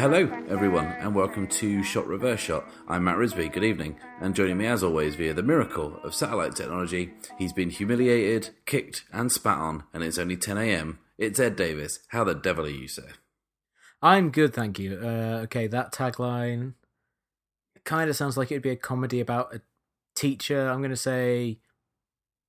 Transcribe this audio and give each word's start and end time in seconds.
Hello, 0.00 0.30
everyone, 0.48 0.86
and 0.86 1.14
welcome 1.14 1.46
to 1.46 1.82
Shot 1.82 2.06
Reverse 2.06 2.40
Shot. 2.40 2.66
I'm 2.88 3.04
Matt 3.04 3.18
Risby. 3.18 3.52
Good 3.52 3.62
evening, 3.62 3.96
and 4.18 4.34
joining 4.34 4.56
me 4.56 4.64
as 4.64 4.82
always 4.82 5.14
via 5.14 5.34
the 5.34 5.42
miracle 5.42 6.00
of 6.02 6.14
satellite 6.14 6.56
technology, 6.56 7.12
he's 7.36 7.52
been 7.52 7.68
humiliated, 7.68 8.48
kicked, 8.64 9.04
and 9.12 9.30
spat 9.30 9.58
on, 9.58 9.84
and 9.92 10.02
it's 10.02 10.16
only 10.16 10.38
10 10.38 10.56
a.m. 10.56 11.00
It's 11.18 11.38
Ed 11.38 11.56
Davis. 11.56 11.98
How 12.08 12.24
the 12.24 12.34
devil 12.34 12.64
are 12.64 12.70
you, 12.70 12.88
sir? 12.88 13.10
I'm 14.02 14.30
good, 14.30 14.54
thank 14.54 14.78
you. 14.78 14.98
Uh, 15.02 15.40
okay, 15.44 15.66
that 15.66 15.92
tagline 15.92 16.74
kind 17.84 18.08
of 18.08 18.16
sounds 18.16 18.36
like 18.36 18.50
it'd 18.50 18.62
be 18.62 18.70
a 18.70 18.76
comedy 18.76 19.20
about 19.20 19.54
a 19.54 19.60
teacher. 20.16 20.68
I'm 20.68 20.78
going 20.78 20.90
to 20.90 20.96
say 20.96 21.58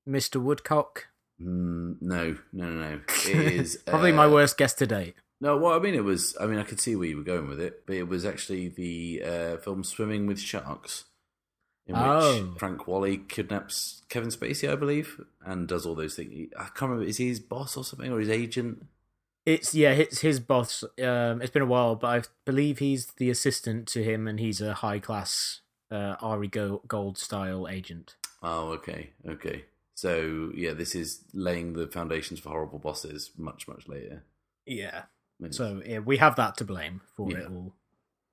Mr. 0.08 0.42
Woodcock. 0.42 1.08
Mm, 1.42 1.98
no, 2.02 2.38
no, 2.54 2.70
no, 2.70 2.92
no. 2.92 3.00
It 3.28 3.36
is 3.54 3.78
Probably 3.86 4.12
uh, 4.12 4.16
my 4.16 4.28
worst 4.28 4.58
guess 4.58 4.74
to 4.76 4.88
date. 4.88 5.16
No, 5.42 5.58
well, 5.58 5.74
I 5.74 5.80
mean, 5.80 5.96
it 5.96 6.04
was. 6.04 6.38
I 6.40 6.46
mean, 6.46 6.60
I 6.60 6.64
could 6.64 6.80
see 6.80 6.96
where 6.96 7.08
you 7.08 7.18
were 7.18 7.24
going 7.24 7.50
with 7.50 7.60
it, 7.60 7.86
but 7.88 7.96
it 7.96 8.08
was 8.08 8.26
actually 8.26 8.70
the 8.70 9.24
uh, 9.26 9.58
film 9.58 9.84
Swimming 9.84 10.28
with 10.28 10.40
Sharks, 10.40 11.06
in 11.88 11.96
which 11.96 12.04
Oh. 12.06 12.54
Frank 12.60 12.88
Whaley 12.88 13.18
kidnaps 13.18 14.04
Kevin 14.08 14.30
Spacey, 14.30 14.72
I 14.72 14.76
believe, 14.76 15.20
and 15.44 15.68
does 15.68 15.86
all 15.88 15.96
those 15.96 16.16
things. 16.16 16.52
I 16.56 16.66
can't 16.66 16.82
remember. 16.92 17.06
Is 17.06 17.18
he 17.18 17.28
his 17.28 17.40
boss 17.40 17.76
or 17.76 17.84
something, 17.84 18.12
or 18.12 18.20
his 18.20 18.30
agent? 18.30 18.86
It's 19.46 19.74
yeah, 19.74 19.92
it's 19.92 20.22
his 20.22 20.40
boss. 20.40 20.84
Um, 21.02 21.42
it's 21.42 21.50
been 21.52 21.62
a 21.64 21.66
while, 21.68 21.96
but 21.96 22.08
I 22.08 22.22
believe 22.46 22.80
he's 22.80 23.08
the 23.18 23.30
assistant 23.30 23.88
to 23.90 24.04
him, 24.04 24.28
and 24.28 24.40
he's 24.40 24.62
a 24.62 24.76
high 24.76 25.00
class 25.00 25.62
uh, 25.90 26.16
Ari 26.22 26.48
Go- 26.48 26.82
Gold 26.88 27.18
style 27.18 27.68
agent. 27.68 28.16
Oh, 28.44 28.70
okay, 28.74 29.12
okay. 29.28 29.66
So 29.96 30.52
yeah, 30.56 30.74
this 30.74 30.96
is 30.96 31.24
laying 31.34 31.74
the 31.74 31.88
foundations 31.88 32.40
for 32.40 32.50
horrible 32.50 32.80
bosses 32.80 33.32
much, 33.38 33.68
much 33.68 33.88
later. 33.88 34.24
Yeah. 34.66 35.04
So 35.50 35.82
yeah, 35.86 36.00
we 36.00 36.18
have 36.18 36.36
that 36.36 36.56
to 36.58 36.64
blame 36.64 37.02
for 37.16 37.30
Yeah. 37.32 37.40
it 37.40 37.48
all. 37.52 37.74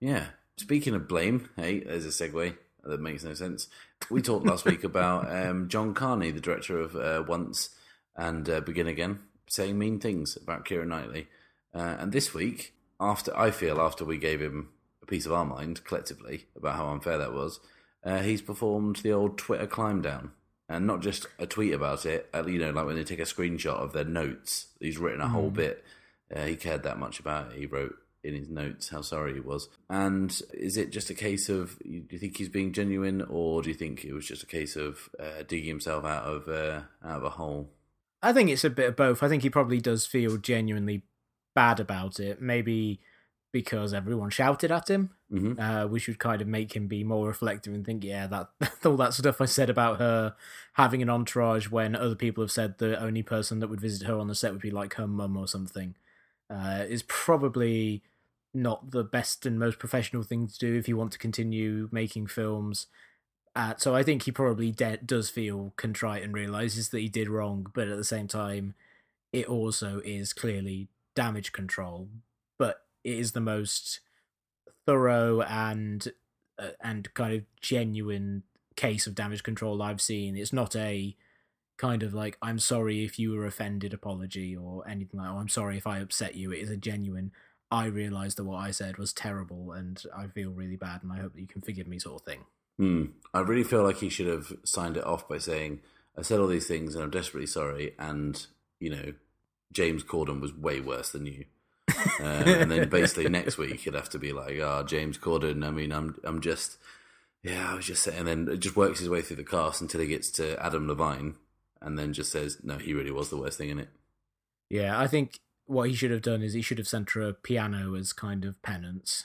Yeah. 0.00 0.26
Speaking 0.58 0.94
of 0.94 1.08
blame, 1.08 1.48
hey, 1.56 1.80
there's 1.80 2.04
a 2.04 2.08
segue 2.08 2.56
that 2.84 3.00
makes 3.00 3.24
no 3.24 3.32
sense. 3.34 3.68
We 4.10 4.22
talked 4.22 4.44
last 4.46 4.64
week 4.64 4.84
about 4.84 5.30
um, 5.30 5.68
John 5.68 5.94
Carney, 5.94 6.30
the 6.30 6.40
director 6.40 6.78
of 6.80 6.96
uh, 6.96 7.24
Once 7.26 7.70
and 8.16 8.48
uh, 8.48 8.60
Begin 8.60 8.86
Again, 8.86 9.20
saying 9.48 9.78
mean 9.78 9.98
things 9.98 10.36
about 10.36 10.64
Keira 10.64 10.86
Knightley. 10.86 11.28
Uh, 11.74 11.96
and 11.98 12.12
this 12.12 12.32
week, 12.34 12.74
after 13.00 13.36
I 13.36 13.50
feel 13.50 13.80
after 13.80 14.04
we 14.04 14.18
gave 14.18 14.40
him 14.40 14.70
a 15.02 15.06
piece 15.06 15.26
of 15.26 15.32
our 15.32 15.44
mind 15.44 15.84
collectively 15.84 16.46
about 16.56 16.76
how 16.76 16.88
unfair 16.88 17.18
that 17.18 17.32
was, 17.32 17.60
uh, 18.04 18.18
he's 18.20 18.42
performed 18.42 18.96
the 18.96 19.12
old 19.12 19.38
Twitter 19.38 19.66
climb 19.66 20.02
down. 20.02 20.32
And 20.68 20.86
not 20.86 21.00
just 21.00 21.26
a 21.38 21.46
tweet 21.46 21.72
about 21.72 22.04
it, 22.04 22.28
uh, 22.34 22.44
you 22.46 22.58
know, 22.58 22.70
like 22.70 22.84
when 22.84 22.96
they 22.96 23.04
take 23.04 23.20
a 23.20 23.22
screenshot 23.22 23.76
of 23.76 23.92
their 23.94 24.04
notes, 24.04 24.66
he's 24.80 24.98
written 24.98 25.22
a 25.22 25.28
whole 25.28 25.50
bit. 25.50 25.82
Uh, 26.34 26.44
he 26.44 26.56
cared 26.56 26.82
that 26.82 26.98
much 26.98 27.20
about 27.20 27.52
it. 27.52 27.58
He 27.58 27.64
wrote 27.64 27.96
in 28.22 28.34
his 28.34 28.48
notes 28.48 28.88
how 28.90 29.00
sorry 29.00 29.34
he 29.34 29.40
was. 29.40 29.68
And 29.88 30.30
is 30.52 30.76
it 30.76 30.90
just 30.90 31.10
a 31.10 31.14
case 31.14 31.48
of 31.48 31.78
do 31.78 32.06
you 32.10 32.18
think 32.18 32.36
he's 32.36 32.48
being 32.48 32.72
genuine, 32.72 33.22
or 33.22 33.62
do 33.62 33.70
you 33.70 33.74
think 33.74 34.04
it 34.04 34.12
was 34.12 34.26
just 34.26 34.42
a 34.42 34.46
case 34.46 34.76
of 34.76 35.08
uh, 35.18 35.42
digging 35.46 35.68
himself 35.68 36.04
out 36.04 36.24
of 36.24 36.48
uh, 36.48 36.82
out 37.04 37.18
of 37.18 37.24
a 37.24 37.30
hole? 37.30 37.70
I 38.22 38.32
think 38.32 38.50
it's 38.50 38.64
a 38.64 38.70
bit 38.70 38.88
of 38.88 38.96
both. 38.96 39.22
I 39.22 39.28
think 39.28 39.42
he 39.42 39.50
probably 39.50 39.80
does 39.80 40.06
feel 40.06 40.36
genuinely 40.38 41.04
bad 41.54 41.80
about 41.80 42.18
it. 42.20 42.40
Maybe 42.40 43.00
because 43.52 43.94
everyone 43.94 44.30
shouted 44.30 44.70
at 44.70 44.88
him, 44.90 45.14
hmm 45.30 45.54
uh, 45.56 45.86
we 45.90 45.98
should 45.98 46.18
kind 46.18 46.40
of 46.40 46.48
make 46.48 46.74
him 46.76 46.86
be 46.88 47.02
more 47.04 47.26
reflective 47.26 47.74
and 47.74 47.84
think, 47.84 48.04
yeah, 48.04 48.26
that 48.28 48.48
all 48.84 48.96
that 48.96 49.14
stuff 49.14 49.40
I 49.40 49.46
said 49.46 49.70
about 49.70 49.98
her 49.98 50.34
having 50.74 51.02
an 51.02 51.10
entourage 51.10 51.68
when 51.68 51.94
other 51.96 52.14
people 52.14 52.42
have 52.42 52.52
said 52.52 52.78
the 52.78 53.00
only 53.00 53.22
person 53.22 53.58
that 53.60 53.68
would 53.68 53.80
visit 53.80 54.06
her 54.06 54.18
on 54.18 54.28
the 54.28 54.34
set 54.34 54.52
would 54.52 54.62
be 54.62 54.70
like 54.70 54.94
her 54.94 55.06
mum 55.06 55.36
or 55.36 55.48
something, 55.48 55.96
uh, 56.50 56.84
is 56.88 57.02
probably 57.04 58.02
not 58.54 58.90
the 58.90 59.04
best 59.04 59.46
and 59.46 59.58
most 59.58 59.78
professional 59.78 60.22
thing 60.22 60.46
to 60.48 60.58
do 60.58 60.74
if 60.76 60.88
you 60.88 60.96
want 60.96 61.12
to 61.12 61.18
continue 61.18 61.88
making 61.92 62.26
films. 62.26 62.86
Uh, 63.58 63.74
so 63.76 63.92
I 63.92 64.04
think 64.04 64.22
he 64.22 64.30
probably 64.30 64.70
de- 64.70 64.98
does 64.98 65.30
feel 65.30 65.72
contrite 65.76 66.22
and 66.22 66.32
realizes 66.32 66.90
that 66.90 67.00
he 67.00 67.08
did 67.08 67.28
wrong, 67.28 67.66
but 67.74 67.88
at 67.88 67.96
the 67.96 68.04
same 68.04 68.28
time, 68.28 68.76
it 69.32 69.46
also 69.46 70.00
is 70.04 70.32
clearly 70.32 70.86
damage 71.16 71.50
control. 71.50 72.08
But 72.56 72.82
it 73.02 73.18
is 73.18 73.32
the 73.32 73.40
most 73.40 73.98
thorough 74.86 75.42
and 75.42 76.06
uh, 76.56 76.70
and 76.80 77.12
kind 77.14 77.34
of 77.34 77.42
genuine 77.60 78.44
case 78.76 79.08
of 79.08 79.16
damage 79.16 79.42
control 79.42 79.82
I've 79.82 80.00
seen. 80.00 80.36
It's 80.36 80.52
not 80.52 80.76
a 80.76 81.16
kind 81.78 82.04
of 82.04 82.14
like 82.14 82.38
I'm 82.40 82.60
sorry 82.60 83.04
if 83.04 83.18
you 83.18 83.32
were 83.32 83.44
offended 83.44 83.92
apology 83.92 84.56
or 84.56 84.86
anything 84.86 85.18
like. 85.18 85.30
Oh, 85.30 85.38
I'm 85.38 85.48
sorry 85.48 85.76
if 85.76 85.86
I 85.86 85.98
upset 85.98 86.36
you. 86.36 86.52
It 86.52 86.60
is 86.60 86.70
a 86.70 86.76
genuine. 86.76 87.32
I 87.72 87.86
realised 87.86 88.38
that 88.38 88.44
what 88.44 88.58
I 88.58 88.70
said 88.70 88.98
was 88.98 89.12
terrible, 89.12 89.72
and 89.72 90.00
I 90.16 90.28
feel 90.28 90.52
really 90.52 90.76
bad, 90.76 91.02
and 91.02 91.12
I 91.12 91.18
hope 91.18 91.34
that 91.34 91.40
you 91.40 91.48
can 91.48 91.60
forgive 91.62 91.88
me, 91.88 91.98
sort 91.98 92.20
of 92.20 92.24
thing. 92.24 92.44
Hmm. 92.78 93.06
I 93.34 93.40
really 93.40 93.64
feel 93.64 93.82
like 93.82 93.98
he 93.98 94.08
should 94.08 94.26
have 94.28 94.52
signed 94.64 94.96
it 94.96 95.04
off 95.04 95.28
by 95.28 95.38
saying, 95.38 95.80
"I 96.16 96.22
said 96.22 96.40
all 96.40 96.46
these 96.46 96.66
things 96.66 96.94
and 96.94 97.04
I'm 97.04 97.10
desperately 97.10 97.46
sorry." 97.46 97.94
And 97.98 98.46
you 98.80 98.90
know, 98.90 99.12
James 99.72 100.02
Corden 100.04 100.40
was 100.40 100.54
way 100.54 100.80
worse 100.80 101.10
than 101.10 101.26
you. 101.26 101.44
uh, 102.20 102.22
and 102.22 102.70
then 102.70 102.88
basically 102.88 103.28
next 103.28 103.58
week 103.58 103.80
he'd 103.80 103.94
have 103.94 104.10
to 104.10 104.18
be 104.18 104.32
like, 104.32 104.58
"Ah, 104.62 104.82
James 104.82 105.18
Corden." 105.18 105.66
I 105.66 105.70
mean, 105.70 105.92
I'm 105.92 106.16
I'm 106.24 106.40
just 106.40 106.78
yeah, 107.42 107.70
I 107.72 107.74
was 107.74 107.86
just 107.86 108.02
saying. 108.02 108.18
And 108.18 108.28
then 108.28 108.48
it 108.48 108.58
just 108.60 108.76
works 108.76 108.98
his 109.00 109.08
way 109.08 109.22
through 109.22 109.36
the 109.36 109.44
cast 109.44 109.80
until 109.80 110.00
he 110.00 110.06
gets 110.06 110.30
to 110.32 110.60
Adam 110.64 110.86
Levine, 110.88 111.34
and 111.82 111.98
then 111.98 112.12
just 112.12 112.30
says, 112.32 112.58
"No, 112.62 112.78
he 112.78 112.94
really 112.94 113.10
was 113.10 113.28
the 113.30 113.36
worst 113.36 113.58
thing 113.58 113.70
in 113.70 113.78
it." 113.80 113.88
Yeah, 114.70 114.98
I 114.98 115.06
think 115.06 115.40
what 115.66 115.88
he 115.88 115.94
should 115.94 116.10
have 116.10 116.22
done 116.22 116.42
is 116.42 116.52
he 116.54 116.62
should 116.62 116.78
have 116.78 116.88
sent 116.88 117.10
her 117.10 117.22
a 117.22 117.32
piano 117.34 117.94
as 117.94 118.12
kind 118.12 118.44
of 118.44 118.60
penance 118.62 119.24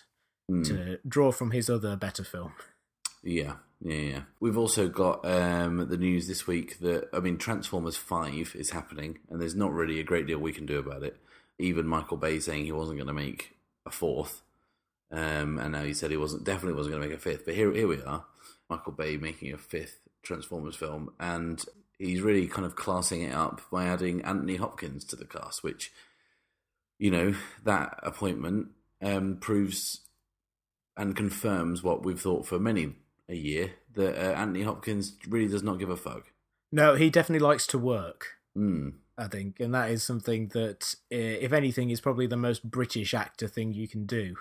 Hmm. 0.49 0.63
to 0.63 0.99
draw 1.07 1.31
from 1.31 1.51
his 1.51 1.69
other 1.69 1.95
better 1.95 2.23
film. 2.23 2.51
Yeah, 3.23 3.53
yeah, 3.79 3.95
yeah. 3.95 4.21
We've 4.39 4.57
also 4.57 4.89
got 4.89 5.25
um, 5.25 5.87
the 5.89 5.97
news 5.97 6.27
this 6.27 6.45
week 6.45 6.79
that 6.79 7.09
I 7.13 7.19
mean, 7.19 7.37
Transformers 7.37 7.95
Five 7.95 8.53
is 8.55 8.71
happening, 8.71 9.19
and 9.29 9.41
there's 9.41 9.55
not 9.55 9.73
really 9.73 9.99
a 9.99 10.03
great 10.03 10.27
deal 10.27 10.39
we 10.39 10.51
can 10.51 10.65
do 10.65 10.79
about 10.79 11.03
it. 11.03 11.17
Even 11.57 11.87
Michael 11.87 12.17
Bay 12.17 12.39
saying 12.39 12.65
he 12.65 12.71
wasn't 12.71 12.97
going 12.97 13.07
to 13.07 13.13
make 13.13 13.55
a 13.85 13.91
fourth, 13.91 14.41
um, 15.11 15.57
and 15.57 15.71
now 15.71 15.83
he 15.83 15.93
said 15.93 16.11
he 16.11 16.17
wasn't 16.17 16.43
definitely 16.43 16.73
wasn't 16.73 16.95
going 16.95 17.03
to 17.03 17.09
make 17.09 17.17
a 17.17 17.21
fifth. 17.21 17.45
But 17.45 17.55
here, 17.55 17.71
here 17.71 17.87
we 17.87 18.01
are, 18.01 18.25
Michael 18.69 18.91
Bay 18.91 19.15
making 19.15 19.53
a 19.53 19.57
fifth 19.57 19.99
Transformers 20.21 20.75
film, 20.75 21.13
and 21.19 21.63
he's 21.97 22.21
really 22.21 22.47
kind 22.47 22.65
of 22.65 22.75
classing 22.75 23.21
it 23.21 23.33
up 23.33 23.61
by 23.71 23.85
adding 23.85 24.21
Anthony 24.23 24.57
Hopkins 24.57 25.05
to 25.05 25.15
the 25.15 25.25
cast, 25.25 25.63
which 25.63 25.93
you 26.99 27.09
know 27.09 27.35
that 27.63 27.99
appointment 28.03 28.67
um, 29.01 29.37
proves 29.37 30.01
and 30.97 31.15
confirms 31.15 31.81
what 31.81 32.03
we've 32.03 32.21
thought 32.21 32.45
for 32.45 32.59
many 32.59 32.93
a 33.29 33.35
year 33.35 33.71
that 33.93 34.15
uh, 34.15 34.33
Anthony 34.33 34.63
Hopkins 34.63 35.13
really 35.27 35.47
does 35.47 35.63
not 35.63 35.79
give 35.79 35.89
a 35.89 35.97
fuck. 35.97 36.31
No, 36.71 36.95
he 36.95 37.09
definitely 37.09 37.45
likes 37.45 37.67
to 37.67 37.77
work. 37.77 38.39
Mm. 38.57 38.93
I 39.17 39.27
think, 39.27 39.59
and 39.59 39.73
that 39.75 39.91
is 39.91 40.03
something 40.03 40.47
that, 40.49 40.95
if 41.11 41.53
anything, 41.53 41.91
is 41.91 42.01
probably 42.01 42.25
the 42.25 42.35
most 42.35 42.69
British 42.69 43.13
actor 43.13 43.47
thing 43.47 43.71
you 43.71 43.87
can 43.87 44.05
do. 44.05 44.35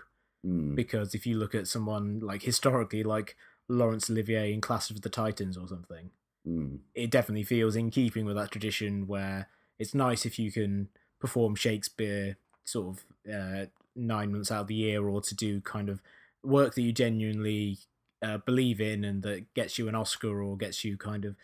Mm. 0.47 0.75
Because 0.75 1.15
if 1.15 1.27
you 1.27 1.37
look 1.39 1.55
at 1.55 1.69
someone 1.69 2.21
like 2.21 2.43
historically, 2.43 3.03
like 3.03 3.37
Laurence 3.69 4.09
Olivier 4.11 4.53
in 4.53 4.61
Clash 4.61 4.91
of 4.91 5.03
the 5.03 5.11
Titans 5.11 5.57
or 5.57 5.69
something, 5.69 6.11
Mm. 6.45 6.81
it 6.93 7.09
definitely 7.13 7.45
feels 7.45 7.77
in 7.77 7.89
keeping 7.89 8.25
with 8.25 8.35
that 8.35 8.51
tradition 8.51 9.07
where 9.07 9.47
it's 9.79 9.95
nice 9.95 10.27
if 10.27 10.41
you 10.41 10.51
can 10.51 10.89
perform 11.21 11.55
Shakespeare 11.55 12.37
sort 12.65 12.97
of 12.97 13.33
uh, 13.33 13.67
nine 13.95 14.33
months 14.33 14.51
out 14.51 14.63
of 14.63 14.67
the 14.67 14.75
year 14.75 15.07
or 15.07 15.21
to 15.21 15.37
do 15.37 15.61
kind 15.61 15.89
of 15.89 16.03
work 16.43 16.75
that 16.75 16.83
you 16.83 16.93
genuinely 16.93 17.79
uh, 18.23 18.39
believe 18.39 18.81
in 18.81 19.05
and 19.05 19.23
that 19.23 19.53
gets 19.55 19.79
you 19.79 19.89
an 19.89 19.95
Oscar 19.95 20.43
or 20.43 20.57
gets 20.57 20.85
you 20.85 20.97
kind 20.97 21.25
of 21.25 21.37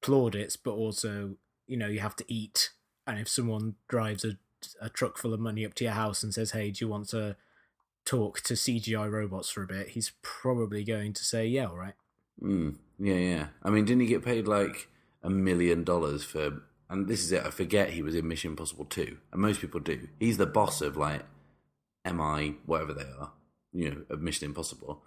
plaudits, 0.00 0.56
but 0.56 0.72
also, 0.72 1.34
you 1.66 1.76
know, 1.76 1.88
you 1.88 2.00
have 2.00 2.16
to 2.16 2.24
eat. 2.32 2.70
And 3.06 3.18
if 3.18 3.28
someone 3.28 3.76
drives 3.88 4.24
a, 4.24 4.36
a 4.80 4.88
truck 4.88 5.16
full 5.18 5.34
of 5.34 5.40
money 5.40 5.64
up 5.64 5.74
to 5.74 5.84
your 5.84 5.94
house 5.94 6.22
and 6.22 6.34
says, 6.34 6.50
hey, 6.50 6.70
do 6.70 6.84
you 6.84 6.88
want 6.88 7.08
to 7.10 7.36
talk 8.04 8.40
to 8.42 8.54
CGI 8.54 9.10
robots 9.10 9.50
for 9.50 9.62
a 9.62 9.66
bit? 9.66 9.88
He's 9.88 10.12
probably 10.22 10.84
going 10.84 11.12
to 11.14 11.24
say, 11.24 11.46
yeah, 11.46 11.66
all 11.66 11.76
right. 11.76 11.94
Mm. 12.42 12.76
Yeah, 12.98 13.14
yeah. 13.14 13.46
I 13.62 13.70
mean, 13.70 13.84
didn't 13.84 14.02
he 14.02 14.08
get 14.08 14.24
paid 14.24 14.46
like 14.46 14.88
a 15.22 15.30
million 15.30 15.84
dollars 15.84 16.24
for? 16.24 16.62
And 16.90 17.06
this 17.06 17.22
is 17.22 17.32
it. 17.32 17.44
I 17.44 17.50
forget 17.50 17.90
he 17.90 18.02
was 18.02 18.14
in 18.14 18.26
Mission 18.26 18.52
Impossible 18.52 18.86
two, 18.86 19.18
and 19.32 19.42
most 19.42 19.60
people 19.60 19.80
do. 19.80 20.08
He's 20.18 20.38
the 20.38 20.46
boss 20.46 20.80
of 20.80 20.96
like 20.96 21.22
MI, 22.04 22.56
whatever 22.64 22.94
they 22.94 23.02
are, 23.02 23.32
you 23.72 23.90
know, 23.90 24.02
of 24.08 24.22
Mission 24.22 24.46
Impossible. 24.46 25.02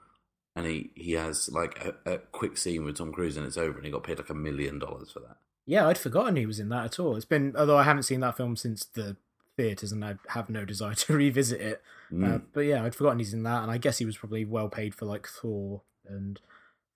And 0.56 0.65
he, 0.65 0.92
he 0.95 1.13
has 1.13 1.50
like 1.50 1.83
a, 1.86 2.13
a 2.13 2.18
quick 2.18 2.57
scene 2.57 2.83
with 2.83 2.98
Tom 2.98 3.13
Cruise 3.13 3.38
and 3.38 3.45
it's 3.45 3.57
over, 3.57 3.77
and 3.77 3.86
he 3.86 3.92
got 3.92 4.03
paid 4.03 4.18
like 4.18 4.30
a 4.30 4.33
million 4.33 4.80
dollars 4.80 5.12
for 5.12 5.19
that. 5.21 5.38
Yeah, 5.65 5.88
I'd 5.88 5.98
forgotten 5.98 6.36
he 6.36 6.45
was 6.45 6.59
in 6.59 6.69
that 6.69 6.86
at 6.86 7.00
all. 7.00 7.15
It's 7.15 7.25
been, 7.25 7.56
although 7.57 7.77
I 7.77 7.83
haven't 7.83 8.03
seen 8.03 8.19
that 8.21 8.36
film 8.36 8.56
since 8.56 8.83
the 8.83 9.15
theaters, 9.57 9.92
and 9.92 10.03
I 10.03 10.15
have 10.30 10.50
no 10.50 10.65
desire 10.65 10.95
to 10.95 11.13
revisit 11.13 11.62
it. 11.62 11.81
Mm. 12.12 12.36
Uh, 12.36 12.39
but 12.53 12.62
yeah, 12.62 12.83
I'd 12.83 12.95
forgotten 12.95 13.19
he's 13.19 13.33
in 13.33 13.44
that, 13.44 13.63
and 13.63 13.71
I 13.71 13.77
guess 13.77 14.00
he 14.00 14.06
was 14.06 14.18
probably 14.18 14.45
well 14.45 14.69
paid 14.69 14.94
for 14.94 15.06
like 15.06 15.27
Thor 15.27 15.81
and 16.07 16.39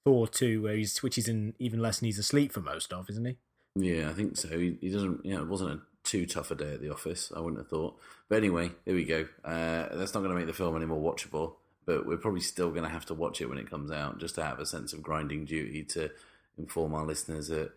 Thor 0.04 0.28
two, 0.28 0.64
where 0.64 0.76
he's 0.76 1.02
which 1.02 1.16
he's 1.16 1.28
in 1.28 1.54
even 1.60 1.80
less, 1.82 2.00
and 2.00 2.08
he's 2.08 2.20
asleep 2.20 2.52
for 2.52 2.62
most 2.62 2.92
of, 2.92 3.10
isn't 3.10 3.26
he? 3.26 3.38
Yeah, 3.76 4.10
I 4.10 4.14
think 4.14 4.38
so. 4.38 4.58
He, 4.58 4.78
he 4.82 4.90
doesn't. 4.90 5.26
You 5.26 5.36
know, 5.36 5.44
it 5.44 5.48
wasn't 5.48 5.72
a 5.72 5.80
too 6.04 6.26
tough 6.26 6.52
a 6.52 6.56
day 6.56 6.74
at 6.74 6.82
the 6.82 6.92
office. 6.92 7.32
I 7.36 7.40
wouldn't 7.40 7.60
have 7.60 7.70
thought. 7.70 8.00
But 8.30 8.38
anyway, 8.38 8.72
there 8.86 8.96
we 8.96 9.06
go. 9.06 9.26
Uh, 9.44 9.88
that's 9.94 10.14
not 10.14 10.22
going 10.22 10.30
to 10.30 10.36
make 10.36 10.48
the 10.48 10.54
film 10.54 10.76
any 10.76 10.86
more 10.86 11.00
watchable. 11.00 11.56
But 11.86 12.06
we're 12.06 12.18
probably 12.18 12.42
still 12.42 12.72
going 12.72 12.84
to 12.84 12.90
have 12.90 13.06
to 13.08 13.14
watch 13.14 13.42
it 13.42 13.46
when 13.50 13.58
it 13.60 13.70
comes 13.70 13.92
out, 13.92 14.20
just 14.20 14.36
to 14.36 14.44
have 14.44 14.60
a 14.60 14.66
sense 14.66 14.92
of 14.94 15.04
grinding 15.04 15.46
duty 15.46 15.84
to 15.84 16.10
inform 16.58 16.94
our 16.96 17.06
listeners 17.06 17.48
that 17.50 17.72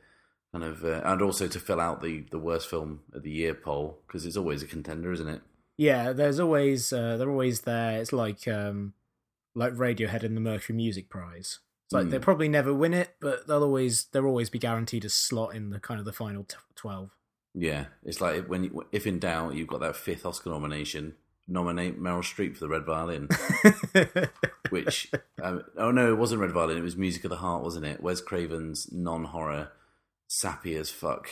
kind 0.53 0.65
of, 0.65 0.83
uh, 0.85 1.03
and 1.05 1.21
also 1.21 1.47
to 1.47 1.61
fill 1.61 1.81
out 1.81 2.01
the 2.01 2.25
the 2.31 2.39
worst 2.39 2.69
film 2.71 3.01
of 3.13 3.23
the 3.23 3.31
year 3.31 3.55
poll 3.55 3.99
because 4.07 4.25
it's 4.25 4.37
always 4.37 4.63
a 4.63 4.67
contender, 4.67 5.13
isn't 5.13 5.29
it? 5.29 5.43
Yeah, 5.77 6.13
there's 6.13 6.41
always 6.41 6.93
uh, 6.93 7.17
they're 7.19 7.31
always 7.31 7.61
there. 7.63 8.01
It's 8.01 8.13
like 8.13 8.49
um, 8.49 8.95
like 9.55 9.75
Radiohead 9.75 10.23
and 10.23 10.37
the 10.37 10.41
Mercury 10.41 10.77
Music 10.77 11.09
Prize. 11.11 11.59
It's 11.87 11.93
like 11.95 12.07
Mm. 12.07 12.11
they'll 12.11 12.21
probably 12.21 12.49
never 12.49 12.73
win 12.75 12.93
it, 12.95 13.15
but 13.21 13.47
they'll 13.47 13.63
always 13.63 14.05
they'll 14.07 14.25
always 14.27 14.51
be 14.51 14.59
guaranteed 14.59 15.05
a 15.05 15.09
slot 15.09 15.55
in 15.55 15.71
the 15.71 15.81
kind 15.81 16.01
of 16.01 16.07
the 16.07 16.13
final 16.13 16.45
t- 16.45 16.57
twelve. 16.75 17.11
Yeah, 17.55 17.87
it's 18.05 18.21
like 18.21 18.47
when 18.47 18.65
you, 18.65 18.87
if 18.93 19.07
in 19.07 19.19
doubt, 19.19 19.55
you've 19.55 19.69
got 19.69 19.81
that 19.81 19.97
fifth 19.97 20.25
Oscar 20.27 20.51
nomination. 20.51 21.15
Nominate 21.49 21.99
Meryl 22.01 22.21
Streep 22.23 22.55
for 22.55 22.61
the 22.61 22.69
Red 22.69 22.85
Violin, 22.85 23.29
which 24.71 25.11
um, 25.43 25.63
oh 25.77 25.91
no, 25.91 26.11
it 26.13 26.19
wasn't 26.19 26.41
Red 26.41 26.53
Violin. 26.53 26.77
It 26.79 26.83
was 26.83 26.97
Music 26.97 27.25
of 27.25 27.31
the 27.31 27.37
Heart, 27.39 27.63
wasn't 27.63 27.87
it? 27.87 28.03
Wes 28.03 28.21
Craven's 28.21 28.93
non-horror, 28.93 29.73
sappy 30.27 30.75
as 30.77 30.91
fuck 30.91 31.29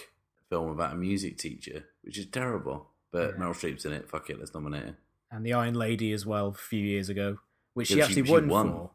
film 0.48 0.70
about 0.70 0.92
a 0.92 0.96
music 0.96 1.38
teacher, 1.38 1.84
which 2.02 2.18
is 2.18 2.26
terrible. 2.26 2.88
But 3.12 3.34
Yeah. 3.34 3.44
Meryl 3.44 3.50
Streep's 3.54 3.84
in 3.84 3.92
it. 3.92 4.08
Fuck 4.08 4.30
it, 4.30 4.38
let's 4.38 4.54
nominate 4.54 4.84
her. 4.84 4.96
and 5.30 5.44
the 5.44 5.52
Iron 5.52 5.74
Lady 5.74 6.12
as 6.12 6.24
well 6.24 6.48
a 6.48 6.52
few 6.54 6.82
years 6.82 7.08
ago, 7.08 7.38
which 7.74 7.88
she 7.88 8.00
actually 8.00 8.22
she- 8.22 8.26
she 8.26 8.32
won, 8.32 8.48
won. 8.48 8.68
for, 8.70 8.90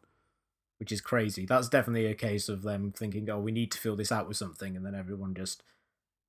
which 0.80 0.92
is 0.92 1.02
crazy. 1.02 1.46
That's 1.46 1.70
definitely 1.70 2.08
a 2.08 2.16
case 2.16 2.50
of 2.50 2.64
them 2.64 2.92
thinking, 2.92 3.30
"Oh, 3.30 3.40
we 3.40 3.52
need 3.52 3.72
to 3.74 3.78
fill 3.78 3.96
this 3.96 4.12
out 4.12 4.28
with 4.28 4.38
something," 4.38 4.76
and 4.76 4.84
then 4.86 4.96
everyone 4.96 5.34
just 5.36 5.62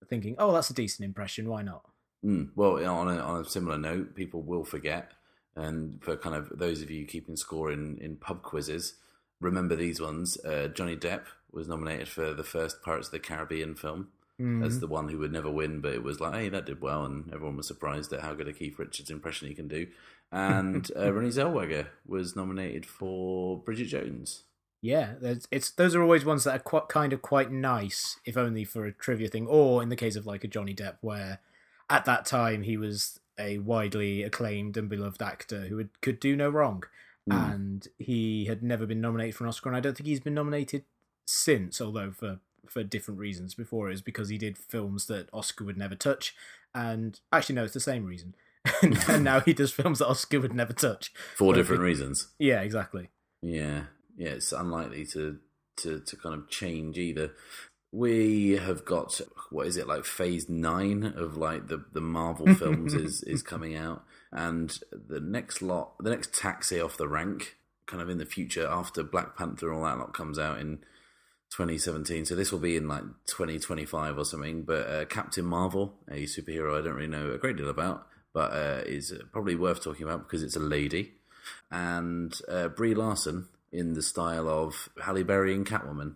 thinking, 0.08 0.34
"Oh, 0.38 0.52
that's 0.52 0.68
a 0.70 0.74
decent 0.74 1.06
impression. 1.06 1.48
Why 1.48 1.62
not?" 1.62 1.84
Mm. 2.24 2.50
Well, 2.54 2.84
on 2.84 3.08
a, 3.08 3.18
on 3.18 3.40
a 3.40 3.44
similar 3.44 3.78
note, 3.78 4.14
people 4.14 4.42
will 4.42 4.64
forget. 4.64 5.12
And 5.56 6.02
for 6.02 6.16
kind 6.16 6.34
of 6.36 6.58
those 6.58 6.80
of 6.82 6.90
you 6.90 7.04
keeping 7.04 7.36
score 7.36 7.70
in, 7.70 7.98
in 7.98 8.16
pub 8.16 8.42
quizzes, 8.42 8.94
remember 9.40 9.76
these 9.76 10.00
ones. 10.00 10.38
Uh, 10.44 10.68
Johnny 10.68 10.96
Depp 10.96 11.24
was 11.50 11.68
nominated 11.68 12.08
for 12.08 12.32
the 12.32 12.44
first 12.44 12.82
Pirates 12.82 13.08
of 13.08 13.12
the 13.12 13.18
Caribbean 13.18 13.74
film 13.74 14.08
Mm. 14.40 14.64
as 14.66 14.80
the 14.80 14.88
one 14.88 15.08
who 15.08 15.18
would 15.18 15.30
never 15.30 15.50
win, 15.50 15.80
but 15.80 15.92
it 15.92 16.02
was 16.02 16.18
like, 16.18 16.32
hey, 16.34 16.48
that 16.48 16.64
did 16.64 16.80
well, 16.80 17.04
and 17.04 17.30
everyone 17.32 17.56
was 17.58 17.68
surprised 17.68 18.12
at 18.14 18.22
how 18.22 18.32
good 18.32 18.48
a 18.48 18.52
Keith 18.52 18.78
Richards 18.78 19.10
impression 19.10 19.46
he 19.46 19.54
can 19.54 19.68
do. 19.68 19.86
And 20.32 20.90
uh, 20.96 21.10
Renée 21.10 21.28
Zellweger 21.28 21.88
was 22.06 22.34
nominated 22.34 22.86
for 22.86 23.58
Bridget 23.58 23.88
Jones. 23.88 24.44
Yeah, 24.80 25.12
it's 25.52 25.70
those 25.70 25.94
are 25.94 26.02
always 26.02 26.24
ones 26.24 26.44
that 26.44 26.56
are 26.56 26.62
quite, 26.62 26.88
kind 26.88 27.12
of 27.12 27.20
quite 27.22 27.52
nice, 27.52 28.18
if 28.24 28.36
only 28.38 28.64
for 28.64 28.86
a 28.86 28.92
trivia 28.92 29.28
thing, 29.28 29.46
or 29.46 29.82
in 29.82 29.90
the 29.90 29.96
case 29.96 30.16
of 30.16 30.26
like 30.26 30.42
a 30.44 30.48
Johnny 30.48 30.74
Depp, 30.74 30.96
where 31.02 31.38
at 31.92 32.04
that 32.06 32.24
time 32.26 32.62
he 32.62 32.76
was 32.76 33.20
a 33.38 33.58
widely 33.58 34.22
acclaimed 34.22 34.76
and 34.76 34.88
beloved 34.88 35.22
actor 35.22 35.62
who 35.68 35.76
would, 35.76 35.90
could 36.00 36.18
do 36.20 36.34
no 36.36 36.48
wrong, 36.50 36.84
Mm. 37.30 37.52
and 37.54 37.88
he 37.98 38.46
had 38.46 38.64
never 38.64 38.84
been 38.84 39.00
nominated 39.00 39.36
for 39.36 39.44
an 39.44 39.48
Oscar, 39.48 39.68
and 39.68 39.76
I 39.76 39.80
don't 39.80 39.96
think 39.96 40.08
he's 40.08 40.18
been 40.18 40.34
nominated 40.34 40.82
since, 41.24 41.80
although 41.80 42.10
for 42.10 42.40
for 42.66 42.82
different 42.82 43.20
reasons. 43.20 43.54
Before 43.54 43.86
it 43.88 43.92
was 43.92 44.02
because 44.02 44.28
he 44.28 44.38
did 44.38 44.58
films 44.58 45.06
that 45.06 45.28
Oscar 45.32 45.62
would 45.64 45.76
never 45.78 45.94
touch, 45.94 46.34
and 46.74 47.20
actually 47.32 47.54
no, 47.54 47.64
it's 47.64 47.74
the 47.74 47.80
same 47.92 48.04
reason. 48.06 48.34
and 49.08 49.22
now 49.24 49.38
he 49.40 49.52
does 49.52 49.70
films 49.72 50.00
that 50.00 50.08
Oscar 50.08 50.40
would 50.40 50.52
never 50.54 50.72
touch. 50.72 51.12
For 51.36 51.54
different 51.54 51.82
it- 51.82 51.86
reasons. 51.86 52.28
Yeah, 52.40 52.60
exactly. 52.60 53.10
Yeah, 53.40 53.84
yeah, 54.16 54.30
it's 54.30 54.50
unlikely 54.52 55.06
to 55.14 55.38
to 55.76 56.00
to 56.00 56.16
kind 56.16 56.34
of 56.34 56.48
change 56.50 56.98
either. 56.98 57.32
We 57.92 58.52
have 58.52 58.84
got 58.84 59.20
what 59.50 59.66
is 59.66 59.76
it 59.76 59.86
like 59.86 60.04
phase 60.04 60.48
nine 60.48 61.04
of 61.16 61.36
like 61.36 61.68
the 61.68 61.84
the 61.92 62.00
Marvel 62.00 62.54
films 62.54 62.94
is 62.94 63.22
is 63.22 63.42
coming 63.42 63.76
out, 63.76 64.02
and 64.30 64.76
the 64.92 65.20
next 65.20 65.62
lot, 65.62 65.92
the 65.98 66.10
next 66.10 66.34
taxi 66.34 66.80
off 66.80 66.96
the 66.96 67.08
rank, 67.08 67.56
kind 67.86 68.02
of 68.02 68.08
in 68.08 68.18
the 68.18 68.26
future 68.26 68.66
after 68.66 69.02
Black 69.02 69.36
Panther 69.36 69.68
and 69.68 69.78
all 69.78 69.84
that 69.84 69.98
lot 69.98 70.14
comes 70.14 70.38
out 70.38 70.58
in 70.58 70.78
2017. 71.50 72.24
So 72.24 72.34
this 72.34 72.50
will 72.50 72.58
be 72.58 72.76
in 72.76 72.88
like 72.88 73.04
2025 73.26 74.16
or 74.16 74.24
something. 74.24 74.62
But 74.62 74.88
uh, 74.88 75.04
Captain 75.04 75.44
Marvel, 75.44 75.94
a 76.10 76.22
superhero 76.22 76.78
I 76.78 76.82
don't 76.82 76.94
really 76.94 77.08
know 77.08 77.32
a 77.32 77.38
great 77.38 77.56
deal 77.56 77.68
about, 77.68 78.06
but 78.32 78.52
uh, 78.52 78.82
is 78.86 79.12
probably 79.32 79.54
worth 79.54 79.84
talking 79.84 80.04
about 80.04 80.26
because 80.26 80.42
it's 80.42 80.56
a 80.56 80.60
lady 80.60 81.12
and 81.70 82.38
uh, 82.48 82.68
Brie 82.68 82.94
Larson 82.94 83.48
in 83.70 83.94
the 83.94 84.02
style 84.02 84.48
of 84.48 84.88
Halle 85.02 85.22
Berry 85.22 85.54
and 85.54 85.66
Catwoman 85.66 86.14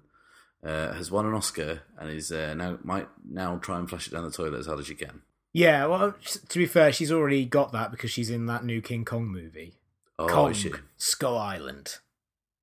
uh, 0.67 0.93
has 0.95 1.11
won 1.11 1.25
an 1.27 1.35
Oscar 1.35 1.83
and 1.99 2.11
is 2.11 2.33
uh, 2.33 2.55
now 2.55 2.79
might 2.83 3.09
now 3.29 3.57
try 3.59 3.79
and 3.79 3.89
flush 3.89 4.07
it 4.09 4.11
down 4.13 4.25
the 4.25 4.31
toilet 4.31 4.59
as 4.59 4.67
hard 4.67 4.81
as 4.81 4.87
she 4.87 4.95
can. 4.95 5.23
Yeah, 5.53 5.87
well, 5.87 6.15
to 6.49 6.59
be 6.59 6.67
fair, 6.67 6.93
she's 6.93 7.11
already 7.13 7.47
got 7.47 7.73
that 7.73 7.91
because 7.91 8.11
she's 8.11 8.29
in 8.29 8.45
that 8.47 8.65
new 8.65 8.83
King 8.83 9.05
Kong 9.07 9.27
movie, 9.27 9.75
Oh, 10.19 10.27
Kong 10.29 10.53
she? 10.53 10.73
Skull 10.99 11.39
Island. 11.39 11.97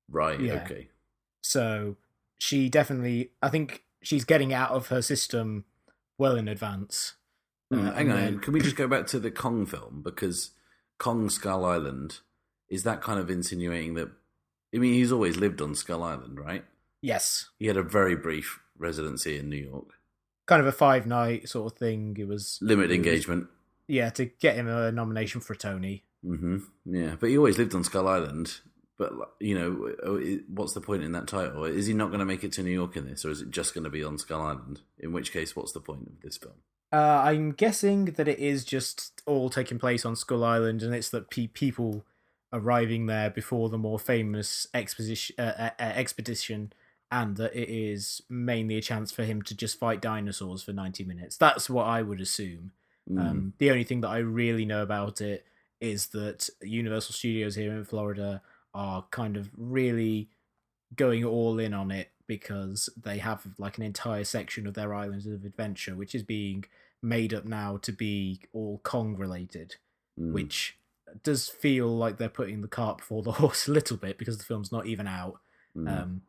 Right. 0.08 0.38
Yeah. 0.40 0.62
Okay. 0.64 0.88
So 1.40 1.96
she 2.38 2.68
definitely, 2.68 3.30
I 3.42 3.48
think 3.48 3.82
she's 4.02 4.24
getting 4.24 4.52
out 4.52 4.70
of 4.70 4.88
her 4.88 5.02
system 5.02 5.64
well 6.18 6.36
in 6.36 6.46
advance. 6.46 7.14
Hmm, 7.72 7.88
Uh, 7.88 7.92
hang 7.94 8.10
on. 8.12 8.16
then- 8.16 8.38
Can 8.38 8.52
we 8.52 8.60
just 8.60 8.76
go 8.76 8.86
back 8.86 9.06
to 9.08 9.18
the 9.18 9.30
Kong 9.30 9.66
film 9.66 10.02
because 10.04 10.50
Kong 10.98 11.28
Skull 11.30 11.64
Island 11.64 12.20
is 12.68 12.82
that 12.84 13.00
kind 13.02 13.18
of 13.18 13.28
insinuating 13.30 13.94
that? 13.94 14.10
I 14.74 14.78
mean, 14.78 14.94
he's 14.94 15.10
always 15.12 15.36
lived 15.36 15.60
on 15.60 15.74
Skull 15.74 16.02
Island, 16.02 16.38
right? 16.38 16.64
Yes, 17.04 17.50
He 17.58 17.66
had 17.66 17.76
a 17.76 17.82
very 17.82 18.16
brief 18.16 18.60
residency 18.78 19.36
in 19.38 19.50
New 19.50 19.58
York, 19.58 19.90
kind 20.46 20.60
of 20.60 20.66
a 20.66 20.72
five 20.72 21.06
night 21.06 21.50
sort 21.50 21.70
of 21.70 21.78
thing. 21.78 22.16
It 22.18 22.26
was 22.26 22.58
limited 22.62 22.90
it 22.92 22.98
was- 22.98 23.06
engagement. 23.06 23.48
Yeah, 23.86 24.08
to 24.10 24.24
get 24.24 24.56
him 24.56 24.66
a 24.66 24.90
nomination 24.90 25.42
for 25.42 25.52
a 25.52 25.56
Tony. 25.56 26.04
hmm 26.24 26.58
Yeah, 26.86 27.16
but 27.20 27.28
he 27.28 27.36
always 27.36 27.58
lived 27.58 27.74
on 27.74 27.84
Skull 27.84 28.08
Island. 28.08 28.60
But 28.96 29.12
you 29.38 29.54
know, 29.58 29.92
oh, 30.02 30.18
what's 30.48 30.72
the 30.72 30.80
point 30.80 31.02
in 31.02 31.12
that 31.12 31.26
title? 31.26 31.64
Is 31.64 31.86
he 31.86 31.92
not 31.92 32.06
going 32.08 32.20
to 32.20 32.24
make 32.24 32.42
it 32.44 32.52
to 32.52 32.62
New 32.62 32.70
York 32.70 32.96
in 32.96 33.04
this, 33.06 33.24
or 33.26 33.30
is 33.30 33.42
it 33.42 33.50
just 33.50 33.74
going 33.74 33.84
to 33.84 33.90
be 33.90 34.02
on 34.02 34.16
Skull 34.16 34.40
Island? 34.40 34.80
In 34.98 35.12
which 35.12 35.30
case, 35.32 35.54
what's 35.54 35.72
the 35.72 35.80
point 35.80 36.06
of 36.06 36.20
this 36.22 36.38
film? 36.38 36.54
Uh, 36.90 37.20
I'm 37.28 37.52
guessing 37.52 38.06
that 38.16 38.28
it 38.28 38.38
is 38.38 38.64
just 38.64 39.20
all 39.26 39.50
taking 39.50 39.78
place 39.78 40.06
on 40.06 40.16
Skull 40.16 40.42
Island, 40.44 40.82
and 40.82 40.94
it's 40.94 41.10
that 41.10 41.28
pe- 41.28 41.48
people 41.48 42.06
arriving 42.52 43.04
there 43.06 43.28
before 43.30 43.68
the 43.68 43.76
more 43.76 43.98
famous 43.98 44.66
exposition, 44.72 45.34
uh, 45.38 45.52
uh, 45.58 45.70
uh, 45.78 45.82
expedition, 45.82 46.72
and 47.14 47.36
that 47.36 47.54
it 47.54 47.68
is 47.68 48.22
mainly 48.28 48.76
a 48.76 48.82
chance 48.82 49.12
for 49.12 49.22
him 49.22 49.40
to 49.42 49.54
just 49.56 49.78
fight 49.78 50.02
dinosaurs 50.02 50.64
for 50.64 50.72
90 50.72 51.04
minutes. 51.04 51.36
That's 51.36 51.70
what 51.70 51.84
I 51.84 52.02
would 52.02 52.20
assume. 52.20 52.72
Mm. 53.08 53.20
Um, 53.20 53.52
the 53.58 53.70
only 53.70 53.84
thing 53.84 54.00
that 54.00 54.08
I 54.08 54.18
really 54.18 54.64
know 54.64 54.82
about 54.82 55.20
it 55.20 55.46
is 55.80 56.08
that 56.08 56.48
Universal 56.60 57.12
Studios 57.12 57.54
here 57.54 57.72
in 57.72 57.84
Florida 57.84 58.42
are 58.74 59.04
kind 59.12 59.36
of 59.36 59.48
really 59.56 60.28
going 60.96 61.24
all 61.24 61.60
in 61.60 61.72
on 61.72 61.92
it 61.92 62.10
because 62.26 62.88
they 63.00 63.18
have 63.18 63.46
like 63.58 63.78
an 63.78 63.84
entire 63.84 64.24
section 64.24 64.66
of 64.66 64.74
their 64.74 64.92
islands 64.92 65.26
of 65.26 65.44
adventure 65.44 65.94
which 65.94 66.14
is 66.14 66.22
being 66.22 66.64
made 67.02 67.32
up 67.34 67.44
now 67.44 67.76
to 67.76 67.92
be 67.92 68.40
all 68.52 68.80
Kong 68.82 69.16
related, 69.16 69.76
Mm. 70.18 70.32
which 70.32 70.78
does 71.22 71.48
feel 71.48 71.88
like 71.88 72.16
they're 72.18 72.28
putting 72.28 72.60
the 72.60 72.68
cart 72.68 72.98
before 72.98 73.22
the 73.22 73.32
horse 73.42 73.68
a 73.68 73.72
little 73.72 73.96
bit 73.96 74.18
because 74.18 74.38
the 74.38 74.44
film's 74.44 74.72
not 74.72 74.86
even 74.86 75.06
out. 75.06 75.40
Mm. 75.76 75.88
Um, 75.88 76.22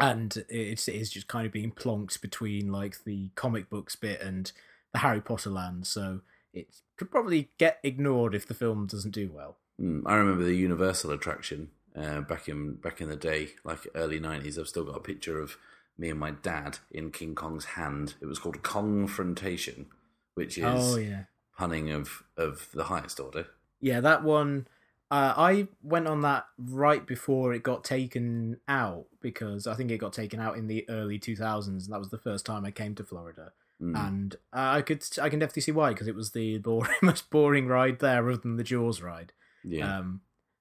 and 0.00 0.44
it's, 0.48 0.88
it 0.88 0.94
is 0.94 1.10
just 1.10 1.28
kind 1.28 1.46
of 1.46 1.52
being 1.52 1.72
plonked 1.72 2.20
between 2.20 2.70
like 2.70 3.04
the 3.04 3.30
comic 3.34 3.68
books 3.68 3.96
bit 3.96 4.20
and 4.20 4.52
the 4.92 5.00
Harry 5.00 5.20
Potter 5.20 5.50
land. 5.50 5.86
So 5.86 6.20
it 6.52 6.68
could 6.96 7.10
probably 7.10 7.50
get 7.58 7.78
ignored 7.82 8.34
if 8.34 8.46
the 8.46 8.54
film 8.54 8.86
doesn't 8.86 9.10
do 9.14 9.30
well. 9.34 9.56
Mm. 9.80 10.02
I 10.06 10.14
remember 10.14 10.44
the 10.44 10.54
Universal 10.54 11.10
attraction 11.12 11.70
uh, 11.96 12.20
back 12.20 12.48
in 12.48 12.74
back 12.74 13.00
in 13.00 13.08
the 13.08 13.16
day, 13.16 13.50
like 13.64 13.86
early 13.94 14.20
nineties. 14.20 14.58
I've 14.58 14.68
still 14.68 14.84
got 14.84 14.96
a 14.96 15.00
picture 15.00 15.40
of 15.40 15.56
me 15.96 16.10
and 16.10 16.20
my 16.20 16.30
dad 16.30 16.78
in 16.90 17.10
King 17.10 17.34
Kong's 17.34 17.64
hand. 17.64 18.14
It 18.20 18.26
was 18.26 18.38
called 18.38 18.62
Confrontation, 18.62 19.86
which 20.34 20.58
is 20.58 20.64
Oh 20.64 20.96
yeah, 20.96 21.24
punning 21.56 21.90
of 21.90 22.22
of 22.36 22.68
the 22.72 22.84
highest 22.84 23.18
order. 23.20 23.46
yeah. 23.80 24.00
That 24.00 24.22
one, 24.22 24.66
uh, 25.10 25.34
I 25.36 25.68
went 25.82 26.06
on 26.06 26.20
that 26.22 26.46
right 26.58 27.06
before 27.06 27.54
it 27.54 27.62
got 27.62 27.82
taken 27.82 28.58
out 28.68 29.06
because 29.20 29.66
I 29.66 29.74
think 29.74 29.90
it 29.90 29.98
got 29.98 30.12
taken 30.12 30.40
out 30.40 30.56
in 30.56 30.66
the 30.66 30.84
early 30.88 31.18
two 31.18 31.36
thousands, 31.36 31.86
and 31.86 31.94
that 31.94 31.98
was 31.98 32.10
the 32.10 32.18
first 32.18 32.44
time 32.44 32.64
I 32.64 32.70
came 32.70 32.94
to 32.96 33.04
Florida. 33.04 33.52
Mm. 33.82 34.08
And 34.08 34.36
uh, 34.52 34.72
I 34.76 34.82
could, 34.82 35.02
I 35.22 35.28
can 35.28 35.38
definitely 35.38 35.62
see 35.62 35.72
why 35.72 35.90
because 35.90 36.08
it 36.08 36.14
was 36.14 36.32
the 36.32 36.58
boring, 36.58 36.92
most 37.02 37.30
boring 37.30 37.68
ride 37.68 38.00
there, 38.00 38.28
other 38.28 38.38
than 38.38 38.56
the 38.56 38.64
Jaws 38.64 39.00
ride. 39.00 39.32
yeah. 39.64 39.98
um, 39.98 40.20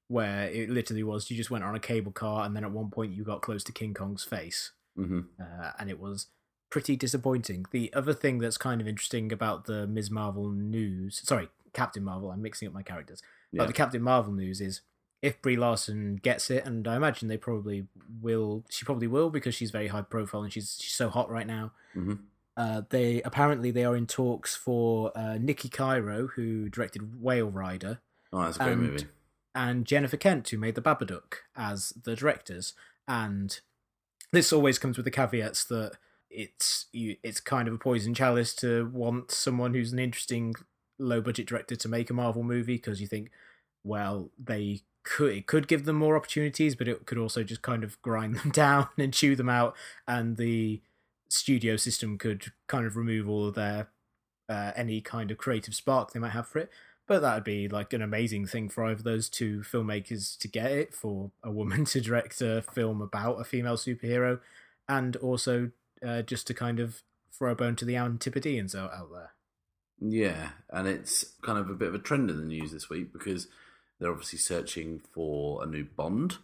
where 0.09 0.47
it 0.47 0.69
literally 0.69 1.03
was 1.03 1.29
you 1.29 1.35
just 1.35 1.51
went 1.51 1.65
on 1.65 1.75
a 1.75 1.81
cable 1.81 2.13
car 2.13 2.45
and 2.45 2.55
then 2.55 2.63
at 2.63 2.71
one 2.71 2.89
point 2.89 3.11
you 3.11 3.25
got 3.25 3.41
close 3.41 3.61
to 3.65 3.73
King 3.73 3.93
Kong's 3.93 4.23
face, 4.23 4.71
hmm 4.95 5.21
uh, 5.39 5.71
and 5.77 5.89
it 5.89 5.99
was 5.99 6.27
pretty 6.69 6.95
disappointing. 6.95 7.65
The 7.71 7.91
other 7.93 8.13
thing 8.13 8.39
that's 8.39 8.57
kind 8.57 8.79
of 8.79 8.87
interesting 8.87 9.31
about 9.31 9.65
the 9.65 9.87
Ms. 9.87 10.09
Marvel 10.09 10.49
news, 10.49 11.21
sorry, 11.23 11.49
Captain 11.73 12.03
Marvel. 12.03 12.31
I'm 12.31 12.41
mixing 12.41 12.67
up 12.67 12.73
my 12.73 12.83
characters. 12.83 13.21
Yeah. 13.51 13.59
But 13.59 13.67
the 13.67 13.73
Captain 13.73 14.01
Marvel 14.01 14.33
news 14.33 14.59
is 14.61 14.81
if 15.21 15.41
Brie 15.41 15.55
Larson 15.55 16.17
gets 16.17 16.49
it, 16.51 16.65
and 16.65 16.87
I 16.87 16.95
imagine 16.95 17.27
they 17.27 17.37
probably 17.37 17.87
will. 18.21 18.63
She 18.69 18.85
probably 18.85 19.07
will 19.07 19.29
because 19.29 19.55
she's 19.55 19.71
very 19.71 19.87
high 19.87 20.01
profile 20.01 20.43
and 20.43 20.51
she's 20.53 20.77
she's 20.79 20.93
so 20.93 21.09
hot 21.09 21.29
right 21.29 21.47
now. 21.47 21.71
hmm 21.93 22.13
Uh, 22.57 22.81
they 22.89 23.21
apparently 23.23 23.71
they 23.71 23.85
are 23.85 23.95
in 23.95 24.07
talks 24.07 24.55
for 24.55 25.11
uh, 25.15 25.37
Niki 25.39 25.71
Caro, 25.71 26.27
who 26.35 26.69
directed 26.69 27.21
Whale 27.21 27.49
Rider, 27.51 27.99
Oh, 28.33 28.41
that's 28.43 28.57
a 28.57 28.63
great 28.63 28.71
And- 28.73 28.81
movie. 28.81 29.07
and 29.55 29.85
Jennifer 29.85 30.17
Kent, 30.17 30.49
who 30.49 30.57
made 30.57 30.75
The 30.75 30.81
Babadook, 30.81 31.35
as 31.55 31.89
the 32.03 32.15
directors. 32.15 32.73
And 33.07 33.59
this 34.33 34.51
always 34.51 34.77
comes 34.79 34.97
with 34.97 35.05
the 35.05 35.11
caveats 35.11 35.63
that 35.65 35.93
it's 36.29 36.87
you, 36.91 37.15
it's 37.23 37.39
kind 37.39 37.67
of 37.67 37.73
a 37.75 37.77
poison 37.77 38.13
chalice 38.13 38.53
to 38.55 38.89
want 38.93 39.31
someone 39.31 39.73
who's 39.73 39.93
an 39.93 39.99
interesting 39.99 40.53
low 40.99 41.21
budget 41.21 41.47
director 41.47 41.75
to 41.75 41.89
make 41.89 42.09
a 42.09 42.13
Marvel 42.13 42.43
movie 42.43 42.75
because 42.75 43.01
you 43.01 43.07
think, 43.07 43.29
well, 43.83 44.29
they 44.37 44.81
could 45.03 45.33
it 45.33 45.47
could 45.47 45.67
give 45.67 45.85
them 45.85 45.95
more 45.95 46.17
opportunities, 46.17 46.75
but 46.75 46.87
it 46.87 47.05
could 47.05 47.17
also 47.17 47.43
just 47.43 47.61
kind 47.61 47.83
of 47.83 48.01
grind 48.01 48.35
them 48.39 48.51
down 48.51 48.89
and 48.97 49.13
chew 49.13 49.35
them 49.35 49.49
out, 49.49 49.75
and 50.07 50.37
the 50.37 50.81
studio 51.29 51.75
system 51.75 52.17
could 52.17 52.51
kind 52.67 52.85
of 52.85 52.95
remove 52.95 53.29
all 53.29 53.47
of 53.47 53.55
their 53.55 53.87
uh, 54.49 54.71
any 54.75 55.01
kind 55.01 55.31
of 55.31 55.37
creative 55.37 55.75
spark 55.75 56.11
they 56.11 56.19
might 56.19 56.31
have 56.31 56.47
for 56.47 56.59
it. 56.59 56.69
But 57.05 57.21
that'd 57.21 57.45
be 57.45 57.69
like 57.69 57.93
an 57.93 58.01
amazing 58.01 58.47
thing 58.47 58.67
for 58.67 58.83
either 58.83 59.01
those 59.01 59.29
two 59.29 59.59
filmmakers 59.61 60.37
to 60.39 60.47
get 60.49 60.71
it 60.71 60.93
for 60.93 61.31
a 61.41 61.51
woman 61.51 61.85
to 61.85 62.01
direct 62.01 62.41
a 62.41 62.61
film 62.61 63.01
about 63.01 63.39
a 63.39 63.45
female 63.45 63.77
superhero, 63.77 64.39
and 64.89 65.15
also 65.17 65.71
uh, 66.05 66.21
just 66.21 66.47
to 66.47 66.53
kind 66.53 66.79
of 66.79 67.03
throw 67.31 67.51
a 67.51 67.55
bone 67.55 67.75
to 67.77 67.85
the 67.85 67.95
Antipodeans 67.95 68.75
out, 68.75 68.91
out 68.93 69.09
there. 69.13 69.31
Yeah, 69.99 70.49
and 70.69 70.87
it's 70.87 71.25
kind 71.41 71.57
of 71.57 71.69
a 71.69 71.73
bit 71.73 71.87
of 71.87 71.95
a 71.95 71.99
trend 71.99 72.29
in 72.29 72.37
the 72.37 72.45
news 72.45 72.71
this 72.71 72.89
week 72.89 73.11
because 73.11 73.47
they're 73.99 74.11
obviously 74.11 74.39
searching 74.39 75.01
for 75.13 75.63
a 75.63 75.65
new 75.67 75.85
Bond. 75.85 76.37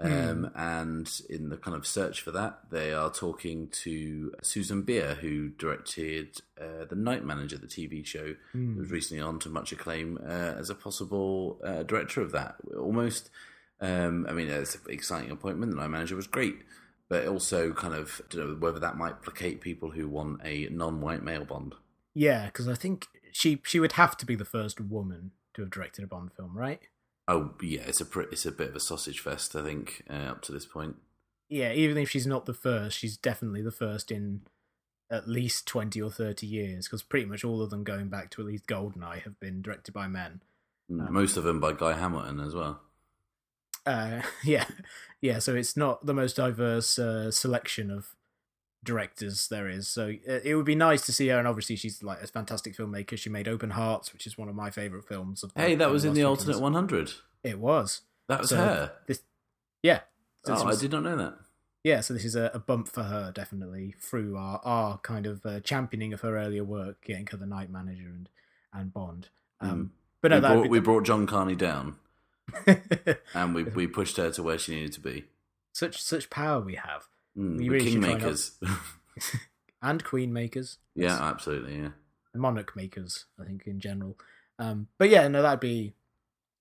Um, 0.00 0.50
And 0.54 1.10
in 1.28 1.48
the 1.48 1.56
kind 1.56 1.76
of 1.76 1.86
search 1.86 2.20
for 2.20 2.30
that, 2.32 2.60
they 2.70 2.92
are 2.92 3.10
talking 3.10 3.68
to 3.82 4.32
Susanne 4.42 4.82
Bier, 4.82 5.14
who 5.14 5.48
directed 5.48 6.40
uh, 6.60 6.84
The 6.88 6.94
Night 6.94 7.24
Manager, 7.24 7.58
the 7.58 7.66
TV 7.66 8.04
show 8.06 8.36
that 8.76 8.80
was 8.80 8.90
recently 8.92 9.22
on 9.22 9.38
to 9.40 9.48
much 9.48 9.72
acclaim 9.72 10.18
uh, 10.22 10.54
as 10.56 10.70
a 10.70 10.74
possible 10.74 11.58
uh, 11.64 11.82
director 11.82 12.20
of 12.20 12.30
that. 12.32 12.56
Almost, 12.78 13.30
um, 13.80 14.26
I 14.28 14.32
mean, 14.34 14.48
it's 14.48 14.76
an 14.76 14.82
exciting 14.88 15.30
appointment. 15.32 15.72
The 15.72 15.78
Night 15.78 15.90
Manager 15.90 16.14
was 16.14 16.28
great, 16.28 16.58
but 17.08 17.26
also 17.26 17.72
kind 17.72 17.94
of, 17.94 18.20
I 18.30 18.36
don't 18.36 18.48
know 18.50 18.54
whether 18.56 18.78
that 18.78 18.98
might 18.98 19.22
placate 19.22 19.60
people 19.62 19.90
who 19.90 20.08
want 20.08 20.42
a 20.44 20.68
non 20.70 21.00
white 21.00 21.24
male 21.24 21.44
Bond. 21.44 21.74
Yeah, 22.18 22.46
because 22.46 22.66
I 22.66 22.74
think 22.74 23.06
she 23.30 23.62
she 23.64 23.78
would 23.78 23.92
have 23.92 24.16
to 24.16 24.26
be 24.26 24.34
the 24.34 24.44
first 24.44 24.80
woman 24.80 25.30
to 25.54 25.62
have 25.62 25.70
directed 25.70 26.02
a 26.02 26.08
Bond 26.08 26.32
film, 26.32 26.58
right? 26.58 26.80
Oh 27.28 27.54
yeah, 27.62 27.82
it's 27.86 28.00
a 28.00 28.20
it's 28.22 28.44
a 28.44 28.50
bit 28.50 28.70
of 28.70 28.74
a 28.74 28.80
sausage 28.80 29.20
fest, 29.20 29.54
I 29.54 29.62
think, 29.62 30.02
uh, 30.10 30.32
up 30.32 30.42
to 30.42 30.52
this 30.52 30.66
point. 30.66 30.96
Yeah, 31.48 31.72
even 31.72 31.96
if 31.96 32.10
she's 32.10 32.26
not 32.26 32.44
the 32.44 32.54
first, 32.54 32.98
she's 32.98 33.16
definitely 33.16 33.62
the 33.62 33.70
first 33.70 34.10
in 34.10 34.40
at 35.08 35.28
least 35.28 35.68
twenty 35.68 36.02
or 36.02 36.10
thirty 36.10 36.44
years. 36.44 36.88
Because 36.88 37.04
pretty 37.04 37.24
much 37.24 37.44
all 37.44 37.62
of 37.62 37.70
them, 37.70 37.84
going 37.84 38.08
back 38.08 38.30
to 38.30 38.40
at 38.40 38.48
least 38.48 38.66
Goldeneye, 38.66 39.22
have 39.22 39.38
been 39.38 39.62
directed 39.62 39.94
by 39.94 40.08
men. 40.08 40.42
Mm, 40.90 41.10
Most 41.10 41.36
of 41.36 41.44
them 41.44 41.60
by 41.60 41.72
Guy 41.72 41.92
Hamilton 41.96 42.40
as 42.40 42.52
well. 42.52 42.80
Uh, 43.86 44.22
yeah, 44.44 44.64
yeah. 45.20 45.38
So 45.38 45.54
it's 45.54 45.76
not 45.76 46.04
the 46.04 46.14
most 46.14 46.34
diverse 46.34 46.98
uh, 46.98 47.30
selection 47.30 47.92
of 47.92 48.16
directors 48.84 49.48
there 49.48 49.68
is. 49.68 49.88
So 49.88 50.12
uh, 50.28 50.40
it 50.44 50.54
would 50.54 50.64
be 50.64 50.74
nice 50.74 51.04
to 51.06 51.12
see 51.12 51.28
her, 51.28 51.38
and 51.38 51.46
obviously 51.48 51.76
she's 51.76 52.02
like 52.02 52.22
a 52.22 52.26
fantastic 52.26 52.76
filmmaker. 52.76 53.18
She 53.18 53.30
made 53.30 53.48
Open 53.48 53.70
Hearts, 53.70 54.12
which 54.12 54.26
is 54.26 54.38
one 54.38 54.48
of 54.48 54.54
my 54.54 54.70
favorite 54.70 55.04
films. 55.06 55.42
Of 55.42 55.52
Hey, 55.56 55.74
that 55.74 55.90
was 55.90 56.04
in 56.04 56.14
the 56.14 56.22
weekend's. 56.24 56.40
alternate 56.48 56.62
100. 56.62 57.12
It 57.44 57.58
was. 57.58 58.02
That 58.28 58.40
was 58.40 58.50
So 58.50 58.56
her. 58.56 58.92
This, 59.06 59.22
yeah. 59.82 60.00
So 60.44 60.54
Oh, 60.54 60.64
was- 60.64 60.78
I 60.78 60.80
did 60.80 60.92
not 60.92 61.02
know 61.02 61.16
that. 61.16 61.34
yeah, 61.84 62.00
so 62.00 62.14
this 62.14 62.24
is 62.24 62.34
a, 62.36 62.50
a 62.54 62.58
bump 62.58 62.88
for 62.88 63.02
her, 63.04 63.32
definitely, 63.34 63.94
through 64.00 64.36
our, 64.36 64.60
our 64.64 64.98
kind 64.98 65.26
of 65.26 65.44
uh, 65.44 65.60
championing 65.60 66.12
of 66.12 66.20
her 66.22 66.36
earlier 66.38 66.64
work, 66.64 67.04
getting 67.04 67.26
her 67.28 67.36
the 67.36 67.46
Night 67.46 67.70
Manager 67.70 68.06
and, 68.08 68.28
and 68.72 68.92
Bond. 68.92 69.28
Um, 69.60 69.92
But 70.20 70.30
no, 70.30 70.36
we, 70.36 70.40
that 70.40 70.52
brought, 70.54 70.68
we 70.70 70.80
brought 70.80 71.04
John 71.04 71.26
Carney 71.26 71.54
down, 71.56 71.96
and 73.34 73.54
we 73.54 73.64
we 73.64 73.86
pushed 73.86 74.16
her 74.16 74.30
to 74.32 74.42
where 74.42 74.58
she 74.58 74.74
needed 74.74 74.92
to 74.94 75.00
be. 75.00 75.24
such 75.72 76.00
such 76.02 76.30
power 76.30 76.60
we 76.60 76.74
have, 76.76 77.06
Mm, 77.38 77.58
the 77.58 77.68
really 77.68 77.92
kingmakers. 77.94 78.52
and 79.82 80.02
Queen 80.04 80.32
makers, 80.32 80.78
yeah, 80.94 81.18
absolutely. 81.22 81.76
Yeah. 81.78 81.90
monarch 82.34 82.74
makers, 82.76 83.26
I 83.40 83.44
think 83.44 83.66
in 83.66 83.80
general. 83.80 84.18
Um, 84.58 84.88
but 84.98 85.08
yeah, 85.08 85.28
no, 85.28 85.42
that'd 85.42 85.60
be 85.60 85.94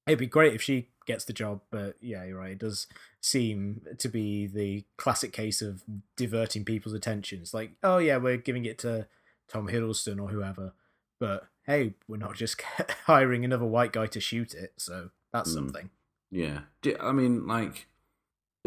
it'd 0.05 0.19
be 0.19 0.27
great 0.27 0.53
if 0.53 0.61
she 0.61 0.89
gets 1.05 1.25
the 1.25 1.33
job. 1.33 1.61
But 1.71 1.95
yeah, 2.01 2.23
you're 2.25 2.37
right. 2.39 2.51
It 2.51 2.59
does 2.59 2.87
seem 3.21 3.81
to 3.97 4.07
be 4.07 4.47
the 4.47 4.85
classic 4.97 5.33
case 5.33 5.61
of 5.61 5.83
diverting 6.15 6.63
people's 6.63 6.93
attentions. 6.93 7.53
Like, 7.53 7.71
oh 7.83 7.97
yeah, 7.97 8.17
we're 8.17 8.37
giving 8.37 8.65
it 8.65 8.77
to 8.79 9.07
Tom 9.49 9.67
Hiddleston 9.67 10.21
or 10.21 10.29
whoever, 10.29 10.73
but 11.19 11.47
hey, 11.65 11.95
we're 12.07 12.17
not 12.17 12.35
just 12.35 12.61
hiring 13.05 13.43
another 13.43 13.65
white 13.65 13.91
guy 13.93 14.05
to 14.07 14.19
shoot 14.19 14.53
it. 14.53 14.73
So 14.77 15.09
that's 15.33 15.49
Mm. 15.51 15.53
something. 15.55 15.89
Yeah, 16.29 16.59
I 16.99 17.13
mean, 17.13 17.47
like, 17.47 17.87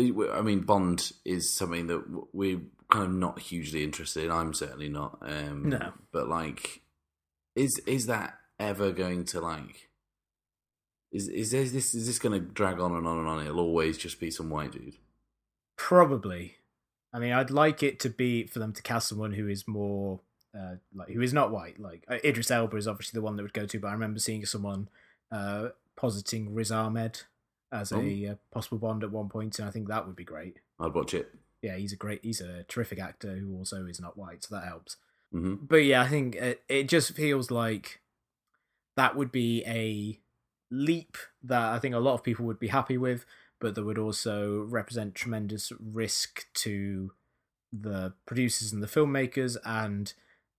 I 0.01 0.43
mean, 0.43 0.61
Bond 0.61 1.13
is 1.25 1.53
something 1.55 1.87
that 1.89 2.03
we're 2.33 2.61
kind 2.91 3.05
of 3.05 3.13
not 3.13 3.39
hugely 3.39 3.85
interested 3.85 4.25
in. 4.25 4.31
I'm 4.31 4.55
certainly 4.55 4.89
not. 4.89 5.19
Um, 5.23 5.69
No. 5.69 5.93
but 6.13 6.29
like, 6.29 6.83
is 7.55 7.81
is 7.87 8.07
that 8.07 8.39
ever 8.59 8.93
going 8.93 9.25
to 9.27 9.41
like? 9.41 9.89
Is 11.13 11.29
is 11.29 11.51
this 11.51 11.95
is 11.95 12.07
this 12.07 12.19
going 12.19 12.33
to 12.41 12.47
drag 12.47 12.79
on 12.81 12.95
and 12.95 13.07
on 13.07 13.19
and 13.19 13.29
on? 13.29 13.45
It'll 13.45 13.61
always 13.61 13.99
just 13.99 14.21
be 14.21 14.31
some 14.31 14.49
white 14.51 14.73
dude. 14.73 14.97
Probably. 15.77 16.57
I 17.13 17.19
mean, 17.19 17.33
I'd 17.33 17.51
like 17.51 17.83
it 17.83 17.99
to 18.01 18.11
be 18.11 18.47
for 18.47 18.61
them 18.61 18.73
to 18.73 18.83
cast 18.83 19.09
someone 19.09 19.33
who 19.33 19.49
is 19.49 19.67
more 19.67 20.21
uh, 20.57 20.77
like 20.95 21.09
who 21.09 21.21
is 21.21 21.33
not 21.33 21.51
white. 21.51 21.81
Like 21.81 22.05
uh, 22.09 22.19
Idris 22.25 22.51
Elba 22.51 22.77
is 22.77 22.87
obviously 22.87 23.19
the 23.19 23.23
one 23.23 23.37
that 23.37 23.43
would 23.43 23.53
go 23.53 23.67
to, 23.67 23.81
but 23.81 23.89
I 23.89 23.93
remember 23.93 24.21
seeing 24.21 24.45
someone 24.47 24.89
uh, 25.33 25.69
positing 25.97 26.55
Riz 26.55 26.71
Ahmed 26.71 27.23
as 27.73 27.93
a 27.93 28.27
uh, 28.27 28.35
possible 28.53 28.79
Bond 28.79 29.05
at 29.05 29.11
one 29.11 29.29
point, 29.29 29.59
and 29.59 29.69
I 29.69 29.71
think 29.71 29.89
that 29.89 30.07
would 30.07 30.17
be 30.17 30.25
great. 30.25 30.59
I'd 30.79 30.95
watch 30.95 31.15
it. 31.15 31.33
Yeah, 31.63 31.77
he's 31.77 31.93
a 31.93 31.97
great, 31.97 32.21
he's 32.23 32.41
a 32.41 32.65
terrific 32.65 32.99
actor 32.99 33.37
who 33.37 33.57
also 33.57 33.87
is 33.87 34.01
not 34.01 34.17
white, 34.17 34.45
so 34.45 34.55
that 34.55 34.65
helps. 34.65 34.97
hmm 35.33 35.55
But 35.61 35.85
yeah, 35.85 36.03
I 36.03 36.09
think 36.09 36.37
it, 36.37 36.63
it 36.69 36.89
just 36.89 37.13
feels 37.15 37.51
like 37.51 38.01
that 38.97 39.17
would 39.17 39.31
be 39.31 39.63
a 39.67 40.19
leap 40.71 41.17
that 41.43 41.73
I 41.73 41.79
think 41.79 41.95
a 41.95 41.99
lot 41.99 42.15
of 42.15 42.23
people 42.23 42.45
would 42.47 42.59
be 42.59 42.69
happy 42.69 42.97
with, 42.99 43.25
but 43.61 43.75
that 43.75 43.85
would 43.85 43.99
also 43.99 44.61
represent 44.63 45.15
tremendous 45.15 45.73
risk 45.79 46.47
to 46.55 47.13
the 47.73 48.15
producers 48.27 48.73
and 48.73 48.83
the 48.83 48.87
filmmakers. 48.87 49.57
And 49.65 50.13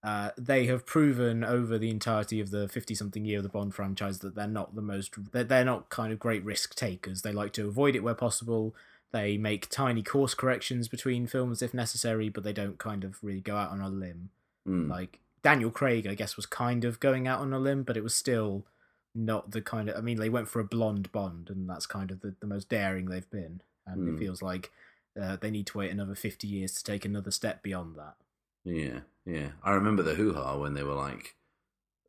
uh, 0.04 0.32
they 0.38 0.66
have 0.66 0.86
proven 0.86 1.44
over 1.44 1.78
the 1.78 1.90
entirety 1.90 2.40
of 2.40 2.50
the 2.50 2.68
50 2.68 2.96
something 2.96 3.24
year 3.24 3.38
of 3.38 3.44
the 3.44 3.50
Bond 3.50 3.76
franchise 3.76 4.20
that 4.20 4.36
they're 4.36 4.48
not 4.48 4.76
the 4.76 4.82
most, 4.82 5.14
they're, 5.32 5.44
they're 5.44 5.66
not 5.66 5.90
kind 5.90 6.12
of 6.12 6.20
great 6.20 6.44
risk 6.44 6.76
takers. 6.76 7.22
They 7.22 7.32
like 7.32 7.54
to 7.54 7.68
avoid 7.68 7.96
it 7.96 8.04
where 8.04 8.16
possible. 8.16 8.74
They 9.12 9.38
make 9.38 9.70
tiny 9.70 10.02
course 10.02 10.34
corrections 10.34 10.88
between 10.88 11.28
films 11.28 11.62
if 11.62 11.74
necessary, 11.74 12.30
but 12.30 12.44
they 12.44 12.54
don't 12.54 12.78
kind 12.80 13.04
of 13.04 13.24
really 13.24 13.42
go 13.42 13.58
out 13.58 13.72
on 13.72 13.82
a 13.82 13.90
limb. 13.90 14.30
Mm. 14.68 14.90
Like 14.90 15.20
Daniel 15.44 15.70
Craig, 15.72 16.08
I 16.08 16.16
guess, 16.16 16.36
was 16.36 16.46
kind 16.46 16.86
of 16.86 17.00
going 17.00 17.28
out 17.28 17.40
on 17.40 17.54
a 17.54 17.60
limb, 17.60 17.84
but 17.84 17.98
it 17.98 18.04
was 18.04 18.16
still 18.16 18.66
not 19.14 19.52
the 19.52 19.62
kind 19.62 19.90
of. 19.90 19.98
I 19.98 20.02
mean, 20.02 20.18
they 20.18 20.30
went 20.30 20.48
for 20.48 20.60
a 20.60 20.64
blonde 20.64 21.12
Bond, 21.12 21.50
and 21.50 21.70
that's 21.70 21.86
kind 21.86 22.10
of 22.12 22.22
the, 22.22 22.36
the 22.40 22.48
most 22.48 22.70
daring 22.70 23.06
they've 23.06 23.30
been. 23.30 23.62
And 23.86 24.08
Hmm. 24.08 24.16
it 24.16 24.20
feels 24.20 24.42
like 24.42 24.72
uh, 25.20 25.36
they 25.36 25.52
need 25.52 25.68
to 25.68 25.80
wait 25.80 25.92
another 25.92 26.16
50 26.16 26.48
years 26.48 26.74
to 26.76 26.84
take 26.84 27.04
another 27.04 27.32
step 27.32 27.62
beyond 27.62 27.96
that. 27.98 28.16
Yeah, 28.64 29.00
yeah. 29.26 29.50
I 29.64 29.72
remember 29.72 30.04
the 30.04 30.16
hoo 30.16 30.34
ha 30.34 30.58
when 30.58 30.74
they 30.74 30.84
were 30.84 30.94
like 30.94 31.36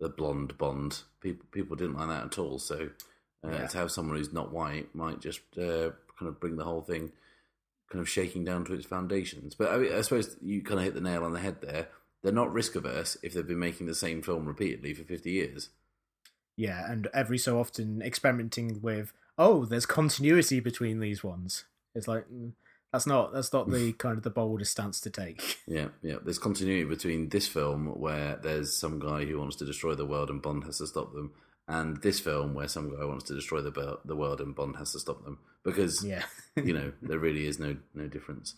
the 0.00 0.09
blonde 0.09 0.59
Bond. 0.59 1.02
People 1.21 1.47
people 1.50 1.76
didn't 1.76 1.97
like 1.97 2.09
that 2.09 2.25
at 2.25 2.38
all. 2.38 2.59
So 2.59 2.90
uh, 3.44 3.50
Yeah. 3.50 3.66
to 3.66 3.78
have 3.78 3.90
someone 3.90 4.16
who's 4.16 4.32
not 4.32 4.52
white 4.52 4.94
might 4.94 5.21
just 5.21 5.40
uh, 5.59 5.90
kind 6.18 6.28
of 6.28 6.40
bring 6.40 6.56
the 6.56 6.64
whole 6.64 6.82
thing 6.82 7.12
kind 7.90 8.00
of 8.00 8.09
shaking 8.09 8.44
down 8.44 8.64
to 8.64 8.73
its 8.73 8.87
foundations. 8.87 9.54
But 9.54 9.71
I, 9.71 9.76
mean, 9.78 9.92
I 9.92 10.00
suppose 10.00 10.37
you 10.40 10.62
kind 10.62 10.78
of 10.80 10.85
hit 10.85 10.94
the 10.94 11.00
nail 11.00 11.25
on 11.25 11.32
the 11.32 11.40
head 11.40 11.61
there. 11.61 11.88
They're 12.23 12.32
not 12.32 12.52
risk 12.52 12.75
averse 12.75 13.16
if 13.23 13.35
they've 13.35 13.47
been 13.47 13.59
making 13.59 13.87
the 13.87 13.94
same 13.94 14.23
film 14.23 14.47
repeatedly 14.47 14.94
for 14.94 15.04
fifty 15.04 15.32
years. 15.32 15.71
Yeah, 16.56 16.90
and 16.90 17.09
every 17.14 17.38
so 17.38 17.59
often 17.59 18.02
experimenting 18.02 18.80
with, 18.82 19.12
oh, 19.38 19.64
there's 19.64 19.87
continuity 19.87 20.61
between 20.61 21.00
these 21.00 21.25
ones. 21.25 21.64
It's 21.94 22.06
like 22.06 22.26
mm, 22.30 22.52
that's 22.92 23.06
not 23.06 23.32
that's 23.32 23.52
not 23.52 23.70
the 23.70 23.92
kind 23.99 24.16
of 24.18 24.22
the 24.25 24.30
boldest 24.30 24.72
stance 24.72 25.00
to 25.00 25.11
take. 25.11 25.58
Yeah, 25.66 25.88
yeah. 26.02 26.16
There's 26.25 26.38
continuity 26.38 26.84
between 26.84 27.28
this 27.30 27.49
film 27.49 27.87
where 27.99 28.38
there's 28.42 28.76
some 28.76 28.99
guy 28.99 29.25
who 29.25 29.38
wants 29.38 29.56
to 29.56 29.64
destroy 29.64 29.94
the 29.94 30.06
world 30.06 30.30
and 30.30 30.42
Bond 30.42 30.64
has 30.64 30.78
to 30.78 30.87
stop 30.87 31.12
them, 31.14 31.32
and 31.68 32.02
this 32.02 32.20
film 32.20 32.54
where 32.54 32.68
some 32.68 32.94
guy 32.94 33.04
wants 33.04 33.25
to 33.25 33.34
destroy 33.34 33.61
the 33.62 33.99
the 34.04 34.16
world 34.16 34.40
and 34.40 34.54
Bond 34.54 34.76
has 34.76 34.92
to 34.92 34.99
stop 35.00 35.25
them 35.25 35.38
because 35.64 36.04
Yeah, 36.04 36.25
you 36.56 36.75
know 36.75 36.92
there 37.02 37.18
really 37.18 37.46
is 37.46 37.58
no 37.58 37.76
no 37.94 38.06
difference. 38.08 38.54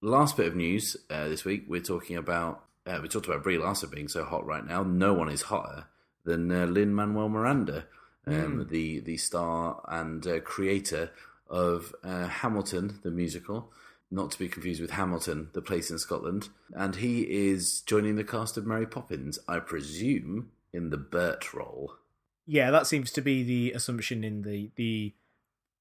Last 0.00 0.36
bit 0.36 0.46
of 0.48 0.56
news 0.56 0.96
uh, 1.10 1.28
this 1.28 1.44
week, 1.44 1.64
we're 1.68 1.80
talking 1.80 2.16
about 2.16 2.64
uh, 2.86 2.98
we 3.00 3.08
talked 3.08 3.26
about 3.26 3.44
Brie 3.44 3.58
Larson 3.58 3.90
being 3.90 4.08
so 4.08 4.24
hot 4.24 4.44
right 4.44 4.64
now. 4.66 4.82
No 4.82 5.12
one 5.12 5.28
is 5.28 5.42
hotter 5.42 5.86
than 6.24 6.50
uh, 6.50 6.66
Lin 6.66 6.94
Manuel 6.94 7.28
Miranda, 7.28 7.84
um, 8.26 8.64
Mm. 8.64 8.68
the 8.68 9.00
the 9.00 9.16
star 9.16 9.80
and 9.88 10.26
uh, 10.26 10.40
creator 10.40 11.10
of 11.52 11.94
uh, 12.02 12.26
Hamilton 12.26 12.98
the 13.04 13.10
musical, 13.12 13.70
not 14.10 14.32
to 14.32 14.38
be 14.38 14.48
confused 14.48 14.80
with 14.80 14.90
Hamilton, 14.92 15.50
the 15.52 15.62
place 15.62 15.90
in 15.90 15.98
Scotland, 15.98 16.48
and 16.74 16.96
he 16.96 17.20
is 17.22 17.82
joining 17.82 18.16
the 18.16 18.24
cast 18.24 18.56
of 18.56 18.66
Mary 18.66 18.86
Poppins, 18.86 19.38
I 19.46 19.60
presume, 19.60 20.50
in 20.72 20.90
the 20.90 20.96
Bert 20.96 21.54
role. 21.54 21.94
Yeah, 22.46 22.70
that 22.72 22.86
seems 22.88 23.12
to 23.12 23.20
be 23.20 23.44
the 23.44 23.72
assumption 23.72 24.24
in 24.24 24.42
the 24.42 24.70
the 24.74 25.14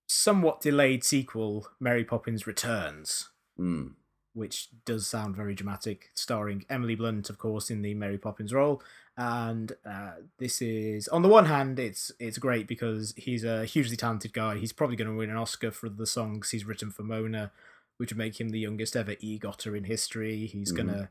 somewhat 0.08 0.62
delayed 0.62 1.04
sequel, 1.04 1.68
Mary 1.80 2.04
Poppins 2.04 2.46
Returns, 2.46 3.30
Hmm. 3.58 3.88
which 4.34 4.70
does 4.86 5.08
sound 5.08 5.36
very 5.36 5.56
dramatic, 5.56 6.12
starring 6.14 6.66
Emily 6.70 6.96
Blunt, 6.96 7.30
of 7.30 7.38
course, 7.38 7.70
in 7.72 7.82
the 7.82 7.94
Mary 7.94 8.18
Poppins 8.18 8.54
role. 8.54 8.84
And 9.18 9.74
uh, 9.86 10.14
this 10.40 10.62
is, 10.62 11.08
on 11.10 11.22
the 11.22 11.28
one 11.30 11.46
hand, 11.46 11.80
it's 11.80 12.12
it's 12.20 12.38
great 12.38 12.68
because 12.68 13.14
he's 13.18 13.44
a 13.44 13.66
hugely 13.66 13.98
talented 13.98 14.34
guy. 14.34 14.58
He's 14.58 14.74
probably 14.74 14.96
going 14.96 15.10
to 15.12 15.16
win 15.18 15.30
an 15.30 15.38
Oscar 15.38 15.72
for 15.72 15.90
the 15.90 16.08
songs 16.08 16.52
he's 16.52 16.66
written 16.66 16.90
for 16.92 17.04
Moana, 17.04 17.52
which 17.98 18.12
would 18.12 18.18
make 18.18 18.40
him 18.40 18.50
the 18.50 18.60
youngest 18.60 18.96
ever 18.96 19.16
EGOTer 19.16 19.78
in 19.78 19.84
history. 19.84 20.46
He's 20.48 20.72
Mhm. 20.72 20.76
going 20.76 20.88
to 20.88 21.10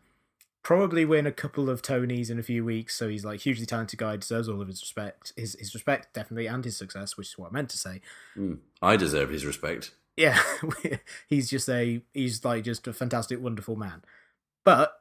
probably 0.62 1.04
win 1.04 1.26
a 1.26 1.32
couple 1.32 1.70
of 1.70 1.82
Tonys 1.82 2.30
in 2.30 2.38
a 2.38 2.42
few 2.42 2.64
weeks. 2.64 2.96
So 2.96 3.08
he's 3.08 3.24
like 3.24 3.40
hugely 3.40 3.66
talented 3.66 3.98
guy, 3.98 4.16
deserves 4.16 4.48
all 4.48 4.60
of 4.60 4.68
his 4.68 4.80
respect, 4.82 5.32
his 5.36 5.54
his 5.58 5.74
respect 5.74 6.12
definitely, 6.14 6.46
and 6.46 6.64
his 6.64 6.76
success, 6.76 7.16
which 7.16 7.28
is 7.28 7.38
what 7.38 7.50
I 7.50 7.54
meant 7.54 7.70
to 7.70 7.78
say. 7.78 8.00
Hmm. 8.34 8.54
I 8.82 8.96
deserve 8.96 9.30
his 9.30 9.44
respect. 9.46 9.92
Yeah, 10.16 10.40
he's 11.28 11.48
just 11.50 11.68
a 11.68 12.02
he's 12.12 12.44
like 12.44 12.64
just 12.64 12.86
a 12.88 12.92
fantastic, 12.92 13.40
wonderful 13.40 13.76
man. 13.76 14.02
But 14.64 14.99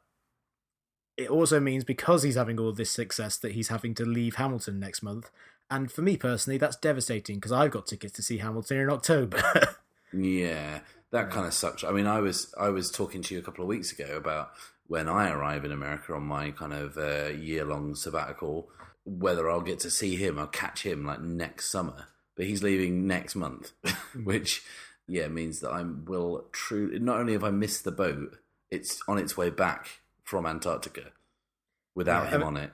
it 1.20 1.30
also 1.30 1.60
means 1.60 1.84
because 1.84 2.24
he's 2.24 2.36
having 2.36 2.60
all 2.60 2.72
this 2.72 2.90
success 2.90 3.36
that 3.38 3.52
he's 3.52 3.68
having 3.68 3.94
to 3.96 4.06
leave 4.06 4.36
Hamilton 4.36 4.80
next 4.80 5.04
month. 5.04 5.30
And 5.70 5.92
for 5.92 6.02
me 6.02 6.16
personally, 6.16 6.58
that's 6.58 6.78
devastating 6.78 7.36
because 7.36 7.52
I've 7.52 7.72
got 7.72 7.88
tickets 7.88 8.14
to 8.14 8.24
see 8.24 8.38
Hamilton 8.38 8.80
in 8.80 8.90
October. 8.90 9.42
Yeah, 10.12 10.80
that 11.12 11.30
kind 11.30 11.46
of 11.46 11.54
sucks. 11.54 11.84
I 11.84 11.92
mean, 11.92 12.08
I 12.08 12.20
was 12.20 12.52
I 12.60 12.70
was 12.70 12.90
talking 12.90 13.22
to 13.22 13.36
you 13.36 13.40
a 13.40 13.44
couple 13.44 13.64
of 13.64 13.68
weeks 13.68 13.92
ago 13.92 14.18
about 14.18 14.50
when 14.88 15.08
I 15.08 15.30
arrive 15.30 15.66
in 15.66 15.72
America 15.72 16.14
on 16.16 16.24
my 16.24 16.50
kind 16.50 16.74
of 16.74 16.98
uh, 16.98 17.28
year 17.28 17.64
long 17.64 17.94
sabbatical, 17.94 18.70
whether 19.06 19.48
I'll 19.48 19.62
get 19.62 19.80
to 19.82 19.92
see 19.92 20.16
him 20.16 20.40
or 20.40 20.48
catch 20.48 20.84
him 20.84 21.06
like 21.06 21.22
next 21.22 21.70
summer. 21.70 22.08
But 22.36 22.48
he's 22.48 22.64
leaving 22.64 23.06
next 23.06 23.36
month, 23.36 23.74
which 24.24 24.64
yeah 25.08 25.28
means 25.28 25.60
that 25.60 25.70
I 25.70 25.84
will 25.84 26.48
true. 26.52 26.98
Not 26.98 27.20
only 27.20 27.34
have 27.34 27.44
I 27.44 27.52
missed 27.52 27.84
the 27.84 27.92
boat, 27.92 28.38
it's 28.72 29.00
on 29.08 29.20
its 29.20 29.38
way 29.38 29.52
back 29.52 29.90
from 30.30 30.46
Antarctica 30.46 31.12
without 31.96 32.24
Yeah, 32.26 32.28
I 32.28 32.32
him 32.32 32.40
mean- 32.42 32.48
on 32.48 32.58
it. 32.58 32.72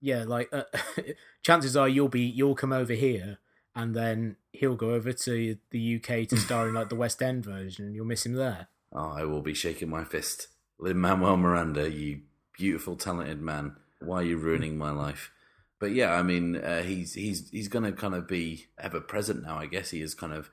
yeah, 0.00 0.24
like 0.24 0.48
uh, 0.52 0.64
chances 1.42 1.76
are 1.76 1.88
you'll 1.88 2.08
be 2.10 2.20
you'll 2.20 2.54
come 2.54 2.72
over 2.72 2.92
here 2.92 3.38
and 3.74 3.94
then 3.94 4.36
he'll 4.52 4.76
go 4.76 4.90
over 4.90 5.12
to 5.12 5.56
the 5.70 5.96
UK 5.96 6.28
to 6.28 6.36
star 6.46 6.68
in 6.68 6.74
like 6.74 6.90
the 6.90 6.94
West 6.96 7.22
End 7.22 7.44
version 7.44 7.86
and 7.86 7.94
you'll 7.94 8.04
miss 8.06 8.26
him 8.26 8.34
there. 8.34 8.68
Oh, 8.92 9.10
I 9.16 9.24
will 9.24 9.42
be 9.42 9.54
shaking 9.54 9.88
my 9.88 10.04
fist. 10.04 10.48
Lin 10.78 10.98
Manuel 11.00 11.36
Miranda, 11.38 11.90
you 11.90 12.20
beautiful, 12.56 12.96
talented 12.96 13.40
man. 13.40 13.76
Why 14.00 14.18
are 14.18 14.24
you 14.24 14.36
ruining 14.36 14.76
my 14.76 14.90
life? 14.90 15.30
But 15.78 15.92
yeah, 15.92 16.12
I 16.14 16.22
mean, 16.22 16.56
uh, 16.56 16.82
he's 16.82 17.14
he's 17.14 17.48
he's 17.50 17.68
going 17.68 17.84
to 17.84 17.92
kind 17.92 18.14
of 18.14 18.28
be 18.28 18.66
ever 18.78 19.00
present 19.00 19.42
now. 19.42 19.58
I 19.58 19.66
guess 19.66 19.90
he 19.90 20.00
has 20.02 20.14
kind 20.14 20.32
of 20.34 20.50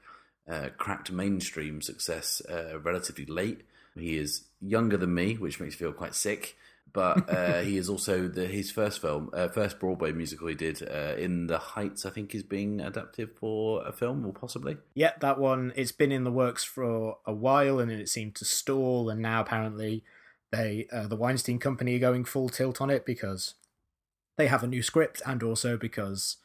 uh, 0.49 0.69
cracked 0.77 1.11
mainstream 1.11 1.81
success 1.81 2.41
uh, 2.49 2.79
relatively 2.79 3.25
late. 3.25 3.61
He 3.95 4.17
is 4.17 4.45
younger 4.63 4.98
than 4.98 5.13
me, 5.13 5.36
which 5.36 5.60
makes 5.60 5.75
me 5.75 5.77
feel 5.77 5.93
quite 5.93 6.15
sick. 6.15 6.58
But 6.91 7.29
uh, 7.29 7.62
he 7.62 7.77
is 7.77 7.89
also 7.89 8.27
the 8.27 8.46
his 8.46 8.72
first 8.72 9.01
film, 9.01 9.29
uh, 9.34 9.48
first 9.48 9.79
Broadway 9.79 10.12
musical 10.12 10.48
he 10.48 10.55
did 10.55 10.88
uh, 10.88 11.15
in 11.17 11.48
the 11.48 11.58
Heights. 11.58 12.05
I 12.05 12.12
think 12.12 12.34
is 12.34 12.43
being 12.43 12.79
adapted 12.79 13.32
for 13.36 13.86
a 13.86 13.91
film, 13.91 14.25
or 14.25 14.34
possibly. 14.34 14.77
Yeah, 14.93 15.13
that 15.20 15.39
one. 15.39 15.74
It's 15.75 15.91
been 15.91 16.12
in 16.12 16.24
the 16.24 16.32
works 16.32 16.63
for 16.63 17.17
a 17.25 17.34
while, 17.34 17.79
and 17.79 17.89
then 17.89 18.00
it 18.00 18.10
seemed 18.10 18.36
to 18.36 18.45
stall. 18.45 19.10
And 19.10 19.21
now 19.21 19.41
apparently, 19.41 20.04
they 20.52 20.88
uh, 20.91 21.08
the 21.08 21.15
Weinstein 21.15 21.60
Company 21.60 21.95
are 21.95 21.99
going 21.99 22.26
full 22.26 22.49
tilt 22.49 22.80
on 22.80 22.89
it 22.89 23.06
because 23.06 23.56
they 24.38 24.47
have 24.47 24.63
a 24.63 24.67
new 24.67 24.84
script, 24.84 25.21
and 25.26 25.41
also 25.41 25.78
because, 25.78 26.38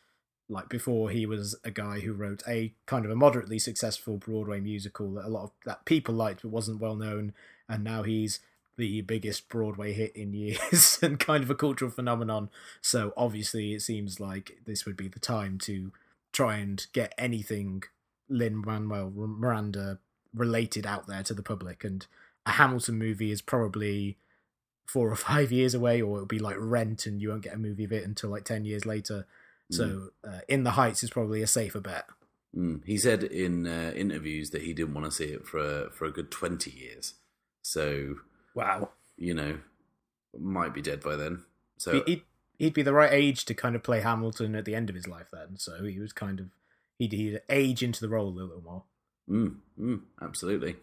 like 0.48 0.68
before, 0.68 1.10
he 1.10 1.26
was 1.26 1.56
a 1.64 1.70
guy 1.70 2.00
who 2.00 2.12
wrote 2.12 2.42
a 2.48 2.72
kind 2.86 3.04
of 3.04 3.10
a 3.10 3.16
moderately 3.16 3.58
successful 3.58 4.16
Broadway 4.16 4.60
musical 4.60 5.12
that 5.14 5.26
a 5.26 5.28
lot 5.28 5.44
of 5.44 5.50
that 5.66 5.84
people 5.84 6.14
liked 6.14 6.42
but 6.42 6.50
wasn't 6.50 6.80
well 6.80 6.96
known, 6.96 7.34
and 7.68 7.84
now 7.84 8.02
he's 8.02 8.40
the 8.78 9.02
biggest 9.02 9.48
Broadway 9.48 9.92
hit 9.92 10.16
in 10.16 10.32
years 10.34 10.98
and 11.02 11.18
kind 11.18 11.44
of 11.44 11.50
a 11.50 11.54
cultural 11.54 11.90
phenomenon. 11.90 12.48
So 12.80 13.12
obviously, 13.16 13.74
it 13.74 13.82
seems 13.82 14.20
like 14.20 14.58
this 14.64 14.86
would 14.86 14.96
be 14.96 15.08
the 15.08 15.20
time 15.20 15.58
to 15.60 15.92
try 16.32 16.56
and 16.56 16.86
get 16.92 17.12
anything 17.18 17.82
Lin 18.28 18.62
Manuel 18.64 19.10
Miranda 19.14 19.98
related 20.34 20.86
out 20.86 21.06
there 21.06 21.22
to 21.24 21.34
the 21.34 21.42
public. 21.42 21.84
And 21.84 22.06
a 22.46 22.52
Hamilton 22.52 22.98
movie 22.98 23.30
is 23.30 23.42
probably 23.42 24.16
four 24.86 25.10
or 25.10 25.16
five 25.16 25.52
years 25.52 25.74
away, 25.74 26.00
or 26.00 26.16
it'll 26.16 26.26
be 26.26 26.38
like 26.38 26.56
Rent, 26.58 27.04
and 27.04 27.20
you 27.20 27.28
won't 27.28 27.42
get 27.42 27.54
a 27.54 27.58
movie 27.58 27.84
of 27.84 27.92
it 27.92 28.04
until 28.04 28.30
like 28.30 28.44
ten 28.44 28.64
years 28.64 28.86
later. 28.86 29.26
So, 29.70 30.08
uh, 30.24 30.40
In 30.48 30.64
the 30.64 30.72
Heights 30.72 31.02
is 31.02 31.10
probably 31.10 31.42
a 31.42 31.46
safer 31.46 31.80
bet. 31.80 32.06
Mm. 32.56 32.80
He 32.84 32.96
said 32.96 33.22
in 33.22 33.66
uh, 33.66 33.92
interviews 33.94 34.50
that 34.50 34.62
he 34.62 34.72
didn't 34.72 34.94
want 34.94 35.04
to 35.04 35.12
see 35.12 35.26
it 35.26 35.46
for 35.46 35.58
a, 35.58 35.90
for 35.90 36.06
a 36.06 36.10
good 36.10 36.30
twenty 36.30 36.70
years. 36.70 37.14
So 37.62 38.16
Wow, 38.54 38.90
you 39.16 39.34
know, 39.34 39.58
might 40.38 40.72
be 40.72 40.82
dead 40.82 41.02
by 41.02 41.16
then. 41.16 41.44
So 41.76 42.02
he'd 42.06 42.22
he'd 42.58 42.74
be 42.74 42.82
the 42.82 42.94
right 42.94 43.12
age 43.12 43.44
to 43.46 43.54
kind 43.54 43.76
of 43.76 43.82
play 43.82 44.00
Hamilton 44.00 44.54
at 44.54 44.64
the 44.64 44.74
end 44.74 44.88
of 44.88 44.96
his 44.96 45.06
life. 45.06 45.26
Then, 45.32 45.58
so 45.58 45.84
he 45.84 45.98
was 45.98 46.12
kind 46.12 46.40
of 46.40 46.46
he'd, 46.98 47.12
he'd 47.12 47.42
age 47.50 47.82
into 47.82 48.00
the 48.00 48.08
role 48.08 48.28
a 48.28 48.30
little 48.30 48.62
more. 48.62 48.84
Mm, 49.28 49.56
mm, 49.78 50.00
absolutely. 50.22 50.76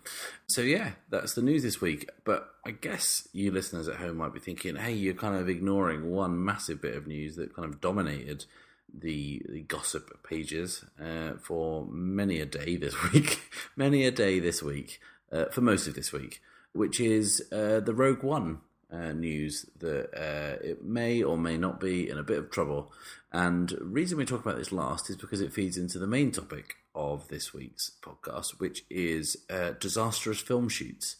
So 0.48 0.62
yeah, 0.62 0.92
that's 1.10 1.34
the 1.34 1.42
news 1.42 1.64
this 1.64 1.82
week. 1.82 2.08
But 2.24 2.48
I 2.64 2.72
guess 2.72 3.28
you 3.34 3.52
listeners 3.52 3.88
at 3.88 3.96
home 3.96 4.18
might 4.18 4.36
be 4.36 4.40
thinking, 4.40 4.76
"Hey, 4.76 4.94
you're 4.94 5.16
kind 5.16 5.36
of 5.36 5.50
ignoring 5.50 6.12
one 6.12 6.46
massive 6.46 6.80
bit 6.80 6.96
of 6.96 7.08
news 7.08 7.38
that 7.38 7.56
kind 7.56 7.68
of 7.68 7.82
dominated 7.82 8.46
the 8.94 9.42
the 9.50 9.62
gossip 9.62 10.24
pages 10.28 10.86
uh, 11.02 11.34
for 11.42 11.86
many 11.88 12.40
a 12.40 12.46
day 12.46 12.76
this 12.76 12.96
week, 13.14 13.42
many 13.76 14.06
a 14.06 14.12
day 14.12 14.40
this 14.40 14.62
week, 14.62 15.00
uh, 15.32 15.46
for 15.46 15.62
most 15.62 15.88
of 15.88 15.96
this 15.96 16.12
week, 16.12 16.42
which 16.74 17.00
is 17.00 17.42
uh, 17.52 17.80
the 17.80 17.94
Rogue 17.94 18.24
One 18.24 18.62
uh, 18.92 19.12
news 19.12 19.66
that 19.80 20.10
uh, 20.16 20.58
it 20.64 20.84
may 20.84 21.24
or 21.24 21.38
may 21.38 21.58
not 21.58 21.80
be 21.80 22.10
in 22.10 22.18
a 22.18 22.24
bit 22.24 22.38
of 22.38 22.52
trouble. 22.52 22.92
And 23.32 23.74
reason 23.82 24.18
we 24.18 24.26
talk 24.26 24.46
about 24.46 24.58
this 24.58 24.72
last 24.72 25.10
is 25.10 25.18
because 25.18 25.42
it 25.42 25.54
feeds 25.54 25.78
into 25.78 26.00
the 26.00 26.08
main 26.08 26.32
topic 26.32 26.76
of 26.94 27.28
this 27.28 27.54
week's 27.54 27.92
podcast, 28.02 28.60
which 28.60 28.86
is 28.90 29.38
uh, 29.50 29.72
disastrous 29.80 30.40
film 30.40 30.70
shoots. 30.70 31.18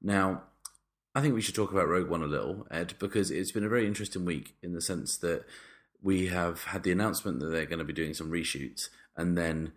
Now, 0.00 0.42
I 1.14 1.20
think 1.20 1.34
we 1.34 1.40
should 1.40 1.54
talk 1.54 1.72
about 1.72 1.88
Rogue 1.88 2.08
One 2.08 2.22
a 2.22 2.26
little, 2.26 2.66
Ed, 2.70 2.94
because 2.98 3.30
it's 3.30 3.52
been 3.52 3.64
a 3.64 3.68
very 3.68 3.86
interesting 3.86 4.24
week 4.24 4.54
in 4.62 4.72
the 4.72 4.80
sense 4.80 5.16
that 5.18 5.44
we 6.02 6.28
have 6.28 6.64
had 6.64 6.82
the 6.82 6.92
announcement 6.92 7.40
that 7.40 7.46
they're 7.46 7.66
going 7.66 7.78
to 7.78 7.84
be 7.84 7.92
doing 7.92 8.14
some 8.14 8.30
reshoots, 8.30 8.88
and 9.16 9.36
then 9.36 9.72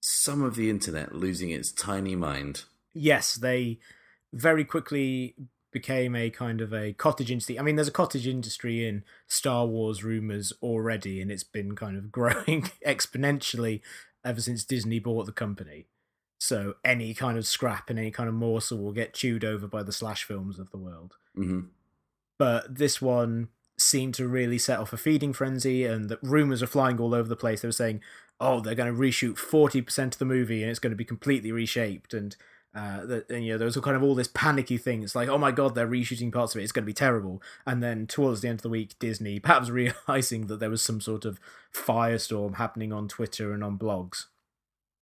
some 0.00 0.42
of 0.42 0.54
the 0.54 0.70
internet 0.70 1.14
losing 1.14 1.50
its 1.50 1.72
tiny 1.72 2.14
mind. 2.16 2.64
yes, 2.94 3.34
they 3.34 3.78
very 4.32 4.64
quickly 4.64 5.34
became 5.70 6.16
a 6.16 6.30
kind 6.30 6.60
of 6.60 6.72
a 6.72 6.92
cottage 6.94 7.30
industry. 7.30 7.58
I 7.58 7.62
mean, 7.62 7.76
there's 7.76 7.88
a 7.88 7.92
cottage 7.92 8.26
industry 8.26 8.86
in 8.88 9.04
Star 9.26 9.66
Wars 9.66 10.02
rumors 10.02 10.52
already, 10.62 11.20
and 11.20 11.30
it's 11.30 11.44
been 11.44 11.74
kind 11.76 11.96
of 11.96 12.10
growing 12.12 12.70
exponentially 12.86 13.80
ever 14.24 14.40
since 14.40 14.64
Disney 14.64 14.98
bought 14.98 15.26
the 15.26 15.32
company. 15.32 15.86
So 16.40 16.74
any 16.84 17.14
kind 17.14 17.36
of 17.36 17.46
scrap 17.46 17.90
and 17.90 17.98
any 17.98 18.10
kind 18.10 18.28
of 18.28 18.34
morsel 18.34 18.78
will 18.78 18.92
get 18.92 19.12
chewed 19.14 19.44
over 19.44 19.66
by 19.66 19.82
the 19.82 19.92
slash 19.92 20.24
films 20.24 20.58
of 20.58 20.70
the 20.70 20.78
world. 20.78 21.16
hmm 21.34 21.60
But 22.38 22.76
this 22.76 23.02
one 23.02 23.48
seemed 23.78 24.14
to 24.14 24.28
really 24.28 24.58
set 24.58 24.78
off 24.78 24.92
a 24.92 24.96
feeding 24.96 25.32
frenzy, 25.32 25.84
and 25.84 26.08
that 26.08 26.18
rumors 26.22 26.62
are 26.62 26.66
flying 26.66 27.00
all 27.00 27.14
over 27.14 27.28
the 27.28 27.36
place. 27.36 27.62
They 27.62 27.68
were 27.68 27.72
saying, 27.72 28.00
"Oh, 28.40 28.60
they're 28.60 28.74
going 28.74 28.92
to 28.92 29.00
reshoot 29.00 29.38
forty 29.38 29.80
percent 29.80 30.14
of 30.14 30.18
the 30.18 30.24
movie, 30.24 30.62
and 30.62 30.70
it's 30.70 30.78
going 30.78 30.92
to 30.92 30.96
be 30.96 31.04
completely 31.04 31.52
reshaped." 31.52 32.12
And 32.12 32.36
uh, 32.74 33.20
and, 33.30 33.44
you 33.44 33.52
know, 33.52 33.58
there 33.58 33.66
was 33.66 33.76
kind 33.78 33.96
of 33.96 34.02
all 34.02 34.14
this 34.14 34.30
panicky 34.32 34.76
thing. 34.76 35.02
It's 35.02 35.14
like, 35.14 35.28
"Oh 35.28 35.38
my 35.38 35.50
god, 35.52 35.74
they're 35.74 35.88
reshooting 35.88 36.32
parts 36.32 36.54
of 36.54 36.60
it. 36.60 36.64
It's 36.64 36.72
going 36.72 36.84
to 36.84 36.86
be 36.86 36.92
terrible." 36.92 37.42
And 37.66 37.82
then 37.82 38.06
towards 38.06 38.40
the 38.40 38.48
end 38.48 38.58
of 38.58 38.62
the 38.62 38.68
week, 38.68 38.98
Disney, 38.98 39.40
perhaps 39.40 39.70
realizing 39.70 40.46
that 40.46 40.60
there 40.60 40.70
was 40.70 40.82
some 40.82 41.00
sort 41.00 41.24
of 41.24 41.40
firestorm 41.72 42.56
happening 42.56 42.92
on 42.92 43.08
Twitter 43.08 43.52
and 43.52 43.64
on 43.64 43.78
blogs, 43.78 44.26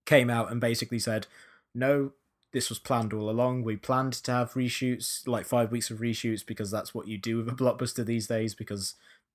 came 0.05 0.31
out 0.31 0.51
and 0.51 0.61
basically 0.61 0.99
said, 0.99 1.27
"No, 1.75 2.13
this 2.57 2.71
was 2.71 2.79
planned 2.79 3.13
all 3.13 3.29
along. 3.29 3.65
We 3.65 3.77
planned 3.77 4.15
to 4.15 4.33
have 4.33 4.55
reshoots, 4.55 5.29
like 5.29 5.45
five 5.45 5.71
weeks 5.71 5.91
of 5.91 5.99
reshoots, 5.99 6.45
because 6.45 6.71
that's 6.71 6.95
what 6.95 7.07
you 7.07 7.19
do 7.19 7.37
with 7.37 7.49
a 7.49 7.53
blockbuster 7.53 8.03
these 8.03 8.29
days. 8.29 8.55
Because 8.55 8.95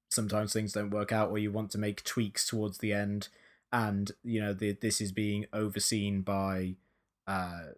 sometimes 0.10 0.54
things 0.54 0.74
don't 0.74 0.90
work 0.90 1.12
out, 1.12 1.30
or 1.30 1.38
you 1.38 1.52
want 1.52 1.70
to 1.72 1.78
make 1.78 2.04
tweaks 2.04 2.48
towards 2.48 2.80
the 2.80 2.94
end. 2.94 3.28
And 3.72 4.12
you 4.24 4.42
know, 4.42 4.54
the, 4.54 4.72
this 4.72 5.00
is 5.00 5.12
being 5.12 5.46
overseen 5.54 6.22
by, 6.22 6.78
uh, 7.28 7.74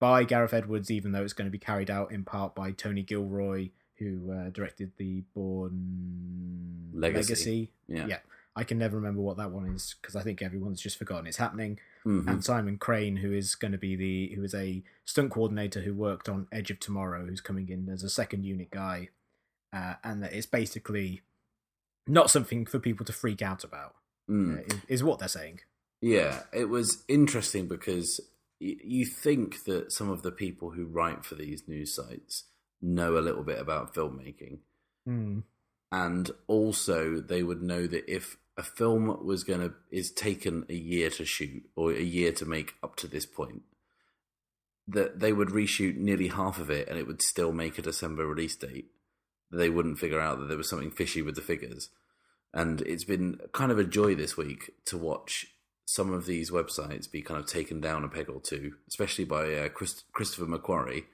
by 0.00 0.24
Gareth 0.24 0.54
Edwards, 0.54 0.90
even 0.90 1.12
though 1.12 1.24
it's 1.24 1.34
going 1.34 1.46
to 1.46 1.52
be 1.52 1.58
carried 1.58 1.90
out 1.90 2.10
in 2.10 2.24
part 2.24 2.54
by 2.54 2.70
Tony 2.70 3.02
Gilroy, 3.02 3.68
who 3.98 4.32
uh, 4.32 4.48
directed 4.48 4.92
the 4.96 5.24
Bourne 5.34 6.88
Legacy. 6.94 7.18
Legacy. 7.18 7.72
Yeah. 7.86 8.06
Yeah. 8.06 8.18
I 8.56 8.64
can 8.64 8.78
never 8.78 8.96
remember 8.96 9.20
what 9.22 9.36
that 9.36 9.52
one 9.52 9.66
is 9.68 9.94
because 10.00 10.16
I 10.16 10.22
think 10.22 10.42
everyone's 10.42 10.80
just 10.80 10.98
forgotten 10.98 11.26
it's 11.26 11.36
happening. 11.36 11.78
Mhm. 12.04 12.26
And 12.28 12.44
Simon 12.44 12.78
Crane, 12.78 13.16
who 13.18 13.32
is 13.32 13.54
going 13.54 13.72
to 13.72 13.78
be 13.78 13.94
the 13.96 14.34
who 14.34 14.42
is 14.42 14.54
a 14.54 14.82
stunt 15.04 15.30
coordinator 15.32 15.80
who 15.82 15.94
worked 15.94 16.28
on 16.28 16.48
Edge 16.50 16.70
of 16.70 16.80
Tomorrow, 16.80 17.26
who's 17.26 17.40
coming 17.40 17.68
in 17.68 17.88
as 17.88 18.02
a 18.02 18.10
second 18.10 18.44
unit 18.44 18.70
guy, 18.70 19.10
uh, 19.72 19.94
and 20.02 20.22
that 20.22 20.32
it's 20.32 20.46
basically 20.46 21.22
not 22.06 22.30
something 22.30 22.66
for 22.66 22.78
people 22.80 23.06
to 23.06 23.12
freak 23.12 23.40
out 23.42 23.62
about. 23.64 23.94
Mm. 24.28 24.58
uh, 24.58 24.62
is, 24.74 24.80
is 24.88 25.04
what 25.04 25.18
they're 25.18 25.28
saying. 25.28 25.60
Yeah, 26.00 26.44
it 26.52 26.66
was 26.68 27.04
interesting 27.08 27.68
because 27.68 28.20
y- 28.60 28.76
you 28.82 29.04
think 29.06 29.64
that 29.64 29.92
some 29.92 30.08
of 30.08 30.22
the 30.22 30.32
people 30.32 30.70
who 30.70 30.86
write 30.86 31.24
for 31.24 31.34
these 31.34 31.68
news 31.68 31.94
sites 31.94 32.44
know 32.80 33.18
a 33.18 33.20
little 33.20 33.42
bit 33.44 33.58
about 33.58 33.94
filmmaking, 33.94 34.58
Mm. 35.08 35.42
and 35.92 36.30
also 36.46 37.20
they 37.20 37.42
would 37.42 37.62
know 37.62 37.86
that 37.86 38.10
if 38.12 38.38
a 38.56 38.62
film 38.62 39.24
was 39.24 39.44
to 39.44 39.72
is 39.90 40.10
taken 40.10 40.66
a 40.68 40.74
year 40.74 41.10
to 41.10 41.24
shoot 41.24 41.64
or 41.76 41.92
a 41.92 42.02
year 42.02 42.32
to 42.32 42.44
make 42.44 42.74
up 42.82 42.96
to 42.96 43.06
this 43.06 43.26
point, 43.26 43.62
that 44.86 45.20
they 45.20 45.32
would 45.32 45.48
reshoot 45.48 45.96
nearly 45.96 46.28
half 46.28 46.58
of 46.58 46.70
it 46.70 46.88
and 46.88 46.98
it 46.98 47.06
would 47.06 47.22
still 47.22 47.52
make 47.52 47.78
a 47.78 47.82
December 47.82 48.26
release 48.26 48.56
date. 48.56 48.86
They 49.52 49.70
wouldn't 49.70 49.98
figure 49.98 50.20
out 50.20 50.38
that 50.38 50.48
there 50.48 50.56
was 50.56 50.68
something 50.68 50.90
fishy 50.90 51.22
with 51.22 51.34
the 51.34 51.42
figures. 51.42 51.90
And 52.52 52.80
it's 52.82 53.04
been 53.04 53.38
kind 53.52 53.70
of 53.70 53.78
a 53.78 53.84
joy 53.84 54.14
this 54.14 54.36
week 54.36 54.72
to 54.86 54.98
watch 54.98 55.46
some 55.86 56.12
of 56.12 56.26
these 56.26 56.50
websites 56.50 57.10
be 57.10 57.22
kind 57.22 57.40
of 57.40 57.46
taken 57.46 57.80
down 57.80 58.04
a 58.04 58.08
peg 58.08 58.28
or 58.28 58.40
two, 58.40 58.74
especially 58.88 59.24
by 59.24 59.54
uh, 59.54 59.68
Chris- 59.68 60.04
Christopher 60.12 60.46
McQuarrie, 60.46 61.04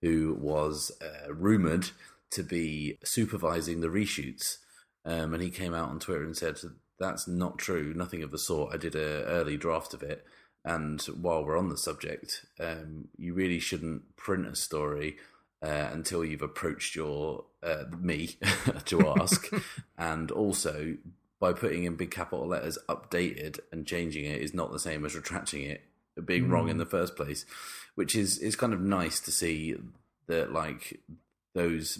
who 0.00 0.36
was 0.40 0.90
uh, 1.02 1.32
rumored 1.32 1.90
to 2.30 2.42
be 2.42 2.98
supervising 3.04 3.80
the 3.80 3.88
reshoots. 3.88 4.56
Um, 5.04 5.34
and 5.34 5.42
he 5.42 5.50
came 5.50 5.74
out 5.74 5.90
on 5.90 5.98
Twitter 5.98 6.24
and 6.24 6.36
said, 6.36 6.56
That's 7.02 7.26
not 7.26 7.58
true, 7.58 7.92
nothing 7.96 8.22
of 8.22 8.30
the 8.30 8.38
sort. 8.38 8.72
I 8.72 8.76
did 8.76 8.94
an 8.94 9.24
early 9.24 9.56
draft 9.56 9.92
of 9.92 10.04
it. 10.04 10.24
And 10.64 11.02
while 11.02 11.44
we're 11.44 11.58
on 11.58 11.68
the 11.68 11.76
subject, 11.76 12.46
um, 12.60 13.08
you 13.18 13.34
really 13.34 13.58
shouldn't 13.58 14.14
print 14.14 14.46
a 14.46 14.54
story 14.54 15.16
uh, 15.60 15.88
until 15.90 16.24
you've 16.24 16.42
approached 16.42 16.94
your 16.94 17.46
uh, 17.60 17.86
me 17.98 18.36
to 18.84 19.14
ask, 19.18 19.52
and 19.98 20.30
also 20.30 20.96
by 21.40 21.52
putting 21.52 21.82
in 21.82 21.96
big 21.96 22.12
capital 22.12 22.46
letters 22.46 22.78
"updated" 22.88 23.58
and 23.72 23.84
changing 23.84 24.24
it 24.24 24.40
is 24.40 24.54
not 24.54 24.70
the 24.70 24.78
same 24.78 25.04
as 25.04 25.16
retracting 25.16 25.62
it, 25.64 25.82
being 26.24 26.48
wrong 26.48 26.68
in 26.68 26.78
the 26.78 26.86
first 26.86 27.16
place, 27.16 27.44
which 27.96 28.14
is 28.14 28.38
is 28.38 28.54
kind 28.54 28.72
of 28.72 28.80
nice 28.80 29.18
to 29.18 29.32
see 29.32 29.74
that 30.28 30.52
like 30.52 31.00
those 31.52 31.98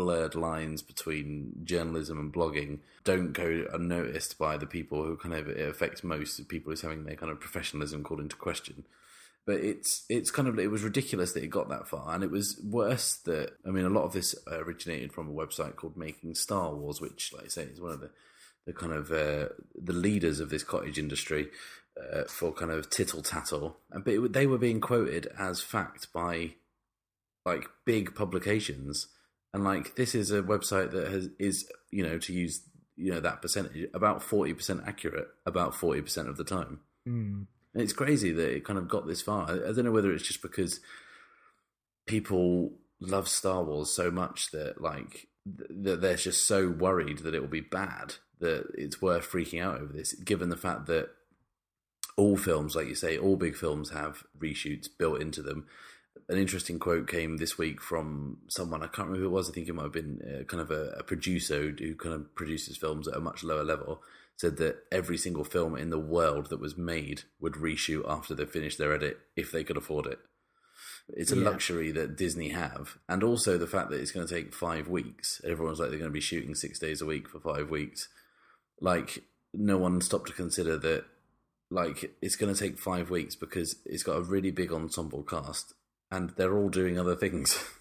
blurred 0.00 0.34
lines 0.34 0.80
between 0.80 1.52
journalism 1.62 2.18
and 2.18 2.32
blogging 2.32 2.78
don't 3.04 3.34
go 3.34 3.66
unnoticed 3.70 4.38
by 4.38 4.56
the 4.56 4.66
people 4.66 5.04
who 5.04 5.14
kind 5.14 5.34
of 5.34 5.46
it 5.46 5.68
affects 5.68 6.02
most 6.02 6.48
people 6.48 6.72
who's 6.72 6.80
having 6.80 7.04
their 7.04 7.16
kind 7.16 7.30
of 7.30 7.38
professionalism 7.38 8.02
called 8.02 8.20
into 8.20 8.34
question. 8.34 8.84
But 9.44 9.56
it's 9.56 10.06
it's 10.08 10.30
kind 10.30 10.48
of 10.48 10.58
it 10.58 10.70
was 10.70 10.82
ridiculous 10.82 11.34
that 11.34 11.44
it 11.44 11.48
got 11.48 11.68
that 11.68 11.86
far. 11.86 12.14
And 12.14 12.24
it 12.24 12.30
was 12.30 12.58
worse 12.64 13.16
that 13.26 13.58
i 13.66 13.68
mean 13.68 13.84
a 13.84 13.90
lot 13.90 14.04
of 14.04 14.14
this 14.14 14.34
originated 14.50 15.12
from 15.12 15.28
a 15.28 15.32
website 15.32 15.76
called 15.76 15.98
making 15.98 16.34
star 16.34 16.74
wars 16.74 16.98
which 16.98 17.34
like 17.34 17.44
i 17.44 17.48
say 17.48 17.64
is 17.64 17.80
one 17.80 17.92
of 17.92 18.00
the 18.00 18.10
the 18.66 18.72
kind 18.72 18.92
of 18.92 19.10
uh, 19.10 19.48
the 19.74 19.92
leaders 19.92 20.40
of 20.40 20.48
this 20.48 20.62
cottage 20.62 20.98
industry 20.98 21.48
uh, 21.98 22.24
for 22.24 22.52
kind 22.52 22.70
of 22.70 22.88
tittle 22.88 23.22
tattle 23.22 23.76
and 23.90 24.04
but 24.04 24.14
it, 24.14 24.32
they 24.32 24.46
were 24.46 24.58
being 24.58 24.80
quoted 24.80 25.26
as 25.38 25.60
fact 25.60 26.10
by 26.12 26.52
like 27.44 27.68
big 27.84 28.14
publications 28.14 29.08
and 29.52 29.64
like 29.64 29.96
this 29.96 30.14
is 30.14 30.30
a 30.30 30.42
website 30.42 30.90
that 30.92 31.08
has 31.08 31.28
is 31.38 31.68
you 31.90 32.02
know 32.02 32.18
to 32.18 32.32
use 32.32 32.62
you 32.96 33.12
know 33.12 33.20
that 33.20 33.40
percentage 33.40 33.88
about 33.94 34.20
40% 34.20 34.86
accurate 34.86 35.28
about 35.46 35.72
40% 35.72 36.28
of 36.28 36.36
the 36.36 36.44
time 36.44 36.80
Mm. 37.08 37.46
and 37.72 37.82
it's 37.82 37.94
crazy 37.94 38.30
that 38.30 38.54
it 38.54 38.64
kind 38.66 38.78
of 38.78 38.86
got 38.86 39.06
this 39.06 39.22
far. 39.22 39.50
I, 39.50 39.72
don't 39.72 39.84
know 39.86 39.90
whether 39.90 40.12
it's 40.12 40.26
just 40.26 40.42
because 40.42 40.80
people 42.06 42.72
love 43.00 43.28
Star 43.28 43.62
Wars 43.64 43.90
so 43.90 44.10
much 44.10 44.50
that 44.50 44.80
like 44.80 45.28
th- 45.46 45.70
that 45.84 46.00
they're 46.00 46.16
just 46.16 46.46
so 46.46 46.68
worried 46.68 47.18
that 47.18 47.34
it 47.34 47.40
will 47.40 47.48
be 47.48 47.60
bad 47.60 48.16
that 48.40 48.66
it's 48.76 49.00
worth 49.02 49.30
freaking 49.30 49.62
out 49.62 49.80
over 49.80 49.92
this, 49.92 50.12
given 50.14 50.48
the 50.50 50.56
fact 50.56 50.86
that 50.86 51.10
all 52.16 52.36
films, 52.36 52.74
like 52.76 52.88
you 52.88 52.94
say, 52.94 53.16
all 53.18 53.36
big 53.36 53.56
films 53.56 53.90
have 53.90 54.24
reshoots 54.38 54.88
built 54.98 55.20
into 55.20 55.42
them. 55.42 55.66
An 56.28 56.38
interesting 56.38 56.78
quote 56.78 57.08
came 57.08 57.36
this 57.38 57.58
week 57.58 57.80
from 57.80 58.38
someone 58.48 58.82
I 58.82 58.86
can't 58.86 59.08
remember 59.08 59.20
who 59.20 59.26
it 59.26 59.36
was. 59.36 59.48
I 59.48 59.52
think 59.52 59.68
it 59.68 59.74
might 59.74 59.84
have 59.84 59.92
been 59.92 60.20
uh, 60.22 60.44
kind 60.44 60.60
of 60.60 60.70
a, 60.70 60.90
a 60.98 61.02
producer 61.02 61.74
who 61.76 61.94
kind 61.96 62.14
of 62.14 62.34
produces 62.34 62.76
films 62.76 63.08
at 63.08 63.16
a 63.16 63.20
much 63.20 63.42
lower 63.42 63.64
level. 63.64 64.02
Said 64.36 64.56
that 64.56 64.84
every 64.90 65.18
single 65.18 65.44
film 65.44 65.76
in 65.76 65.90
the 65.90 65.98
world 65.98 66.48
that 66.48 66.60
was 66.60 66.76
made 66.78 67.22
would 67.40 67.54
reshoot 67.54 68.08
after 68.08 68.34
they 68.34 68.46
finished 68.46 68.78
their 68.78 68.94
edit 68.94 69.18
if 69.36 69.52
they 69.52 69.62
could 69.64 69.76
afford 69.76 70.06
it. 70.06 70.18
It's 71.10 71.32
a 71.32 71.36
Yeah. 71.36 71.44
luxury 71.50 71.90
that 71.92 72.16
Disney 72.16 72.48
have, 72.50 72.96
and 73.08 73.22
also 73.22 73.58
the 73.58 73.66
fact 73.66 73.90
that 73.90 74.00
it's 74.00 74.12
going 74.12 74.26
to 74.26 74.34
take 74.34 74.54
five 74.54 74.88
weeks. 74.88 75.40
Everyone's 75.44 75.78
like 75.78 75.90
they're 75.90 75.98
going 75.98 76.10
to 76.10 76.14
be 76.14 76.20
shooting 76.20 76.54
six 76.54 76.78
days 76.78 77.02
a 77.02 77.06
week 77.06 77.28
for 77.28 77.40
five 77.40 77.68
weeks. 77.70 78.08
Like 78.80 79.24
no 79.52 79.76
one 79.78 80.00
stopped 80.00 80.28
to 80.28 80.32
consider 80.32 80.78
that. 80.78 81.04
Like 81.70 82.12
it's 82.22 82.36
going 82.36 82.52
to 82.54 82.58
take 82.58 82.78
five 82.78 83.10
weeks 83.10 83.34
because 83.36 83.76
it's 83.84 84.02
got 84.02 84.16
a 84.16 84.22
really 84.22 84.50
big 84.50 84.72
ensemble 84.72 85.22
cast, 85.22 85.74
and 86.10 86.30
they're 86.30 86.56
all 86.56 86.68
doing 86.68 86.98
other 86.98 87.16
things. 87.16 87.62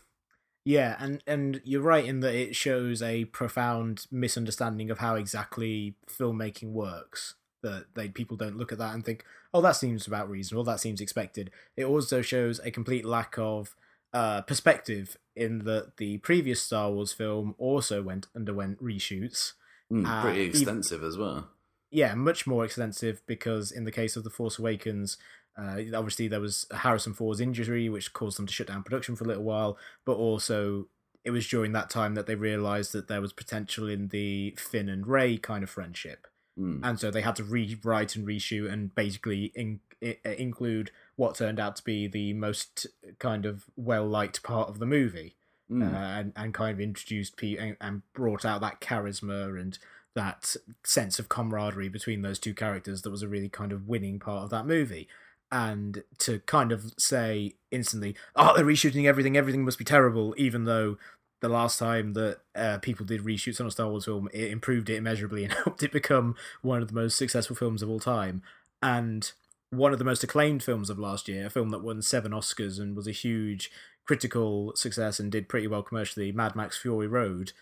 Yeah, 0.65 0.97
and 0.99 1.23
and 1.25 1.61
you're 1.63 1.81
right 1.81 2.05
in 2.05 2.19
that 2.19 2.35
it 2.35 2.55
shows 2.55 3.01
a 3.01 3.25
profound 3.25 4.05
misunderstanding 4.11 4.91
of 4.91 4.99
how 4.99 5.15
exactly 5.15 5.95
filmmaking 6.07 6.73
works. 6.73 7.35
That 7.63 7.85
they 7.95 8.09
people 8.09 8.37
don't 8.37 8.57
look 8.57 8.71
at 8.71 8.77
that 8.77 8.93
and 8.93 9.03
think, 9.03 9.23
"Oh, 9.53 9.61
that 9.61 9.77
seems 9.77 10.05
about 10.05 10.29
reasonable. 10.29 10.65
That 10.65 10.81
seems 10.81 11.01
expected." 11.01 11.49
It 11.75 11.85
also 11.85 12.21
shows 12.21 12.59
a 12.59 12.71
complete 12.71 13.05
lack 13.05 13.35
of 13.39 13.73
uh, 14.13 14.41
perspective 14.41 15.17
in 15.35 15.59
that 15.59 15.97
the 15.97 16.17
previous 16.19 16.61
Star 16.61 16.91
Wars 16.91 17.13
film 17.13 17.55
also 17.57 18.03
went 18.03 18.27
underwent 18.35 18.83
reshoots. 18.83 19.53
Mm, 19.91 20.05
Uh, 20.05 20.21
pretty 20.21 20.41
extensive 20.41 21.03
as 21.03 21.17
well. 21.17 21.49
Yeah, 21.89 22.13
much 22.13 22.45
more 22.45 22.63
extensive 22.65 23.23
because 23.25 23.71
in 23.71 23.85
the 23.85 23.91
case 23.91 24.15
of 24.15 24.23
the 24.23 24.29
Force 24.29 24.59
Awakens, 24.59 25.17
uh, 25.59 25.97
obviously 25.97 26.27
there 26.27 26.39
was 26.41 26.65
Harrison 26.71 27.13
Ford's 27.13 27.41
injury, 27.41 27.89
which 27.89 28.13
caused 28.13 28.37
them 28.37 28.47
to 28.47 28.53
shut 28.53 28.67
down 28.67 28.83
production 28.83 29.15
for 29.15 29.25
a 29.25 29.27
little 29.27 29.43
while. 29.43 29.77
But 30.05 30.13
also, 30.13 30.87
it 31.25 31.31
was 31.31 31.47
during 31.47 31.73
that 31.73 31.89
time 31.89 32.15
that 32.15 32.25
they 32.27 32.35
realized 32.35 32.93
that 32.93 33.07
there 33.07 33.21
was 33.21 33.33
potential 33.33 33.89
in 33.89 34.07
the 34.07 34.55
Finn 34.57 34.87
and 34.89 35.05
Rey 35.05 35.37
kind 35.37 35.63
of 35.63 35.69
friendship, 35.69 36.27
Mm. 36.57 36.81
and 36.83 36.99
so 36.99 37.09
they 37.11 37.21
had 37.21 37.35
to 37.37 37.43
rewrite 37.43 38.15
and 38.17 38.27
reshoot 38.27 38.69
and 38.71 38.93
basically 38.93 39.45
in, 39.55 39.79
i- 40.03 40.17
include 40.37 40.91
what 41.15 41.35
turned 41.35 41.57
out 41.59 41.75
to 41.77 41.83
be 41.83 42.05
the 42.07 42.33
most 42.33 42.85
kind 43.17 43.45
of 43.45 43.65
well 43.77 44.05
liked 44.05 44.43
part 44.43 44.67
of 44.69 44.79
the 44.79 44.85
movie 44.85 45.35
Mm. 45.71 45.93
uh, 45.93 46.19
and 46.19 46.33
and 46.35 46.53
kind 46.53 46.73
of 46.73 46.81
introduced 46.81 47.37
P 47.37 47.55
and, 47.57 47.77
and 47.79 48.01
brought 48.13 48.43
out 48.43 48.59
that 48.61 48.81
charisma 48.81 49.57
and 49.61 49.77
that 50.15 50.55
sense 50.83 51.19
of 51.19 51.29
camaraderie 51.29 51.87
between 51.89 52.23
those 52.23 52.39
two 52.39 52.53
characters 52.55 53.03
that 53.03 53.11
was 53.11 53.21
a 53.21 53.27
really 53.27 53.47
kind 53.49 53.71
of 53.71 53.87
winning 53.87 54.19
part 54.19 54.43
of 54.43 54.49
that 54.49 54.65
movie. 54.65 55.07
And 55.51 56.03
to 56.19 56.39
kind 56.41 56.71
of 56.71 56.93
say 56.97 57.55
instantly, 57.71 58.15
"Oh, 58.35 58.55
they're 58.55 58.65
reshooting 58.65 59.05
everything. 59.05 59.35
Everything 59.35 59.65
must 59.65 59.79
be 59.79 59.85
terrible," 59.85 60.35
even 60.37 60.65
though 60.65 60.97
the 61.41 61.49
last 61.49 61.79
time 61.79 62.13
that 62.13 62.39
uh, 62.55 62.77
people 62.79 63.05
did 63.05 63.21
reshoots 63.21 63.59
on 63.59 63.67
a 63.67 63.71
Star 63.71 63.89
Wars 63.89 64.05
film, 64.05 64.29
it 64.33 64.51
improved 64.51 64.89
it 64.89 64.97
immeasurably 64.97 65.43
and 65.45 65.53
helped 65.53 65.83
it 65.83 65.91
become 65.91 66.35
one 66.61 66.81
of 66.81 66.87
the 66.89 66.93
most 66.93 67.17
successful 67.17 67.55
films 67.55 67.81
of 67.81 67.89
all 67.89 67.99
time. 67.99 68.41
And 68.81 69.31
one 69.71 69.93
of 69.93 69.99
the 69.99 70.05
most 70.05 70.23
acclaimed 70.23 70.63
films 70.63 70.89
of 70.89 70.99
last 70.99 71.27
year, 71.27 71.45
a 71.45 71.49
film 71.49 71.69
that 71.69 71.83
won 71.83 72.01
seven 72.01 72.31
Oscars 72.31 72.79
and 72.79 72.95
was 72.95 73.07
a 73.07 73.11
huge 73.11 73.71
critical 74.05 74.73
success 74.75 75.19
and 75.19 75.31
did 75.31 75.49
pretty 75.49 75.67
well 75.67 75.83
commercially, 75.83 76.31
Mad 76.31 76.55
Max 76.55 76.77
Fury 76.77 77.07
Road, 77.07 77.53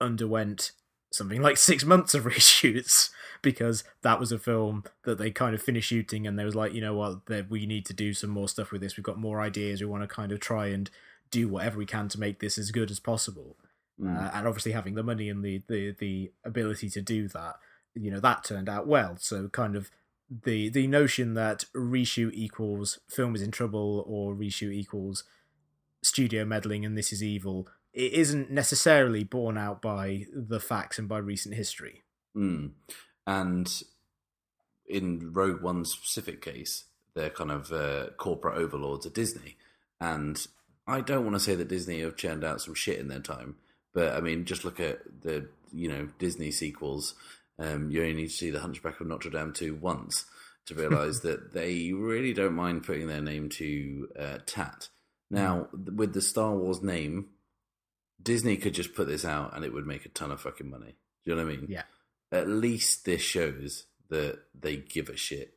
underwent 0.00 0.72
something 1.10 1.42
like 1.42 1.56
six 1.56 1.84
months 1.84 2.14
of 2.14 2.24
reshoots 2.24 3.10
because 3.42 3.84
that 4.02 4.20
was 4.20 4.32
a 4.32 4.38
film 4.38 4.84
that 5.04 5.18
they 5.18 5.30
kind 5.30 5.54
of 5.54 5.62
finished 5.62 5.88
shooting 5.88 6.26
and 6.26 6.38
they 6.38 6.44
was 6.44 6.54
like, 6.54 6.74
you 6.74 6.80
know 6.80 6.94
what, 6.94 7.26
that 7.26 7.50
we 7.50 7.66
need 7.66 7.86
to 7.86 7.94
do 7.94 8.12
some 8.12 8.30
more 8.30 8.48
stuff 8.48 8.70
with 8.70 8.80
this. 8.80 8.96
We've 8.96 9.04
got 9.04 9.18
more 9.18 9.40
ideas. 9.40 9.80
We 9.80 9.86
want 9.86 10.02
to 10.02 10.14
kind 10.14 10.32
of 10.32 10.40
try 10.40 10.66
and 10.66 10.90
do 11.30 11.48
whatever 11.48 11.78
we 11.78 11.86
can 11.86 12.08
to 12.08 12.20
make 12.20 12.40
this 12.40 12.58
as 12.58 12.70
good 12.70 12.90
as 12.90 13.00
possible. 13.00 13.56
Mm. 14.00 14.16
Uh, 14.16 14.30
and 14.34 14.46
obviously 14.46 14.72
having 14.72 14.94
the 14.94 15.02
money 15.02 15.28
and 15.28 15.44
the, 15.44 15.62
the 15.68 15.94
the 15.98 16.32
ability 16.44 16.88
to 16.90 17.02
do 17.02 17.28
that, 17.28 17.56
you 17.94 18.10
know, 18.10 18.20
that 18.20 18.44
turned 18.44 18.68
out 18.68 18.86
well. 18.86 19.16
So 19.18 19.48
kind 19.48 19.76
of 19.76 19.90
the 20.44 20.68
the 20.68 20.86
notion 20.86 21.34
that 21.34 21.64
reshoot 21.74 22.32
equals 22.34 23.00
film 23.08 23.34
is 23.34 23.42
in 23.42 23.50
trouble 23.50 24.04
or 24.06 24.34
reshoot 24.34 24.72
equals 24.72 25.24
studio 26.02 26.44
meddling 26.44 26.84
and 26.84 26.96
this 26.96 27.12
is 27.12 27.22
evil 27.22 27.68
it 27.92 28.12
isn't 28.12 28.50
necessarily 28.50 29.24
borne 29.24 29.58
out 29.58 29.82
by 29.82 30.26
the 30.32 30.60
facts 30.60 30.98
and 30.98 31.08
by 31.08 31.18
recent 31.18 31.54
history. 31.54 32.02
Mm. 32.36 32.72
And 33.26 33.82
in 34.86 35.32
Rogue 35.32 35.62
One's 35.62 35.92
specific 35.92 36.40
case, 36.40 36.84
they're 37.14 37.30
kind 37.30 37.50
of 37.50 37.72
uh, 37.72 38.10
corporate 38.16 38.58
overlords 38.58 39.06
at 39.06 39.14
Disney. 39.14 39.56
And 40.00 40.44
I 40.86 41.00
don't 41.00 41.24
want 41.24 41.36
to 41.36 41.40
say 41.40 41.54
that 41.54 41.68
Disney 41.68 42.00
have 42.00 42.16
churned 42.16 42.44
out 42.44 42.60
some 42.60 42.74
shit 42.74 42.98
in 42.98 43.08
their 43.08 43.20
time, 43.20 43.56
but 43.92 44.14
I 44.14 44.20
mean, 44.20 44.44
just 44.44 44.64
look 44.64 44.80
at 44.80 44.98
the 45.22 45.48
you 45.72 45.88
know 45.88 46.08
Disney 46.18 46.50
sequels. 46.50 47.14
Um, 47.58 47.90
you 47.90 48.00
only 48.00 48.14
need 48.14 48.28
to 48.28 48.34
see 48.34 48.50
the 48.50 48.60
Hunchback 48.60 49.00
of 49.00 49.06
Notre 49.06 49.30
Dame 49.30 49.52
two 49.52 49.74
once 49.74 50.24
to 50.66 50.74
realize 50.74 51.20
that 51.22 51.52
they 51.52 51.92
really 51.92 52.32
don't 52.32 52.54
mind 52.54 52.84
putting 52.84 53.06
their 53.06 53.20
name 53.20 53.48
to 53.50 54.08
uh, 54.18 54.38
tat. 54.46 54.88
Now, 55.30 55.68
with 55.72 56.12
the 56.12 56.22
Star 56.22 56.56
Wars 56.56 56.82
name, 56.82 57.28
Disney 58.22 58.56
could 58.56 58.74
just 58.74 58.94
put 58.94 59.08
this 59.08 59.24
out 59.24 59.54
and 59.54 59.64
it 59.64 59.72
would 59.72 59.86
make 59.86 60.04
a 60.04 60.10
ton 60.10 60.30
of 60.30 60.40
fucking 60.40 60.68
money. 60.68 60.96
Do 61.24 61.30
you 61.30 61.36
know 61.36 61.44
what 61.44 61.52
I 61.52 61.56
mean? 61.56 61.66
Yeah. 61.68 61.82
At 62.32 62.48
least 62.48 63.04
this 63.04 63.22
shows 63.22 63.86
that 64.08 64.40
they 64.58 64.76
give 64.76 65.08
a 65.08 65.16
shit. 65.16 65.54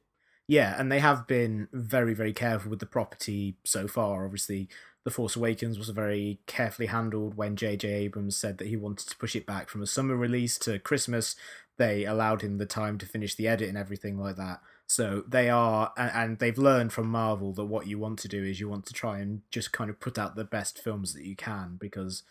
Yeah, 0.48 0.76
and 0.78 0.92
they 0.92 1.00
have 1.00 1.26
been 1.28 1.70
very, 1.72 2.14
very 2.14 2.34
careful 2.34 2.70
with 2.70 2.80
the 2.80 2.86
property 2.86 3.58
so 3.64 3.88
far. 3.88 4.26
Obviously, 4.26 4.68
The 5.06 5.12
Force 5.12 5.36
Awakens 5.36 5.78
was 5.78 5.90
very 5.90 6.40
carefully 6.48 6.88
handled 6.88 7.36
when 7.38 7.56
J.J. 7.56 7.88
Abrams 7.88 8.36
said 8.36 8.58
that 8.58 8.68
he 8.68 8.76
wanted 8.76 9.08
to 9.10 9.18
push 9.18 9.36
it 9.36 9.46
back 9.46 9.70
from 9.70 9.82
a 9.82 9.88
summer 9.88 10.16
release 10.16 10.58
to 10.60 10.80
Christmas. 10.80 11.36
They 11.78 12.06
allowed 12.06 12.42
him 12.42 12.58
the 12.58 12.66
time 12.66 12.98
to 13.00 13.06
finish 13.06 13.36
the 13.36 13.48
edit 13.48 13.70
and 13.70 13.78
everything 13.78 14.20
like 14.20 14.36
that. 14.36 14.60
So 14.86 15.24
they 15.28 15.50
are, 15.50 15.94
and 15.98 16.38
they've 16.40 16.58
learned 16.58 16.92
from 16.92 17.08
Marvel 17.08 17.54
that 17.54 17.66
what 17.66 17.88
you 17.88 17.98
want 17.98 18.20
to 18.20 18.28
do 18.28 18.44
is 18.44 18.60
you 18.60 18.68
want 18.68 18.86
to 18.88 18.94
try 18.94 19.20
and 19.20 19.42
just 19.50 19.72
kind 19.72 19.90
of 19.90 20.00
put 20.00 20.20
out 20.20 20.36
the 20.36 20.44
best 20.44 20.78
films 20.78 21.14
that 21.14 21.24
you 21.24 21.36
can 21.36 21.78
because 21.80 22.24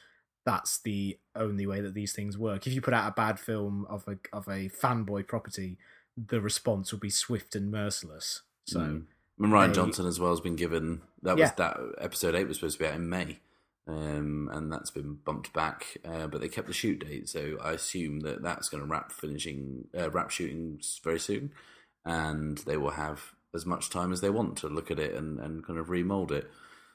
that's 0.44 0.80
the 0.80 1.18
only 1.36 1.66
way 1.66 1.80
that 1.80 1.94
these 1.94 2.12
things 2.12 2.36
work. 2.36 2.66
If 2.66 2.72
you 2.72 2.80
put 2.80 2.94
out 2.94 3.08
a 3.08 3.14
bad 3.14 3.38
film 3.38 3.86
of 3.88 4.06
a 4.08 4.18
of 4.32 4.48
a 4.48 4.68
fanboy 4.68 5.26
property, 5.26 5.78
the 6.16 6.40
response 6.40 6.92
will 6.92 6.98
be 6.98 7.10
swift 7.10 7.54
and 7.54 7.70
merciless. 7.70 8.42
So, 8.66 8.80
mm. 8.80 9.04
and 9.38 9.52
Rian 9.52 9.68
they, 9.68 9.74
Johnson 9.74 10.06
as 10.06 10.20
well 10.20 10.30
has 10.30 10.40
been 10.40 10.56
given 10.56 11.02
that 11.22 11.36
was 11.36 11.52
that 11.52 11.78
episode 12.00 12.34
eight 12.34 12.48
was 12.48 12.58
supposed 12.58 12.78
to 12.78 12.84
be 12.84 12.88
out 12.88 12.96
in 12.96 13.08
May, 13.08 13.38
um, 13.86 14.50
and 14.52 14.72
that's 14.72 14.90
been 14.90 15.18
bumped 15.24 15.52
back, 15.52 15.98
uh, 16.04 16.26
but 16.26 16.40
they 16.40 16.48
kept 16.48 16.66
the 16.66 16.72
shoot 16.72 17.06
date. 17.06 17.28
So 17.28 17.58
I 17.62 17.72
assume 17.72 18.20
that 18.20 18.42
that's 18.42 18.68
going 18.68 18.82
to 18.82 18.88
wrap 18.88 19.12
finishing 19.12 19.88
uh, 19.98 20.10
wrap 20.10 20.30
shooting 20.30 20.80
very 21.02 21.20
soon, 21.20 21.52
and 22.04 22.58
they 22.58 22.76
will 22.76 22.90
have 22.90 23.32
as 23.54 23.66
much 23.66 23.90
time 23.90 24.12
as 24.12 24.20
they 24.20 24.30
want 24.30 24.56
to 24.56 24.68
look 24.68 24.90
at 24.90 24.98
it 24.98 25.14
and, 25.14 25.38
and 25.38 25.64
kind 25.64 25.78
of 25.78 25.90
remold 25.90 26.32
it. 26.32 26.50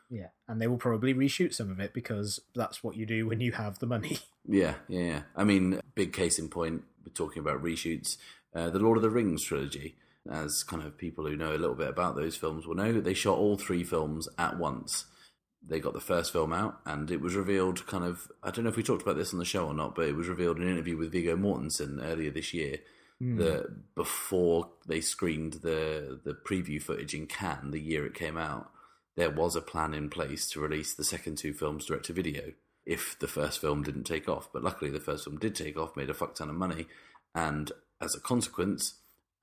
Yeah, 0.10 0.28
and 0.48 0.62
they 0.62 0.68
will 0.68 0.78
probably 0.78 1.14
reshoot 1.14 1.54
some 1.54 1.70
of 1.70 1.80
it 1.80 1.94
because 1.94 2.40
that's 2.56 2.84
what 2.84 2.96
you 2.96 3.06
do 3.06 3.28
when 3.28 3.42
you 3.42 3.52
have 3.54 3.80
the 3.80 3.88
money. 3.88 4.20
Yeah, 4.50 4.76
yeah, 4.88 5.02
yeah. 5.02 5.22
I 5.36 5.44
mean, 5.44 5.82
big 5.94 6.14
case 6.14 6.40
in 6.40 6.48
point, 6.48 6.86
we're 7.06 7.12
talking 7.12 7.42
about 7.42 7.62
reshoots. 7.62 8.16
Uh, 8.56 8.70
the 8.70 8.80
Lord 8.80 8.96
of 8.96 9.04
the 9.04 9.10
Rings 9.10 9.44
trilogy, 9.44 9.98
as 10.32 10.64
kind 10.64 10.82
of 10.84 10.98
people 10.98 11.26
who 11.26 11.36
know 11.36 11.52
a 11.52 11.60
little 11.60 11.76
bit 11.76 11.90
about 11.90 12.16
those 12.16 12.38
films 12.38 12.66
will 12.66 12.74
know, 12.74 12.94
they 12.94 13.14
shot 13.14 13.38
all 13.38 13.58
three 13.58 13.84
films 13.84 14.30
at 14.38 14.58
once. 14.58 15.04
They 15.62 15.82
got 15.82 15.92
the 15.92 16.00
first 16.00 16.32
film 16.32 16.54
out, 16.54 16.80
and 16.86 17.12
it 17.12 17.20
was 17.20 17.36
revealed 17.36 17.86
kind 17.88 18.06
of. 18.06 18.32
I 18.42 18.52
don't 18.52 18.64
know 18.64 18.70
if 18.70 18.78
we 18.78 18.84
talked 18.84 19.02
about 19.02 19.18
this 19.18 19.34
on 19.34 19.40
the 19.40 19.44
show 19.44 19.68
or 19.68 19.74
not, 19.74 19.96
but 19.96 20.08
it 20.08 20.16
was 20.16 20.30
revealed 20.30 20.58
in 20.58 20.64
an 20.64 20.72
interview 20.72 20.96
with 20.96 21.12
Viggo 21.12 21.36
Mortensen 21.36 22.02
earlier 22.02 22.32
this 22.32 22.54
year 22.54 22.78
mm. 23.22 23.38
that 23.40 23.96
before 23.96 24.70
they 24.88 25.02
screened 25.02 25.54
the 25.56 26.22
the 26.24 26.34
preview 26.34 26.82
footage 26.82 27.14
in 27.14 27.28
Cannes 27.28 27.72
the 27.72 27.82
year 27.82 28.06
it 28.06 28.14
came 28.14 28.38
out, 28.38 28.72
there 29.18 29.32
was 29.32 29.56
a 29.56 29.62
plan 29.62 29.94
in 29.94 30.10
place 30.10 30.48
to 30.52 30.62
release 30.62 30.94
the 30.94 31.04
second 31.04 31.38
two 31.38 31.52
films 31.52 31.86
direct 31.86 32.06
to 32.06 32.14
video 32.14 32.54
if 32.86 33.18
the 33.20 33.28
first 33.28 33.60
film 33.60 33.84
didn't 33.84 34.06
take 34.06 34.30
off. 34.30 34.48
But 34.54 34.64
luckily, 34.64 34.92
the 34.92 35.02
first 35.02 35.26
film 35.26 35.38
did 35.38 35.56
take 35.56 35.76
off, 35.76 35.98
made 35.98 36.10
a 36.10 36.14
fuck 36.14 36.36
ton 36.36 36.50
of 36.50 36.56
money, 36.56 36.86
and 37.36 37.72
as 38.00 38.16
a 38.16 38.22
consequence, 38.22 38.94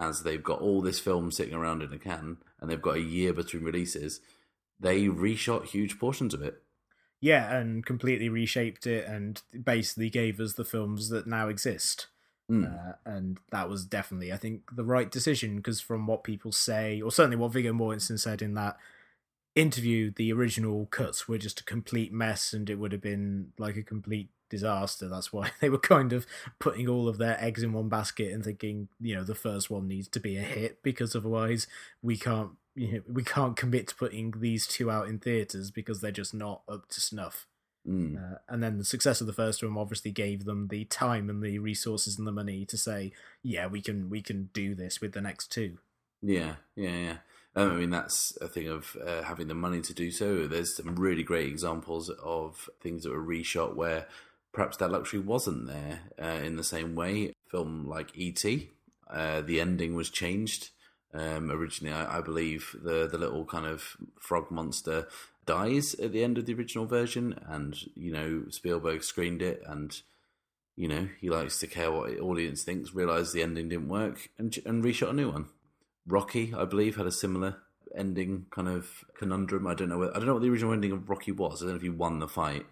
as 0.00 0.22
they've 0.22 0.42
got 0.42 0.60
all 0.60 0.80
this 0.80 1.00
film 1.00 1.30
sitting 1.30 1.54
around 1.54 1.82
in 1.82 1.92
a 1.92 1.98
can 1.98 2.38
and 2.60 2.70
they've 2.70 2.80
got 2.80 2.96
a 2.96 3.00
year 3.00 3.32
between 3.32 3.64
releases, 3.64 4.20
they 4.78 5.04
reshot 5.06 5.66
huge 5.66 5.98
portions 5.98 6.32
of 6.32 6.42
it. 6.42 6.62
Yeah, 7.20 7.56
and 7.56 7.84
completely 7.84 8.28
reshaped 8.28 8.86
it 8.86 9.06
and 9.06 9.40
basically 9.64 10.10
gave 10.10 10.40
us 10.40 10.54
the 10.54 10.64
films 10.64 11.08
that 11.08 11.26
now 11.26 11.48
exist. 11.48 12.06
Mm. 12.50 12.66
Uh, 12.66 12.92
and 13.06 13.38
that 13.50 13.68
was 13.68 13.84
definitely, 13.84 14.32
I 14.32 14.36
think, 14.36 14.62
the 14.76 14.84
right 14.84 15.10
decision 15.10 15.56
because 15.56 15.80
from 15.80 16.06
what 16.06 16.22
people 16.22 16.52
say, 16.52 17.00
or 17.00 17.10
certainly 17.10 17.36
what 17.36 17.52
Viggo 17.52 17.72
Mortensen 17.72 18.20
said 18.20 18.42
in 18.42 18.54
that 18.54 18.76
interview, 19.54 20.10
the 20.10 20.32
original 20.32 20.86
cuts 20.86 21.28
were 21.28 21.38
just 21.38 21.60
a 21.60 21.64
complete 21.64 22.12
mess, 22.12 22.52
and 22.52 22.68
it 22.68 22.78
would 22.78 22.92
have 22.92 23.00
been 23.00 23.52
like 23.58 23.76
a 23.76 23.82
complete 23.82 24.30
disaster. 24.48 25.08
That's 25.08 25.32
why 25.32 25.50
they 25.60 25.68
were 25.68 25.78
kind 25.78 26.12
of 26.12 26.26
putting 26.58 26.88
all 26.88 27.08
of 27.08 27.18
their 27.18 27.42
eggs 27.42 27.62
in 27.62 27.72
one 27.72 27.88
basket 27.88 28.32
and 28.32 28.44
thinking, 28.44 28.88
you 29.00 29.14
know, 29.14 29.24
the 29.24 29.34
first 29.34 29.70
one 29.70 29.88
needs 29.88 30.08
to 30.08 30.20
be 30.20 30.36
a 30.36 30.42
hit 30.42 30.82
because 30.82 31.14
otherwise 31.14 31.66
we 32.02 32.16
can't, 32.16 32.52
you 32.74 32.92
know, 32.92 33.00
we 33.10 33.22
can't 33.24 33.56
commit 33.56 33.88
to 33.88 33.94
putting 33.94 34.34
these 34.38 34.66
two 34.66 34.90
out 34.90 35.08
in 35.08 35.18
theaters 35.18 35.70
because 35.70 36.00
they're 36.00 36.10
just 36.10 36.34
not 36.34 36.62
up 36.68 36.88
to 36.90 37.00
snuff. 37.00 37.46
Mm. 37.86 38.16
Uh, 38.16 38.38
and 38.48 38.62
then 38.62 38.78
the 38.78 38.84
success 38.84 39.20
of 39.20 39.26
the 39.26 39.32
first 39.32 39.62
one 39.62 39.76
obviously 39.76 40.10
gave 40.10 40.44
them 40.44 40.68
the 40.68 40.86
time 40.86 41.28
and 41.28 41.42
the 41.42 41.58
resources 41.58 42.16
and 42.16 42.26
the 42.26 42.32
money 42.32 42.64
to 42.64 42.78
say, 42.78 43.12
yeah, 43.42 43.66
we 43.66 43.82
can 43.82 44.08
we 44.08 44.22
can 44.22 44.48
do 44.54 44.74
this 44.74 45.00
with 45.00 45.12
the 45.12 45.20
next 45.20 45.52
two. 45.52 45.78
Yeah, 46.22 46.54
yeah, 46.76 46.96
yeah. 46.96 47.16
Um, 47.56 47.70
I 47.70 47.74
mean, 47.74 47.90
that's 47.90 48.36
a 48.40 48.48
thing 48.48 48.68
of 48.68 48.96
uh, 49.06 49.22
having 49.22 49.48
the 49.48 49.54
money 49.54 49.80
to 49.82 49.94
do 49.94 50.10
so. 50.10 50.46
There's 50.46 50.76
some 50.76 50.96
really 50.96 51.22
great 51.22 51.48
examples 51.48 52.10
of 52.10 52.68
things 52.80 53.04
that 53.04 53.12
were 53.12 53.24
reshot 53.24 53.76
where 53.76 54.08
perhaps 54.52 54.76
that 54.78 54.90
luxury 54.90 55.20
wasn't 55.20 55.66
there 55.66 56.00
uh, 56.20 56.42
in 56.42 56.56
the 56.56 56.64
same 56.64 56.94
way. 56.94 57.32
Film 57.50 57.86
like 57.86 58.10
E.T., 58.14 58.70
uh, 59.08 59.40
the 59.42 59.60
ending 59.60 59.94
was 59.94 60.10
changed. 60.10 60.70
Um, 61.12 61.50
originally, 61.50 61.94
I, 61.94 62.18
I, 62.18 62.20
believe 62.20 62.74
the 62.82 63.06
the 63.06 63.18
little 63.18 63.44
kind 63.44 63.66
of 63.66 63.96
frog 64.18 64.50
monster 64.50 65.06
dies 65.46 65.94
at 65.94 66.10
the 66.10 66.24
end 66.24 66.38
of 66.38 66.46
the 66.46 66.54
original 66.54 66.86
version, 66.86 67.38
and 67.46 67.76
you 67.94 68.12
know 68.12 68.44
Spielberg 68.50 69.04
screened 69.04 69.40
it, 69.40 69.62
and 69.64 69.96
you 70.74 70.88
know 70.88 71.08
he 71.20 71.30
likes 71.30 71.60
to 71.60 71.68
care 71.68 71.92
what 71.92 72.10
the 72.10 72.18
audience 72.18 72.64
thinks. 72.64 72.94
Realized 72.94 73.32
the 73.32 73.42
ending 73.42 73.68
didn't 73.68 73.88
work, 73.88 74.30
and 74.38 74.58
and 74.66 74.82
reshot 74.82 75.10
a 75.10 75.12
new 75.12 75.30
one. 75.30 75.46
Rocky, 76.06 76.52
I 76.56 76.64
believe, 76.64 76.96
had 76.96 77.06
a 77.06 77.12
similar 77.12 77.56
ending 77.96 78.46
kind 78.50 78.68
of 78.68 79.04
conundrum. 79.18 79.66
I 79.66 79.74
don't 79.74 79.88
know. 79.88 79.98
What, 79.98 80.10
I 80.10 80.18
don't 80.18 80.26
know 80.26 80.34
what 80.34 80.42
the 80.42 80.50
original 80.50 80.72
ending 80.72 80.92
of 80.92 81.08
Rocky 81.08 81.32
was. 81.32 81.62
I 81.62 81.66
don't 81.66 81.74
know 81.74 81.76
if 81.76 81.82
he 81.82 81.88
won 81.88 82.18
the 82.18 82.28
fight 82.28 82.66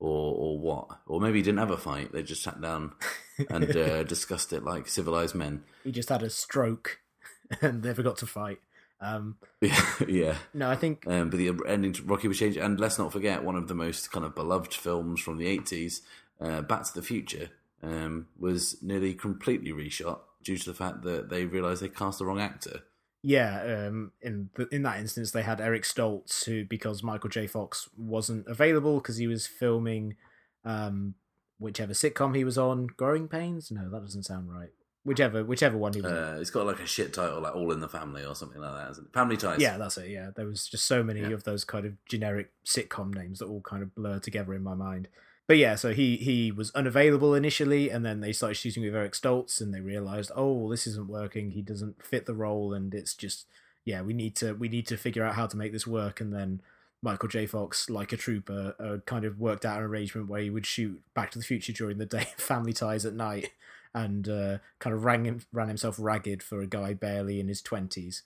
or 0.00 0.34
or 0.34 0.58
what, 0.58 0.88
or 1.06 1.20
maybe 1.20 1.38
he 1.38 1.42
didn't 1.42 1.58
have 1.58 1.70
a 1.70 1.76
fight. 1.76 2.12
They 2.12 2.22
just 2.22 2.42
sat 2.42 2.60
down 2.60 2.92
and 3.50 3.76
uh, 3.76 4.04
discussed 4.04 4.52
it 4.52 4.64
like 4.64 4.88
civilized 4.88 5.34
men. 5.34 5.64
He 5.84 5.92
just 5.92 6.08
had 6.08 6.22
a 6.22 6.30
stroke 6.30 7.00
and 7.60 7.82
they 7.82 7.94
forgot 7.94 8.18
to 8.18 8.26
fight. 8.26 8.58
Um, 9.00 9.36
yeah, 9.60 9.84
yeah. 10.06 10.36
No, 10.54 10.70
I 10.70 10.76
think. 10.76 11.06
Um, 11.06 11.30
but 11.30 11.38
the 11.38 11.52
ending 11.66 11.92
to 11.94 12.02
Rocky 12.02 12.28
was 12.28 12.38
changed, 12.38 12.58
and 12.58 12.78
let's 12.78 12.98
not 12.98 13.12
forget 13.12 13.44
one 13.44 13.56
of 13.56 13.68
the 13.68 13.74
most 13.74 14.10
kind 14.10 14.24
of 14.24 14.34
beloved 14.34 14.74
films 14.74 15.20
from 15.20 15.38
the 15.38 15.46
eighties, 15.46 16.02
uh, 16.40 16.62
Back 16.62 16.84
to 16.84 16.94
the 16.94 17.02
Future, 17.02 17.50
um, 17.82 18.26
was 18.38 18.76
nearly 18.82 19.14
completely 19.14 19.72
reshot 19.72 20.20
due 20.48 20.56
to 20.56 20.64
the 20.64 20.74
fact 20.74 21.02
that 21.02 21.28
they 21.28 21.44
realised 21.44 21.82
they 21.82 21.90
cast 21.90 22.18
the 22.18 22.24
wrong 22.24 22.40
actor. 22.40 22.80
Yeah, 23.22 23.86
um, 23.88 24.12
in 24.22 24.48
the, 24.56 24.66
in 24.74 24.82
that 24.84 24.98
instance, 24.98 25.30
they 25.30 25.42
had 25.42 25.60
Eric 25.60 25.82
Stoltz, 25.82 26.46
who 26.46 26.64
because 26.64 27.02
Michael 27.02 27.28
J. 27.28 27.46
Fox 27.46 27.86
wasn't 27.98 28.46
available 28.46 28.96
because 28.96 29.18
he 29.18 29.26
was 29.26 29.46
filming 29.46 30.16
um, 30.64 31.16
whichever 31.58 31.92
sitcom 31.92 32.34
he 32.34 32.44
was 32.44 32.56
on, 32.56 32.86
Growing 32.86 33.28
Pains. 33.28 33.70
No, 33.70 33.90
that 33.90 34.00
doesn't 34.00 34.22
sound 34.22 34.50
right. 34.50 34.70
Whichever, 35.04 35.44
whichever 35.44 35.76
one 35.76 35.92
he 35.92 36.00
was. 36.00 36.12
Uh, 36.12 36.38
it's 36.40 36.50
got 36.50 36.64
like 36.64 36.80
a 36.80 36.86
shit 36.86 37.12
title, 37.12 37.42
like 37.42 37.54
All 37.54 37.70
in 37.72 37.80
the 37.80 37.88
Family 37.88 38.24
or 38.24 38.34
something 38.34 38.60
like 38.60 38.74
that, 38.74 38.90
isn't 38.92 39.08
it? 39.08 39.12
Family 39.12 39.36
Ties. 39.36 39.60
Yeah, 39.60 39.76
that's 39.76 39.98
it. 39.98 40.08
Yeah, 40.08 40.30
there 40.34 40.46
was 40.46 40.66
just 40.66 40.86
so 40.86 41.02
many 41.02 41.20
yeah. 41.20 41.28
of 41.28 41.44
those 41.44 41.64
kind 41.64 41.84
of 41.84 41.92
generic 42.06 42.52
sitcom 42.64 43.14
names 43.14 43.40
that 43.40 43.46
all 43.46 43.60
kind 43.60 43.82
of 43.82 43.94
blur 43.94 44.18
together 44.18 44.54
in 44.54 44.62
my 44.62 44.74
mind 44.74 45.08
but 45.48 45.56
yeah, 45.56 45.74
so 45.74 45.92
he 45.94 46.16
he 46.18 46.52
was 46.52 46.70
unavailable 46.74 47.34
initially, 47.34 47.90
and 47.90 48.04
then 48.04 48.20
they 48.20 48.32
started 48.32 48.56
shooting 48.56 48.84
with 48.84 48.94
Eric 48.94 49.14
Stoltz, 49.14 49.60
and 49.60 49.74
they 49.74 49.80
realized, 49.80 50.30
oh, 50.36 50.70
this 50.70 50.86
isn't 50.86 51.08
working. 51.08 51.52
He 51.52 51.62
doesn't 51.62 52.04
fit 52.04 52.26
the 52.26 52.34
role, 52.34 52.74
and 52.74 52.94
it's 52.94 53.14
just 53.14 53.46
yeah, 53.86 54.02
we 54.02 54.12
need 54.12 54.36
to 54.36 54.52
we 54.52 54.68
need 54.68 54.86
to 54.88 54.98
figure 54.98 55.24
out 55.24 55.34
how 55.34 55.46
to 55.46 55.56
make 55.56 55.72
this 55.72 55.86
work. 55.86 56.20
And 56.20 56.34
then 56.34 56.60
Michael 57.00 57.30
J. 57.30 57.46
Fox, 57.46 57.88
like 57.88 58.12
a 58.12 58.18
trooper, 58.18 58.74
uh, 58.78 58.98
kind 59.06 59.24
of 59.24 59.40
worked 59.40 59.64
out 59.64 59.78
an 59.78 59.84
arrangement 59.84 60.28
where 60.28 60.42
he 60.42 60.50
would 60.50 60.66
shoot 60.66 61.00
Back 61.14 61.30
to 61.30 61.38
the 61.38 61.44
Future 61.44 61.72
during 61.72 61.96
the 61.96 62.04
day, 62.04 62.26
Family 62.36 62.74
Ties 62.74 63.06
at 63.06 63.14
night, 63.14 63.52
and 63.94 64.28
uh, 64.28 64.58
kind 64.80 64.94
of 64.94 65.06
ran 65.06 65.42
ran 65.50 65.68
himself 65.68 65.96
ragged 65.98 66.42
for 66.42 66.60
a 66.60 66.66
guy 66.66 66.92
barely 66.92 67.40
in 67.40 67.48
his 67.48 67.62
twenties. 67.62 68.22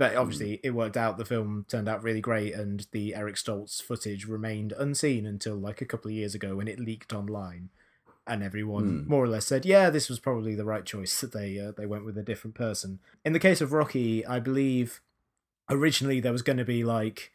But 0.00 0.16
obviously, 0.16 0.52
mm. 0.52 0.60
it 0.62 0.70
worked 0.70 0.96
out. 0.96 1.18
The 1.18 1.26
film 1.26 1.66
turned 1.68 1.86
out 1.86 2.02
really 2.02 2.22
great, 2.22 2.54
and 2.54 2.86
the 2.90 3.14
Eric 3.14 3.34
Stoltz 3.34 3.82
footage 3.82 4.24
remained 4.24 4.72
unseen 4.72 5.26
until 5.26 5.56
like 5.56 5.82
a 5.82 5.84
couple 5.84 6.08
of 6.08 6.14
years 6.14 6.34
ago 6.34 6.56
when 6.56 6.68
it 6.68 6.80
leaked 6.80 7.12
online, 7.12 7.68
and 8.26 8.42
everyone 8.42 9.04
mm. 9.04 9.06
more 9.06 9.22
or 9.22 9.28
less 9.28 9.44
said, 9.44 9.66
"Yeah, 9.66 9.90
this 9.90 10.08
was 10.08 10.18
probably 10.18 10.54
the 10.54 10.64
right 10.64 10.86
choice 10.86 11.20
that 11.20 11.32
they 11.32 11.60
uh, 11.60 11.72
they 11.76 11.84
went 11.84 12.06
with 12.06 12.16
a 12.16 12.22
different 12.22 12.54
person." 12.54 12.98
In 13.26 13.34
the 13.34 13.38
case 13.38 13.60
of 13.60 13.74
Rocky, 13.74 14.24
I 14.24 14.40
believe 14.40 15.02
originally 15.68 16.18
there 16.18 16.32
was 16.32 16.40
going 16.40 16.56
to 16.56 16.64
be 16.64 16.82
like 16.82 17.30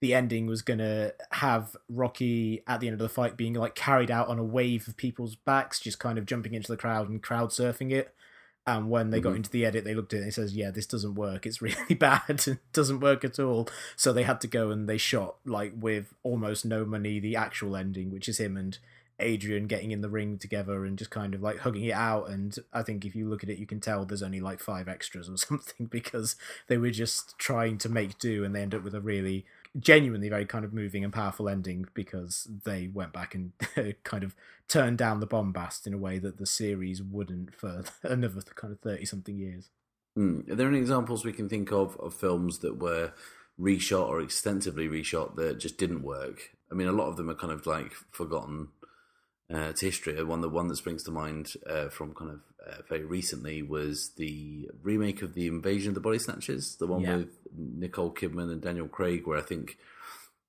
the 0.00 0.14
ending 0.14 0.46
was 0.46 0.62
going 0.62 0.78
to 0.78 1.14
have 1.32 1.76
Rocky 1.88 2.62
at 2.68 2.78
the 2.78 2.86
end 2.86 2.94
of 2.94 3.00
the 3.00 3.08
fight 3.08 3.36
being 3.36 3.54
like 3.54 3.74
carried 3.74 4.12
out 4.12 4.28
on 4.28 4.38
a 4.38 4.44
wave 4.44 4.86
of 4.86 4.96
people's 4.96 5.34
backs, 5.34 5.80
just 5.80 5.98
kind 5.98 6.16
of 6.16 6.26
jumping 6.26 6.54
into 6.54 6.70
the 6.70 6.78
crowd 6.78 7.08
and 7.08 7.20
crowd 7.24 7.50
surfing 7.50 7.90
it 7.90 8.14
And 8.66 8.88
when 8.88 9.10
they 9.10 9.20
got 9.20 9.34
Mhm. 9.34 9.36
into 9.36 9.50
the 9.50 9.66
edit, 9.66 9.84
they 9.84 9.94
looked 9.94 10.14
at 10.14 10.18
it 10.18 10.22
and 10.22 10.28
it 10.30 10.34
says, 10.34 10.54
"Yeah, 10.56 10.70
this 10.70 10.86
doesn't 10.86 11.16
work. 11.16 11.44
It's 11.46 11.60
really 11.62 11.94
bad. 11.94 12.22
It 12.46 12.58
doesn't 12.72 13.00
work 13.00 13.24
at 13.24 13.38
all." 13.38 13.68
So 13.96 14.12
they 14.12 14.22
had 14.22 14.40
to 14.40 14.48
go 14.48 14.70
and 14.70 14.88
they 14.88 14.96
shot 14.98 15.36
like 15.44 15.72
with 15.78 16.14
almost 16.22 16.64
no 16.64 16.84
money 16.86 17.18
the 17.20 17.36
actual 17.36 17.76
ending, 17.76 18.10
which 18.10 18.28
is 18.28 18.38
him 18.38 18.56
and 18.56 18.78
Adrian 19.20 19.66
getting 19.68 19.92
in 19.92 20.00
the 20.00 20.08
ring 20.08 20.38
together 20.38 20.84
and 20.84 20.98
just 20.98 21.10
kind 21.10 21.34
of 21.34 21.42
like 21.42 21.58
hugging 21.58 21.84
it 21.84 21.92
out. 21.92 22.28
And 22.30 22.56
I 22.72 22.82
think 22.82 23.04
if 23.04 23.14
you 23.14 23.28
look 23.28 23.44
at 23.44 23.48
it, 23.50 23.58
you 23.58 23.66
can 23.66 23.80
tell 23.80 24.04
there's 24.04 24.22
only 24.24 24.40
like 24.40 24.60
five 24.60 24.88
extras 24.88 25.28
or 25.28 25.36
something 25.48 25.86
because 25.86 26.34
they 26.66 26.78
were 26.78 26.90
just 26.90 27.38
trying 27.38 27.78
to 27.78 27.88
make 27.88 28.18
do, 28.18 28.44
and 28.44 28.54
they 28.56 28.62
end 28.62 28.74
up 28.74 28.82
with 28.82 28.94
a 28.94 29.00
really 29.00 29.44
genuinely 29.78 30.28
very 30.28 30.46
kind 30.46 30.64
of 30.64 30.72
moving 30.72 31.02
and 31.02 31.12
powerful 31.12 31.48
ending 31.48 31.86
because 31.94 32.46
they 32.64 32.88
went 32.88 33.12
back 33.12 33.34
and 33.34 33.52
kind 34.04 34.22
of 34.22 34.34
turned 34.68 34.98
down 34.98 35.20
the 35.20 35.26
bombast 35.26 35.86
in 35.86 35.94
a 35.94 35.98
way 35.98 36.18
that 36.18 36.38
the 36.38 36.46
series 36.46 37.02
wouldn't 37.02 37.54
for 37.54 37.84
another 38.02 38.40
kind 38.54 38.72
of 38.72 38.80
30 38.80 39.04
something 39.04 39.36
years. 39.36 39.70
Mm. 40.16 40.48
Are 40.50 40.54
there 40.54 40.68
any 40.68 40.78
examples 40.78 41.24
we 41.24 41.32
can 41.32 41.48
think 41.48 41.72
of 41.72 41.96
of 41.98 42.14
films 42.14 42.60
that 42.60 42.78
were 42.78 43.12
reshot 43.60 44.08
or 44.08 44.20
extensively 44.20 44.88
reshot 44.88 45.34
that 45.36 45.58
just 45.58 45.76
didn't 45.76 46.02
work? 46.02 46.50
I 46.70 46.74
mean, 46.74 46.88
a 46.88 46.92
lot 46.92 47.08
of 47.08 47.16
them 47.16 47.28
are 47.28 47.34
kind 47.34 47.52
of 47.52 47.66
like 47.66 47.92
forgotten 48.12 48.68
uh, 49.52 49.72
to 49.72 49.86
history. 49.86 50.22
One 50.22 50.40
the 50.40 50.48
one 50.48 50.68
that 50.68 50.76
springs 50.76 51.02
to 51.04 51.10
mind 51.10 51.54
uh, 51.68 51.88
from 51.88 52.14
kind 52.14 52.30
of 52.30 52.40
uh, 52.66 52.82
very 52.88 53.04
recently 53.04 53.62
was 53.62 54.10
the 54.16 54.70
remake 54.82 55.22
of 55.22 55.34
the 55.34 55.46
Invasion 55.46 55.88
of 55.90 55.94
the 55.94 56.00
Body 56.00 56.18
Snatchers, 56.18 56.76
the 56.76 56.86
one 56.86 57.02
Yeah. 57.02 57.16
with 57.16 57.38
Nicole 57.56 58.12
Kidman 58.12 58.50
and 58.50 58.60
Daniel 58.62 58.88
Craig, 58.88 59.26
where 59.26 59.38
I 59.38 59.42
think 59.42 59.76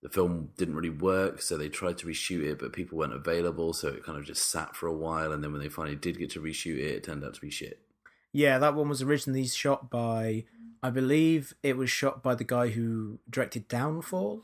the 0.01 0.09
film 0.09 0.49
didn't 0.57 0.75
really 0.75 0.89
work, 0.89 1.41
so 1.41 1.57
they 1.57 1.67
tried 1.69 1.97
to 1.97 2.05
reshoot 2.07 2.43
it, 2.43 2.59
but 2.59 2.73
people 2.73 2.97
weren't 2.97 3.13
available, 3.13 3.73
so 3.73 3.87
it 3.89 4.03
kind 4.03 4.17
of 4.17 4.25
just 4.25 4.49
sat 4.49 4.75
for 4.75 4.87
a 4.87 4.93
while. 4.93 5.31
And 5.31 5.43
then 5.43 5.51
when 5.51 5.61
they 5.61 5.69
finally 5.69 5.95
did 5.95 6.19
get 6.19 6.29
to 6.31 6.41
reshoot 6.41 6.77
it, 6.77 6.91
it 6.95 7.03
turned 7.03 7.23
out 7.23 7.33
to 7.33 7.41
be 7.41 7.49
shit. 7.49 7.79
Yeah, 8.31 8.59
that 8.59 8.75
one 8.75 8.89
was 8.89 9.01
originally 9.01 9.47
shot 9.47 9.89
by, 9.89 10.43
I 10.83 10.89
believe 10.91 11.53
it 11.63 11.75
was 11.77 11.89
shot 11.89 12.21
by 12.21 12.35
the 12.35 12.43
guy 12.43 12.67
who 12.69 13.17
directed 13.29 13.67
Downfall. 13.67 14.43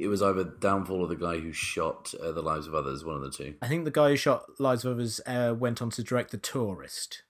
It 0.00 0.08
was 0.08 0.22
either 0.22 0.44
Downfall 0.44 1.00
or 1.00 1.06
the 1.08 1.16
guy 1.16 1.38
who 1.38 1.52
shot 1.52 2.14
uh, 2.22 2.32
The 2.32 2.42
Lives 2.42 2.66
of 2.66 2.74
Others, 2.74 3.04
one 3.04 3.16
of 3.16 3.22
the 3.22 3.30
two. 3.30 3.54
I 3.62 3.68
think 3.68 3.84
the 3.84 3.90
guy 3.90 4.10
who 4.10 4.16
shot 4.16 4.44
Lives 4.58 4.84
of 4.84 4.92
Others 4.92 5.20
uh, 5.26 5.54
went 5.58 5.80
on 5.82 5.90
to 5.90 6.02
direct 6.02 6.30
The 6.30 6.38
Tourist. 6.38 7.22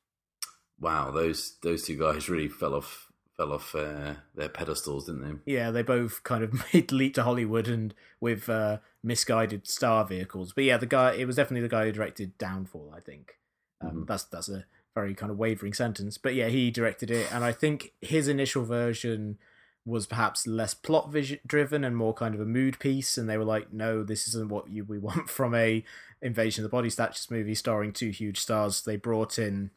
Wow, 0.80 1.10
those 1.10 1.56
those 1.62 1.84
two 1.84 1.96
guys 1.98 2.28
really 2.28 2.48
fell 2.48 2.74
off 2.74 3.12
fell 3.36 3.52
off 3.52 3.74
uh, 3.74 4.14
their 4.34 4.48
pedestals, 4.48 5.06
didn't 5.06 5.22
they? 5.44 5.52
Yeah, 5.52 5.70
they 5.70 5.82
both 5.82 6.22
kind 6.22 6.42
of 6.44 6.52
made 6.74 6.90
leap 6.92 7.14
to 7.14 7.22
Hollywood 7.22 7.68
and 7.68 7.94
with 8.20 8.48
uh, 8.48 8.78
misguided 9.02 9.66
star 9.66 10.04
vehicles. 10.04 10.52
But 10.52 10.64
yeah, 10.64 10.76
the 10.76 10.86
guy 10.86 11.12
it 11.14 11.26
was 11.26 11.36
definitely 11.36 11.62
the 11.62 11.68
guy 11.74 11.86
who 11.86 11.92
directed 11.92 12.36
Downfall. 12.38 12.92
I 12.94 13.00
think 13.00 13.38
um, 13.80 14.02
Mhm. 14.02 14.06
that's 14.06 14.24
that's 14.24 14.48
a 14.48 14.64
very 14.94 15.14
kind 15.14 15.30
of 15.30 15.38
wavering 15.38 15.74
sentence. 15.74 16.18
But 16.18 16.34
yeah, 16.34 16.48
he 16.48 16.70
directed 16.70 17.10
it, 17.10 17.32
and 17.32 17.44
I 17.44 17.52
think 17.52 17.92
his 18.00 18.28
initial 18.28 18.64
version 18.64 19.38
was 19.86 20.06
perhaps 20.06 20.46
less 20.46 20.72
plot 20.72 21.10
vision 21.10 21.38
driven 21.46 21.84
and 21.84 21.96
more 21.96 22.14
kind 22.14 22.34
of 22.34 22.40
a 22.40 22.46
mood 22.46 22.78
piece. 22.78 23.18
And 23.18 23.28
they 23.28 23.36
were 23.36 23.44
like, 23.44 23.72
no, 23.72 24.02
this 24.02 24.26
isn't 24.28 24.48
what 24.48 24.70
you 24.70 24.84
we 24.84 24.98
want 25.00 25.28
from 25.28 25.54
a 25.54 25.84
Invasion 26.22 26.64
of 26.64 26.70
the 26.70 26.74
Body 26.74 26.88
Snatchers 26.88 27.30
movie 27.30 27.54
starring 27.54 27.92
two 27.92 28.08
huge 28.08 28.38
stars. 28.38 28.82
They 28.82 28.96
brought 28.96 29.38
in 29.38 29.70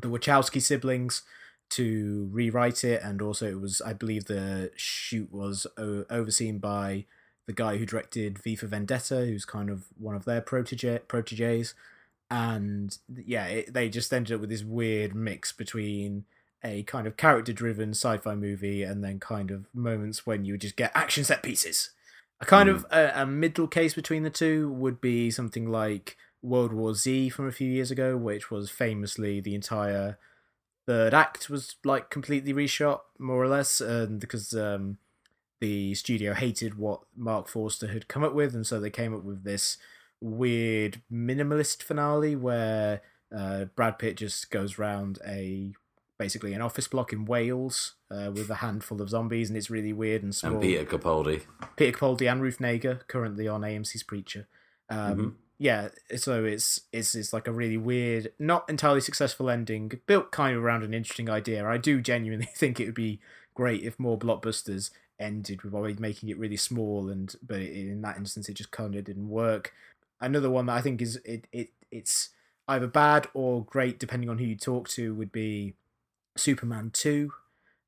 the 0.00 0.08
Wachowski 0.08 0.62
siblings 0.62 1.22
to 1.70 2.28
rewrite 2.30 2.84
it, 2.84 3.02
and 3.02 3.20
also 3.20 3.48
it 3.48 3.60
was, 3.60 3.82
I 3.84 3.92
believe, 3.92 4.26
the 4.26 4.70
shoot 4.76 5.32
was 5.32 5.66
o- 5.76 6.04
overseen 6.08 6.58
by 6.58 7.06
the 7.46 7.52
guy 7.52 7.76
who 7.76 7.86
directed 7.86 8.38
V 8.38 8.54
for 8.54 8.66
Vendetta, 8.66 9.24
who's 9.26 9.44
kind 9.44 9.70
of 9.70 9.86
one 9.98 10.14
of 10.14 10.24
their 10.24 10.40
protege 10.40 11.00
proteges, 11.08 11.74
and 12.30 12.96
yeah, 13.12 13.46
it, 13.46 13.74
they 13.74 13.88
just 13.88 14.12
ended 14.12 14.34
up 14.34 14.40
with 14.40 14.50
this 14.50 14.64
weird 14.64 15.14
mix 15.14 15.52
between 15.52 16.24
a 16.66 16.82
kind 16.82 17.06
of 17.06 17.16
character-driven 17.16 17.90
sci-fi 17.90 18.34
movie 18.34 18.82
and 18.82 19.02
then 19.02 19.20
kind 19.20 19.50
of 19.50 19.66
moments 19.72 20.26
when 20.26 20.44
you 20.44 20.54
would 20.54 20.60
just 20.60 20.76
get 20.76 20.90
action 20.94 21.24
set 21.24 21.42
pieces. 21.42 21.90
A 22.40 22.44
kind 22.44 22.68
of 22.68 22.84
a, 22.90 23.22
a 23.22 23.26
middle 23.26 23.68
case 23.68 23.94
between 23.94 24.22
the 24.22 24.30
two 24.30 24.70
would 24.70 25.00
be 25.00 25.30
something 25.30 25.70
like 25.70 26.16
World 26.42 26.72
War 26.72 26.94
Z 26.94 27.30
from 27.30 27.46
a 27.46 27.52
few 27.52 27.70
years 27.70 27.90
ago, 27.90 28.16
which 28.16 28.50
was 28.50 28.70
famously 28.70 29.40
the 29.40 29.54
entire 29.54 30.18
third 30.86 31.14
act 31.14 31.48
was 31.48 31.76
like 31.84 32.10
completely 32.10 32.52
reshot, 32.52 33.00
more 33.18 33.42
or 33.42 33.48
less, 33.48 33.80
and 33.80 34.20
because 34.20 34.52
um, 34.52 34.98
the 35.60 35.94
studio 35.94 36.34
hated 36.34 36.76
what 36.76 37.00
Marc 37.16 37.48
Forster 37.48 37.88
had 37.88 38.08
come 38.08 38.22
up 38.22 38.34
with, 38.34 38.54
and 38.54 38.66
so 38.66 38.78
they 38.78 38.90
came 38.90 39.14
up 39.14 39.24
with 39.24 39.44
this 39.44 39.78
weird 40.20 41.02
minimalist 41.10 41.82
finale 41.82 42.36
where 42.36 43.02
uh, 43.36 43.64
Brad 43.74 43.98
Pitt 43.98 44.16
just 44.16 44.50
goes 44.50 44.78
round 44.78 45.18
a 45.26 45.72
basically 46.18 46.52
an 46.54 46.62
office 46.62 46.88
block 46.88 47.12
in 47.12 47.24
Wales 47.24 47.94
uh, 48.10 48.30
with 48.32 48.48
a 48.50 48.56
handful 48.56 49.00
of 49.02 49.10
zombies, 49.10 49.48
and 49.48 49.56
it's 49.56 49.70
really 49.70 49.92
weird 49.92 50.22
and 50.22 50.34
small. 50.34 50.52
And 50.54 50.62
Peter 50.62 50.84
Capaldi. 50.84 51.42
Peter 51.76 51.96
Capaldi 51.98 52.30
and 52.30 52.42
Ruth 52.42 52.58
Negga, 52.58 53.06
currently 53.08 53.46
on 53.48 53.62
AMC's 53.62 54.02
Preacher. 54.02 54.46
Um, 54.88 55.18
Mhm. 55.18 55.34
Yeah, 55.58 55.88
so 56.16 56.44
it's 56.44 56.82
it's 56.92 57.14
it's 57.14 57.32
like 57.32 57.48
a 57.48 57.52
really 57.52 57.78
weird, 57.78 58.30
not 58.38 58.68
entirely 58.68 59.00
successful 59.00 59.48
ending, 59.48 59.90
built 60.06 60.30
kind 60.30 60.54
of 60.54 60.62
around 60.62 60.82
an 60.82 60.92
interesting 60.92 61.30
idea. 61.30 61.66
I 61.66 61.78
do 61.78 62.02
genuinely 62.02 62.50
think 62.54 62.78
it 62.78 62.84
would 62.84 62.94
be 62.94 63.20
great 63.54 63.82
if 63.82 63.98
more 63.98 64.18
blockbusters 64.18 64.90
ended 65.18 65.62
with 65.62 65.72
always 65.72 65.98
making 65.98 66.28
it 66.28 66.38
really 66.38 66.58
small, 66.58 67.08
and 67.08 67.34
but 67.42 67.62
in 67.62 68.02
that 68.02 68.18
instance, 68.18 68.50
it 68.50 68.54
just 68.54 68.70
kind 68.70 68.94
of 68.94 69.04
didn't 69.04 69.30
work. 69.30 69.72
Another 70.20 70.50
one 70.50 70.66
that 70.66 70.74
I 70.74 70.82
think 70.82 71.00
is 71.00 71.16
it 71.24 71.46
it 71.52 71.70
it's 71.90 72.28
either 72.68 72.86
bad 72.86 73.28
or 73.32 73.64
great 73.64 73.98
depending 73.98 74.28
on 74.28 74.36
who 74.36 74.44
you 74.44 74.56
talk 74.56 74.88
to 74.90 75.14
would 75.14 75.32
be 75.32 75.74
Superman 76.36 76.90
two, 76.92 77.32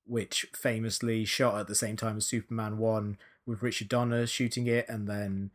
which 0.06 0.46
famously 0.54 1.24
shot 1.24 1.60
at 1.60 1.66
the 1.66 1.74
same 1.74 1.96
time 1.96 2.16
as 2.16 2.26
Superman 2.26 2.78
one 2.78 3.18
with 3.46 3.62
Richard 3.62 3.88
Donner 3.88 4.26
shooting 4.26 4.66
it, 4.66 4.88
and 4.88 5.08
then 5.08 5.50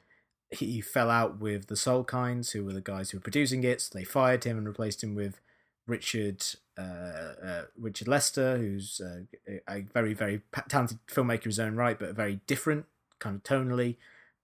he 0.50 0.82
fell 0.82 1.10
out 1.10 1.40
with 1.40 1.68
the 1.68 1.76
Salkinds, 1.76 2.52
who 2.52 2.64
were 2.64 2.74
the 2.74 2.82
guys 2.82 3.12
who 3.12 3.18
were 3.18 3.24
producing 3.24 3.64
it. 3.64 3.82
So 3.82 3.98
they 3.98 4.04
fired 4.04 4.44
him 4.44 4.58
and 4.58 4.68
replaced 4.68 5.04
him 5.04 5.16
with 5.16 5.40
Richard 5.88 6.44
uh, 6.78 6.82
uh, 6.82 7.62
Richard 7.78 8.08
Lester, 8.08 8.58
who's 8.58 9.02
uh, 9.02 9.22
a 9.70 9.82
very 9.82 10.14
very 10.14 10.42
talented 10.70 11.00
filmmaker 11.08 11.46
in 11.46 11.52
his 11.52 11.60
own 11.60 11.76
right, 11.76 12.00
but 12.00 12.16
very 12.16 12.40
different 12.48 12.86
kind 13.20 13.36
of 13.36 13.44
tonally. 13.44 13.98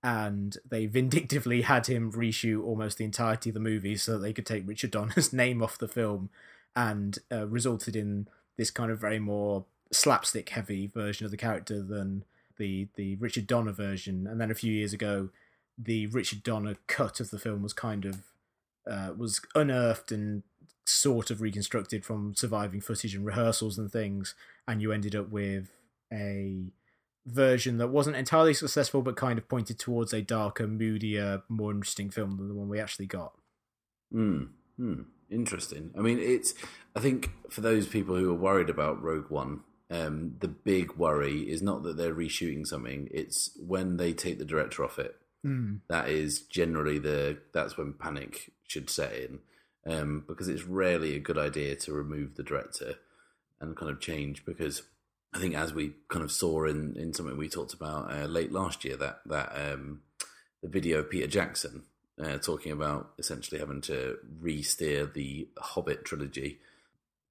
And 0.04 0.58
they 0.68 0.86
vindictively 0.88 1.64
had 1.64 1.88
him 1.88 2.12
reshoot 2.12 2.64
almost 2.64 2.98
the 2.98 3.06
entirety 3.06 3.50
of 3.50 3.54
the 3.54 3.60
movie 3.60 3.98
so 3.98 4.14
that 4.14 4.20
they 4.20 4.34
could 4.34 4.46
take 4.46 4.68
Richard 4.68 4.92
Donner's 4.92 5.34
name 5.34 5.62
off 5.62 5.78
the 5.78 5.88
film, 5.88 6.30
and 6.76 7.20
uh, 7.32 7.48
resulted 7.48 7.96
in 7.96 8.28
this 8.60 8.70
kind 8.70 8.92
of 8.92 9.00
very 9.00 9.20
more 9.20 9.64
slapstick 9.90 10.50
heavy 10.50 10.86
version 10.86 11.24
of 11.24 11.32
the 11.32 11.38
character 11.38 11.82
than 11.82 12.26
the 12.58 12.90
the 12.96 13.16
Richard 13.16 13.48
Donner 13.48 13.72
version. 13.72 14.28
And 14.28 14.40
then 14.40 14.52
a 14.52 14.56
few 14.56 14.72
years 14.72 14.92
ago, 14.92 15.30
the 15.78 16.08
Richard 16.08 16.44
Donner 16.44 16.76
cut 16.86 17.22
of 17.22 17.32
the 17.32 17.40
film 17.40 17.64
was 17.64 17.72
kind 17.72 18.04
of 18.04 18.18
uh, 18.86 19.14
was 19.18 19.40
unearthed 19.56 20.12
and 20.12 20.44
sort 20.86 21.32
of 21.32 21.40
reconstructed 21.40 22.04
from 22.04 22.36
surviving 22.36 22.82
footage 22.82 23.16
and 23.16 23.26
rehearsals 23.26 23.78
and 23.78 23.90
things, 23.90 24.36
and 24.68 24.82
you 24.82 24.92
ended 24.92 25.16
up 25.16 25.30
with 25.30 25.70
a 26.12 26.66
version 27.26 27.78
that 27.78 27.88
wasn't 27.88 28.18
entirely 28.18 28.54
successful, 28.54 29.02
but 29.02 29.16
kind 29.16 29.40
of 29.40 29.48
pointed 29.48 29.80
towards 29.80 30.12
a 30.12 30.22
darker, 30.22 30.68
moodier, 30.68 31.44
more 31.48 31.72
interesting 31.72 32.10
film 32.10 32.36
than 32.36 32.50
the 32.50 32.54
one 32.54 32.68
we 32.68 32.80
actually 32.80 33.06
got. 33.06 33.32
Hmm. 34.12 34.44
Hmm. 34.76 35.04
Interesting. 35.32 35.92
I 35.98 36.02
mean, 36.02 36.20
it's. 36.20 36.54
I 36.96 37.00
think 37.00 37.32
for 37.50 37.62
those 37.62 37.88
people 37.88 38.16
who 38.16 38.32
are 38.32 38.38
worried 38.38 38.70
about 38.70 39.02
Rogue 39.02 39.30
One, 39.30 39.62
um, 39.92 40.36
the 40.40 40.48
big 40.48 40.94
worry 40.96 41.42
is 41.42 41.62
not 41.62 41.84
that 41.84 41.98
they're 41.98 42.16
reshooting 42.16 42.66
something; 42.66 43.08
it's 43.12 43.52
when 43.60 43.98
they 43.98 44.14
take 44.14 44.40
the 44.40 44.46
director 44.46 44.84
off 44.84 44.98
it. 44.98 45.16
Mm. 45.46 45.82
That 45.88 46.10
is 46.10 46.42
generally 46.42 46.98
the. 46.98 47.38
That's 47.54 47.78
when 47.78 47.94
panic 47.94 48.52
should 48.68 48.90
set 48.90 49.14
in, 49.14 49.40
um, 49.86 50.24
because 50.28 50.48
it's 50.48 50.64
rarely 50.64 51.16
a 51.16 51.20
good 51.20 51.38
idea 51.38 51.76
to 51.76 51.94
remove 51.94 52.36
the 52.36 52.44
director 52.44 52.96
and 53.62 53.78
kind 53.78 53.92
of 53.92 54.00
change. 54.00 54.46
Because 54.46 54.82
I 55.34 55.38
think, 55.38 55.54
as 55.54 55.74
we 55.74 55.94
kind 56.08 56.24
of 56.24 56.32
saw 56.32 56.66
in 56.66 56.96
in 56.98 57.14
something 57.14 57.38
we 57.38 57.50
talked 57.50 57.74
about 57.74 58.12
uh, 58.12 58.26
late 58.26 58.52
last 58.52 58.84
year, 58.84 58.98
that 58.98 59.22
that 59.28 59.52
um, 59.56 60.02
the 60.64 60.70
video 60.70 61.00
of 61.00 61.10
Peter 61.12 61.28
Jackson 61.28 61.84
uh, 62.20 62.38
talking 62.38 62.72
about 62.72 63.12
essentially 63.18 63.60
having 63.60 63.82
to 63.82 64.18
re-steer 64.42 65.06
the 65.06 65.48
Hobbit 65.58 66.06
trilogy 66.06 66.60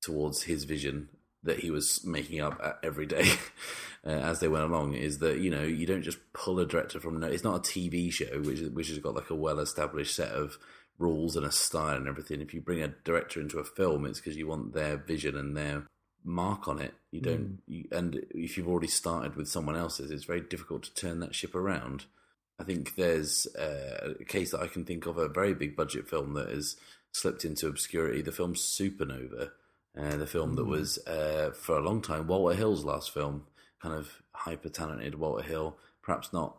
towards 0.00 0.42
his 0.42 0.64
vision 0.64 1.08
that 1.42 1.60
he 1.60 1.70
was 1.70 2.04
making 2.04 2.40
up 2.40 2.80
every 2.82 3.06
day 3.06 3.30
uh, 4.06 4.10
as 4.10 4.40
they 4.40 4.48
went 4.48 4.64
along 4.64 4.94
is 4.94 5.18
that 5.18 5.38
you 5.38 5.50
know 5.50 5.62
you 5.62 5.86
don't 5.86 6.02
just 6.02 6.18
pull 6.32 6.58
a 6.58 6.66
director 6.66 6.98
from 6.98 7.20
no 7.20 7.26
it's 7.26 7.44
not 7.44 7.56
a 7.56 7.70
TV 7.70 8.12
show 8.12 8.40
which 8.40 8.60
which 8.60 8.88
has 8.88 8.98
got 8.98 9.14
like 9.14 9.30
a 9.30 9.34
well 9.34 9.60
established 9.60 10.14
set 10.14 10.30
of 10.30 10.58
rules 10.98 11.36
and 11.36 11.46
a 11.46 11.52
style 11.52 11.96
and 11.96 12.08
everything. 12.08 12.40
If 12.40 12.52
you 12.52 12.60
bring 12.60 12.82
a 12.82 12.88
director 12.88 13.40
into 13.40 13.58
a 13.58 13.64
film 13.64 14.04
it's 14.04 14.20
because 14.20 14.36
you 14.36 14.48
want 14.48 14.74
their 14.74 14.96
vision 14.96 15.36
and 15.36 15.56
their 15.56 15.86
mark 16.24 16.66
on 16.66 16.80
it. 16.80 16.94
You 17.12 17.20
don't 17.20 17.58
you, 17.66 17.84
and 17.92 18.26
if 18.30 18.56
you've 18.56 18.68
already 18.68 18.88
started 18.88 19.36
with 19.36 19.48
someone 19.48 19.76
else's 19.76 20.10
it's 20.10 20.24
very 20.24 20.40
difficult 20.40 20.82
to 20.84 20.94
turn 20.94 21.20
that 21.20 21.34
ship 21.34 21.54
around 21.54 22.06
I 22.58 22.64
think 22.64 22.96
there's 22.96 23.46
a 23.56 24.24
case 24.26 24.50
that 24.50 24.60
I 24.60 24.66
can 24.66 24.84
think 24.84 25.06
of 25.06 25.16
a 25.16 25.28
very 25.28 25.54
big 25.54 25.76
budget 25.76 26.08
film 26.08 26.34
that 26.34 26.48
has 26.48 26.76
slipped 27.12 27.44
into 27.44 27.68
obscurity. 27.68 28.20
The 28.20 28.32
film 28.32 28.54
Supernova, 28.54 29.50
uh, 29.96 30.16
the 30.16 30.26
film 30.26 30.54
that 30.54 30.64
was 30.64 30.98
uh, 31.06 31.52
for 31.54 31.76
a 31.76 31.82
long 31.82 32.02
time 32.02 32.26
Walter 32.26 32.56
Hill's 32.56 32.84
last 32.84 33.12
film, 33.12 33.46
kind 33.80 33.94
of 33.94 34.22
hyper 34.32 34.68
talented 34.68 35.14
Walter 35.14 35.44
Hill, 35.44 35.76
perhaps 36.02 36.32
not 36.32 36.56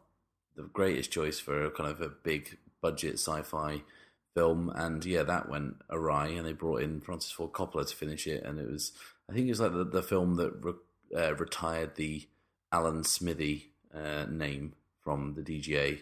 the 0.56 0.64
greatest 0.64 1.12
choice 1.12 1.40
for 1.40 1.66
a 1.66 1.72
kind 1.72 1.90
of 1.90 2.02
a 2.02 2.10
big 2.10 2.58
budget 2.82 3.16
sci-fi 3.16 3.84
film, 4.36 4.72
and 4.76 5.04
yeah, 5.04 5.24
that 5.24 5.50
went 5.50 5.76
awry, 5.90 6.28
and 6.28 6.46
they 6.46 6.54
brought 6.54 6.82
in 6.82 7.02
Francis 7.02 7.32
Ford 7.32 7.52
Coppola 7.52 7.88
to 7.88 7.96
finish 7.96 8.26
it, 8.26 8.44
and 8.44 8.60
it 8.60 8.70
was 8.70 8.94
I 9.30 9.34
think 9.34 9.48
it 9.48 9.52
was 9.52 9.60
like 9.60 9.74
the, 9.74 9.84
the 9.84 10.04
film 10.04 10.36
that 10.36 10.54
re- 10.62 10.74
uh, 11.16 11.36
retired 11.36 11.96
the 11.96 12.28
Alan 12.72 13.04
Smithee 13.04 13.72
uh, 13.94 14.26
name 14.30 14.74
from 15.10 15.34
the 15.34 15.42
DGA 15.42 16.02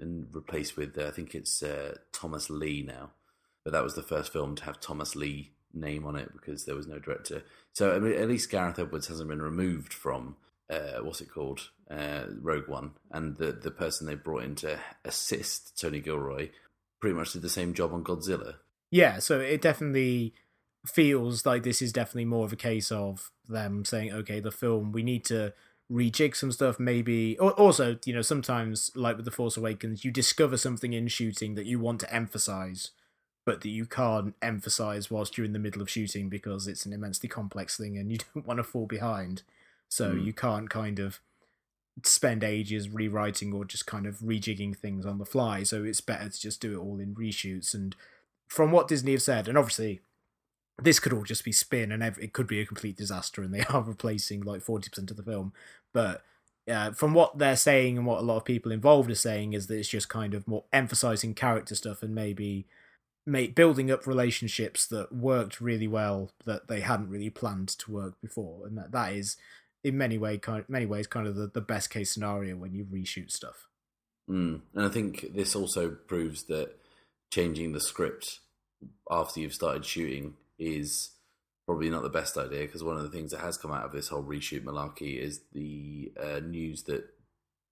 and 0.00 0.26
replaced 0.32 0.78
with 0.78 0.96
uh, 0.96 1.06
I 1.06 1.10
think 1.10 1.34
it's 1.34 1.62
uh, 1.62 1.96
Thomas 2.12 2.48
Lee 2.48 2.82
now, 2.82 3.10
but 3.62 3.74
that 3.74 3.84
was 3.84 3.94
the 3.94 4.02
first 4.02 4.32
film 4.32 4.56
to 4.56 4.64
have 4.64 4.80
Thomas 4.80 5.14
Lee 5.14 5.52
name 5.74 6.06
on 6.06 6.16
it 6.16 6.32
because 6.32 6.64
there 6.64 6.74
was 6.74 6.86
no 6.86 6.98
director. 6.98 7.42
So 7.74 7.94
I 7.94 7.98
mean, 7.98 8.14
at 8.14 8.26
least 8.26 8.50
Gareth 8.50 8.78
Edwards 8.78 9.08
hasn't 9.08 9.28
been 9.28 9.42
removed 9.42 9.92
from 9.92 10.36
uh, 10.70 11.02
what's 11.02 11.20
it 11.20 11.30
called 11.30 11.68
uh, 11.90 12.22
Rogue 12.40 12.68
One, 12.68 12.92
and 13.10 13.36
the 13.36 13.52
the 13.52 13.70
person 13.70 14.06
they 14.06 14.14
brought 14.14 14.44
in 14.44 14.54
to 14.56 14.78
assist 15.04 15.78
Tony 15.78 16.00
Gilroy 16.00 16.48
pretty 17.00 17.16
much 17.16 17.34
did 17.34 17.42
the 17.42 17.50
same 17.50 17.74
job 17.74 17.92
on 17.92 18.02
Godzilla. 18.02 18.54
Yeah, 18.90 19.18
so 19.18 19.40
it 19.40 19.60
definitely 19.60 20.32
feels 20.86 21.44
like 21.44 21.64
this 21.64 21.82
is 21.82 21.92
definitely 21.92 22.24
more 22.24 22.46
of 22.46 22.52
a 22.54 22.56
case 22.56 22.90
of 22.90 23.30
them 23.46 23.84
saying, 23.84 24.10
okay, 24.10 24.40
the 24.40 24.50
film 24.50 24.90
we 24.90 25.02
need 25.02 25.26
to 25.26 25.52
rejig 25.90 26.36
some 26.36 26.52
stuff 26.52 26.78
maybe. 26.78 27.38
Also 27.38 27.98
you 28.04 28.14
know 28.14 28.22
sometimes 28.22 28.90
like 28.94 29.16
with 29.16 29.24
the 29.24 29.30
force 29.30 29.56
awakens 29.56 30.04
you 30.04 30.10
discover 30.10 30.56
something 30.56 30.92
in 30.92 31.08
shooting 31.08 31.54
that 31.54 31.66
you 31.66 31.78
want 31.78 32.00
to 32.00 32.14
emphasize 32.14 32.90
but 33.48 33.62
that 33.62 33.70
you 33.70 33.86
can't 33.86 34.34
emphasize 34.42 35.10
whilst 35.10 35.38
you're 35.38 35.46
in 35.46 35.54
the 35.54 35.58
middle 35.58 35.80
of 35.80 35.88
shooting 35.88 36.28
because 36.28 36.68
it's 36.68 36.84
an 36.84 36.92
immensely 36.92 37.30
complex 37.30 37.78
thing 37.78 37.96
and 37.96 38.12
you 38.12 38.18
don't 38.34 38.46
want 38.46 38.58
to 38.58 38.62
fall 38.62 38.84
behind. 38.84 39.42
So 39.88 40.12
mm. 40.12 40.22
you 40.22 40.34
can't 40.34 40.68
kind 40.68 40.98
of 40.98 41.20
spend 42.04 42.44
ages 42.44 42.90
rewriting 42.90 43.54
or 43.54 43.64
just 43.64 43.86
kind 43.86 44.04
of 44.04 44.18
rejigging 44.18 44.76
things 44.76 45.06
on 45.06 45.16
the 45.16 45.24
fly. 45.24 45.62
So 45.62 45.82
it's 45.82 46.02
better 46.02 46.28
to 46.28 46.38
just 46.38 46.60
do 46.60 46.74
it 46.74 46.84
all 46.84 47.00
in 47.00 47.14
reshoots. 47.14 47.72
And 47.72 47.96
from 48.48 48.70
what 48.70 48.86
disney 48.86 49.12
have 49.12 49.22
said 49.22 49.48
and 49.48 49.56
obviously 49.56 50.02
this 50.80 51.00
could 51.00 51.12
all 51.12 51.24
just 51.24 51.44
be 51.44 51.52
spin 51.52 51.90
and 51.90 52.02
it 52.02 52.32
could 52.32 52.46
be 52.46 52.60
a 52.60 52.66
complete 52.66 52.96
disaster 52.96 53.42
and 53.42 53.52
they 53.52 53.64
are 53.70 53.82
replacing 53.82 54.42
like 54.42 54.64
40% 54.64 55.10
of 55.10 55.16
the 55.16 55.22
film. 55.22 55.52
But 55.92 56.22
uh, 56.70 56.92
from 56.92 57.14
what 57.14 57.38
they're 57.38 57.56
saying 57.56 57.96
and 57.96 58.06
what 58.06 58.20
a 58.20 58.24
lot 58.24 58.36
of 58.36 58.44
people 58.44 58.70
involved 58.70 59.10
are 59.10 59.16
saying 59.16 59.54
is 59.54 59.66
that 59.66 59.78
it's 59.78 59.88
just 59.88 60.08
kind 60.08 60.34
of 60.34 60.46
more 60.46 60.64
emphasizing 60.72 61.34
character 61.34 61.74
stuff 61.74 62.02
and 62.02 62.14
maybe 62.14 62.66
make, 63.26 63.54
building 63.54 63.90
up 63.90 64.06
relationships 64.06 64.86
that 64.86 65.12
worked 65.12 65.60
really 65.60 65.88
well 65.88 66.30
that 66.44 66.68
they 66.68 66.80
hadn't 66.80 67.10
really 67.10 67.30
planned 67.30 67.68
to 67.68 67.90
work 67.90 68.14
before. 68.20 68.66
And 68.66 68.76
that, 68.78 68.92
that 68.92 69.12
is 69.14 69.36
in 69.82 69.96
many 69.96 70.18
way 70.18 70.38
kind 70.38 70.60
of, 70.60 70.68
many 70.68 70.86
ways 70.86 71.06
kind 71.06 71.26
of 71.26 71.36
the, 71.36 71.46
the 71.46 71.60
best 71.60 71.90
case 71.90 72.10
scenario 72.10 72.56
when 72.56 72.74
you 72.74 72.84
reshoot 72.84 73.30
stuff. 73.30 73.68
Mm. 74.28 74.60
and 74.74 74.84
i 74.84 74.90
think 74.90 75.34
this 75.34 75.56
also 75.56 75.88
proves 75.88 76.42
that 76.44 76.76
changing 77.32 77.72
the 77.72 77.80
script 77.80 78.40
after 79.10 79.40
you've 79.40 79.54
started 79.54 79.86
shooting 79.86 80.34
is 80.58 81.10
probably 81.66 81.90
not 81.90 82.02
the 82.02 82.08
best 82.08 82.36
idea 82.38 82.60
because 82.60 82.82
one 82.82 82.96
of 82.96 83.02
the 83.02 83.10
things 83.10 83.30
that 83.30 83.40
has 83.40 83.56
come 83.58 83.72
out 83.72 83.84
of 83.84 83.92
this 83.92 84.08
whole 84.08 84.22
reshoot 84.22 84.64
malarkey 84.64 85.18
is 85.18 85.42
the 85.52 86.10
uh, 86.18 86.40
news 86.40 86.84
that 86.84 87.04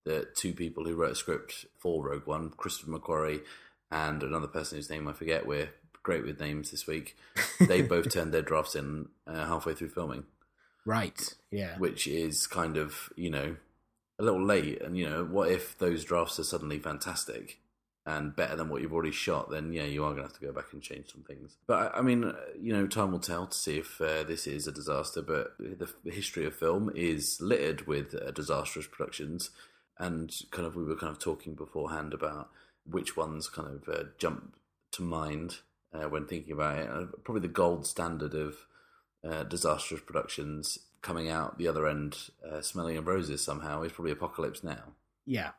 the 0.04 0.26
two 0.36 0.52
people 0.52 0.84
who 0.84 0.94
wrote 0.94 1.12
a 1.12 1.16
script 1.16 1.66
for 1.78 2.04
Rogue 2.06 2.26
One, 2.26 2.50
Christopher 2.50 2.92
McQuarrie 2.92 3.42
and 3.90 4.22
another 4.22 4.46
person 4.46 4.76
whose 4.76 4.90
name 4.90 5.08
I 5.08 5.12
forget, 5.12 5.46
we're 5.46 5.70
great 6.02 6.24
with 6.24 6.40
names 6.40 6.70
this 6.70 6.86
week, 6.86 7.16
they 7.58 7.82
both 7.88 8.12
turned 8.12 8.32
their 8.32 8.42
drafts 8.42 8.74
in 8.74 9.08
uh, 9.26 9.46
halfway 9.46 9.74
through 9.74 9.88
filming. 9.88 10.24
Right, 10.84 11.34
yeah. 11.50 11.76
Which 11.78 12.06
is 12.06 12.46
kind 12.46 12.76
of, 12.76 13.10
you 13.16 13.30
know, 13.30 13.56
a 14.18 14.22
little 14.22 14.44
late. 14.44 14.80
And, 14.80 14.96
you 14.96 15.08
know, 15.08 15.24
what 15.24 15.50
if 15.50 15.76
those 15.78 16.04
drafts 16.04 16.38
are 16.38 16.44
suddenly 16.44 16.78
fantastic? 16.78 17.58
And 18.06 18.36
better 18.36 18.54
than 18.54 18.68
what 18.68 18.80
you've 18.80 18.92
already 18.92 19.10
shot, 19.10 19.50
then 19.50 19.72
yeah, 19.72 19.82
you 19.82 20.04
are 20.04 20.10
going 20.10 20.22
to 20.22 20.28
have 20.28 20.38
to 20.38 20.46
go 20.46 20.52
back 20.52 20.72
and 20.72 20.80
change 20.80 21.10
some 21.10 21.22
things. 21.22 21.56
But 21.66 21.92
I 21.94 22.02
mean, 22.02 22.32
you 22.58 22.72
know, 22.72 22.86
time 22.86 23.10
will 23.10 23.18
tell 23.18 23.48
to 23.48 23.58
see 23.58 23.78
if 23.78 24.00
uh, 24.00 24.22
this 24.22 24.46
is 24.46 24.68
a 24.68 24.72
disaster. 24.72 25.22
But 25.22 25.58
the, 25.58 25.90
history 26.10 26.46
of 26.46 26.54
film 26.54 26.90
is 26.94 27.40
littered 27.40 27.88
with 27.88 28.14
uh, 28.14 28.30
disastrous 28.30 28.86
productions, 28.86 29.50
and 29.98 30.32
kind 30.52 30.66
of 30.66 30.76
we 30.76 30.84
were 30.84 30.96
kind 30.96 31.10
of 31.10 31.18
talking 31.18 31.54
beforehand 31.54 32.14
about 32.14 32.48
which 32.88 33.16
ones 33.16 33.48
kind 33.48 33.68
of 33.68 33.88
uh, 33.88 34.04
jump 34.18 34.54
to 34.92 35.02
mind 35.02 35.58
uh, 35.92 36.08
when 36.08 36.26
thinking 36.26 36.52
about 36.52 36.78
it. 36.78 36.88
Uh, 36.88 37.06
probably 37.24 37.42
the 37.42 37.48
gold 37.48 37.88
standard 37.88 38.34
of 38.34 38.54
uh, 39.28 39.42
disastrous 39.42 40.00
productions 40.00 40.78
coming 41.02 41.28
out 41.28 41.58
the 41.58 41.68
other 41.68 41.88
end, 41.88 42.16
smelling 42.60 42.96
of 42.96 43.06
roses 43.06 43.42
somehow 43.42 43.82
is 43.82 43.92
probably 43.92 44.12
Apocalypse 44.12 44.62
Now. 44.62 44.94
Yeah, 45.24 45.50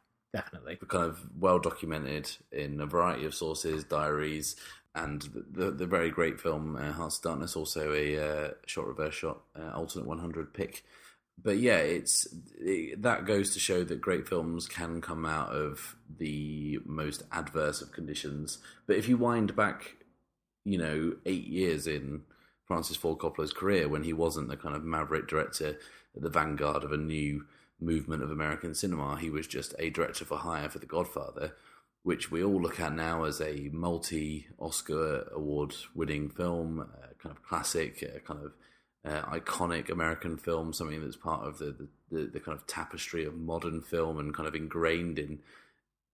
definitely. 0.42 0.78
Kind 0.88 1.10
of 1.10 1.20
well 1.40 1.60
documented 1.60 2.30
in 2.52 2.80
a 2.82 2.86
variety 2.86 3.26
of 3.26 3.36
sources, 3.36 3.84
diaries, 3.84 4.56
and 4.96 5.22
the 5.22 5.46
the, 5.66 5.72
the 5.72 5.86
very 5.86 6.10
great 6.10 6.40
film 6.40 6.76
uh, 6.76 6.92
Hearts 6.92 7.18
of 7.18 7.24
Darkness, 7.24 7.56
also 7.56 7.94
a 7.94 8.18
uh, 8.18 8.82
reverse 8.82 9.14
shot 9.14 9.42
uh, 9.60 9.72
alternate 9.76 10.08
100 10.08 10.54
pick. 10.54 10.84
But 11.42 11.58
yeah, 11.58 11.78
it's 11.78 12.28
it, 12.60 13.02
that 13.02 13.26
goes 13.26 13.54
to 13.54 13.60
show 13.60 13.84
that 13.84 14.02
great 14.02 14.28
films 14.28 14.68
can 14.68 15.02
come 15.02 15.26
out 15.26 15.50
of 15.50 15.96
the 16.18 16.80
most 16.86 17.24
adverse 17.32 17.82
of 17.82 17.92
conditions. 17.92 18.58
But 18.88 18.98
if 18.98 19.08
you 19.08 19.18
wind 19.18 19.56
back, 19.56 19.98
you 20.66 20.78
know, 20.78 21.14
eight 21.26 21.48
years 21.48 21.86
in 21.86 22.24
Francis 22.66 22.98
Ford 22.98 23.20
Coppola's 23.20 23.54
career 23.54 23.88
when 23.88 24.04
he 24.04 24.14
wasn't 24.14 24.50
the 24.50 24.58
kind 24.58 24.76
of 24.76 24.84
maverick 24.84 25.28
director 25.28 25.78
at 26.16 26.22
the 26.22 26.30
vanguard 26.30 26.84
of 26.84 26.92
a 26.92 26.98
new 26.98 27.46
movement 27.80 28.24
of 28.24 28.32
American 28.32 28.74
cinema. 28.74 29.18
He 29.18 29.30
was 29.30 29.48
just 29.48 29.74
a 29.80 29.90
director 29.90 30.26
for 30.26 30.38
hire 30.38 30.70
for 30.70 30.80
The 30.80 30.86
Godfather, 30.86 31.54
which 32.04 32.32
we 32.32 32.44
all 32.44 32.62
look 32.62 32.80
at 32.80 32.94
now 32.94 33.24
as 33.24 33.42
a 33.42 33.70
multi 33.72 34.48
Oscar 34.60 35.28
award 35.32 35.76
winning 35.94 36.30
film, 36.30 36.80
uh, 36.80 37.08
kind 37.22 37.36
of 37.36 37.44
classic, 37.44 38.04
uh, 38.04 38.20
kind 38.20 38.46
of 38.46 38.54
uh, 39.06 39.22
iconic 39.30 39.90
American 39.90 40.38
film, 40.38 40.74
something 40.74 41.02
that's 41.02 41.16
part 41.16 41.46
of 41.46 41.60
the, 41.60 41.88
the, 42.12 42.26
the, 42.26 42.40
kind 42.40 42.58
of 42.58 42.66
tapestry 42.68 43.26
of 43.26 43.36
modern 43.36 43.82
film 43.82 44.18
and 44.18 44.34
kind 44.34 44.48
of 44.48 44.56
ingrained 44.56 45.18
in 45.20 45.40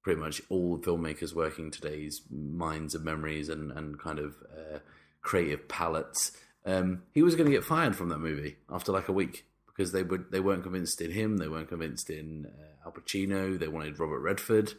pretty 0.03 0.20
much 0.20 0.41
all 0.49 0.78
filmmakers 0.78 1.34
working 1.34 1.72
today's 1.72 2.22
minds 2.30 2.93
and 2.93 3.03
memories 3.03 3.49
and, 3.49 3.72
and 3.72 3.99
kind 3.99 4.20
of 4.20 4.36
uh, 4.51 4.80
creative 5.22 5.68
palettes. 5.68 6.34
Um, 6.66 7.03
he 7.14 7.24
was 7.24 7.36
going 7.36 7.49
to 7.49 7.55
get 7.55 7.64
fired 7.64 7.95
from 7.95 8.09
that 8.09 8.20
movie 8.20 8.57
after 8.70 8.91
like 8.91 9.07
a 9.07 9.14
week 9.14 9.45
because 9.76 9.91
they 9.91 10.03
would 10.03 10.32
they 10.32 10.39
weren't 10.39 10.63
convinced 10.63 11.01
in 11.01 11.11
him, 11.11 11.38
they 11.38 11.47
weren't 11.47 11.69
convinced 11.69 12.09
in 12.09 12.47
uh, 12.47 12.88
Al 12.88 12.91
Pacino, 12.91 13.57
they 13.57 13.67
wanted 13.67 13.99
Robert 13.99 14.19
Redford 14.19 14.74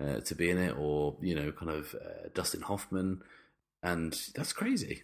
uh, 0.00 0.20
to 0.20 0.34
be 0.34 0.50
in 0.50 0.58
it, 0.58 0.76
or 0.78 1.16
you 1.20 1.34
know, 1.34 1.52
kind 1.52 1.70
of 1.70 1.94
uh, 1.94 2.28
Dustin 2.34 2.62
Hoffman, 2.62 3.22
and 3.82 4.18
that's 4.34 4.52
crazy. 4.52 5.02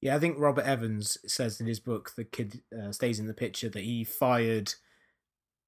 Yeah, 0.00 0.16
I 0.16 0.18
think 0.18 0.38
Robert 0.38 0.64
Evans 0.64 1.18
says 1.26 1.60
in 1.60 1.66
his 1.66 1.80
book, 1.80 2.12
"The 2.16 2.24
Kid 2.24 2.62
uh, 2.76 2.92
Stays 2.92 3.20
in 3.20 3.26
the 3.26 3.34
Picture," 3.34 3.68
that 3.70 3.84
he 3.84 4.04
fired 4.04 4.74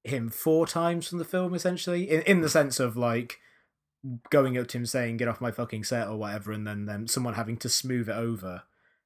him 0.05 0.29
four 0.29 0.67
times 0.67 1.09
from 1.09 1.19
the 1.19 1.25
film, 1.25 1.55
essentially, 1.55 2.11
in 2.11 2.23
in 2.23 2.41
the 2.41 2.49
sense 2.49 2.81
of 2.81 2.97
like 2.97 3.39
going 4.31 4.59
up 4.59 4.69
to 4.69 4.79
him 4.79 4.87
saying 4.87 5.17
"Get 5.19 5.29
off 5.29 5.41
my 5.41 5.53
fucking 5.53 5.85
set" 5.85 6.09
or 6.09 6.17
whatever, 6.17 6.53
and 6.53 6.67
then 6.67 6.87
then 6.87 7.07
someone 7.07 7.35
having 7.35 7.57
to 7.59 7.69
smooth 7.69 8.09
it 8.09 8.17
over, 8.17 8.65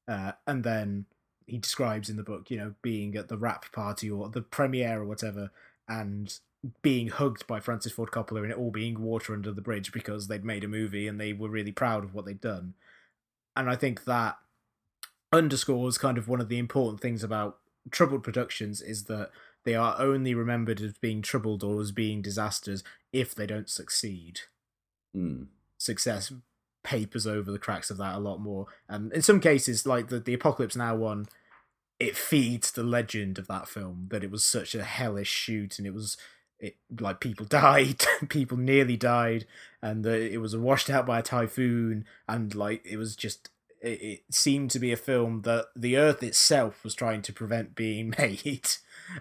uh, 0.08 0.32
and 0.46 0.64
then 0.64 1.06
he 1.50 1.58
describes 1.58 2.08
in 2.08 2.16
the 2.16 2.22
book, 2.22 2.50
you 2.50 2.56
know, 2.56 2.74
being 2.80 3.16
at 3.16 3.28
the 3.28 3.36
wrap 3.36 3.70
party 3.72 4.08
or 4.08 4.28
the 4.28 4.40
premiere 4.40 5.02
or 5.02 5.04
whatever, 5.04 5.50
and 5.88 6.38
being 6.82 7.08
hugged 7.08 7.46
by 7.46 7.58
Francis 7.58 7.92
Ford 7.92 8.10
Coppola 8.10 8.42
and 8.42 8.52
it 8.52 8.56
all 8.58 8.70
being 8.70 9.00
water 9.00 9.32
under 9.32 9.50
the 9.50 9.62
bridge 9.62 9.92
because 9.92 10.28
they'd 10.28 10.44
made 10.44 10.62
a 10.62 10.68
movie 10.68 11.08
and 11.08 11.20
they 11.20 11.32
were 11.32 11.48
really 11.48 11.72
proud 11.72 12.04
of 12.04 12.14
what 12.14 12.24
they'd 12.24 12.40
done. 12.40 12.74
And 13.56 13.68
I 13.68 13.76
think 13.76 14.04
that 14.04 14.36
underscores 15.32 15.98
kind 15.98 16.18
of 16.18 16.28
one 16.28 16.40
of 16.40 16.48
the 16.48 16.58
important 16.58 17.00
things 17.00 17.24
about 17.24 17.58
troubled 17.90 18.22
productions 18.22 18.80
is 18.80 19.04
that 19.04 19.30
they 19.64 19.74
are 19.74 19.96
only 19.98 20.34
remembered 20.34 20.80
as 20.80 20.98
being 20.98 21.22
troubled 21.22 21.64
or 21.64 21.80
as 21.80 21.92
being 21.92 22.22
disasters 22.22 22.84
if 23.12 23.34
they 23.34 23.46
don't 23.46 23.68
succeed. 23.68 24.40
Mm. 25.16 25.48
Success 25.78 26.32
papers 26.82 27.26
over 27.26 27.50
the 27.50 27.58
cracks 27.58 27.90
of 27.90 27.98
that 27.98 28.16
a 28.16 28.20
lot 28.20 28.38
more. 28.38 28.66
And 28.88 29.12
in 29.12 29.22
some 29.22 29.40
cases, 29.40 29.86
like 29.86 30.08
the, 30.08 30.20
the 30.20 30.34
Apocalypse 30.34 30.76
Now 30.76 30.96
one, 30.96 31.26
it 32.00 32.16
feeds 32.16 32.72
the 32.72 32.82
legend 32.82 33.38
of 33.38 33.46
that 33.46 33.68
film 33.68 34.06
that 34.10 34.24
it 34.24 34.30
was 34.30 34.44
such 34.44 34.74
a 34.74 34.82
hellish 34.82 35.28
shoot 35.28 35.78
and 35.78 35.86
it 35.86 35.94
was 35.94 36.16
it 36.58 36.76
like 36.98 37.20
people 37.20 37.46
died 37.48 38.02
people 38.28 38.56
nearly 38.56 38.96
died 38.96 39.46
and 39.82 40.04
that 40.04 40.20
it 40.20 40.38
was 40.38 40.56
washed 40.56 40.90
out 40.90 41.06
by 41.06 41.20
a 41.20 41.22
typhoon 41.22 42.04
and 42.26 42.54
like 42.54 42.84
it 42.84 42.96
was 42.96 43.14
just 43.14 43.50
it, 43.82 44.02
it, 44.02 44.20
seemed 44.30 44.70
to 44.70 44.78
be 44.78 44.92
a 44.92 44.96
film 44.96 45.40
that 45.42 45.66
the 45.74 45.96
earth 45.96 46.22
itself 46.22 46.84
was 46.84 46.94
trying 46.94 47.22
to 47.22 47.32
prevent 47.32 47.74
being 47.74 48.14
made 48.18 48.68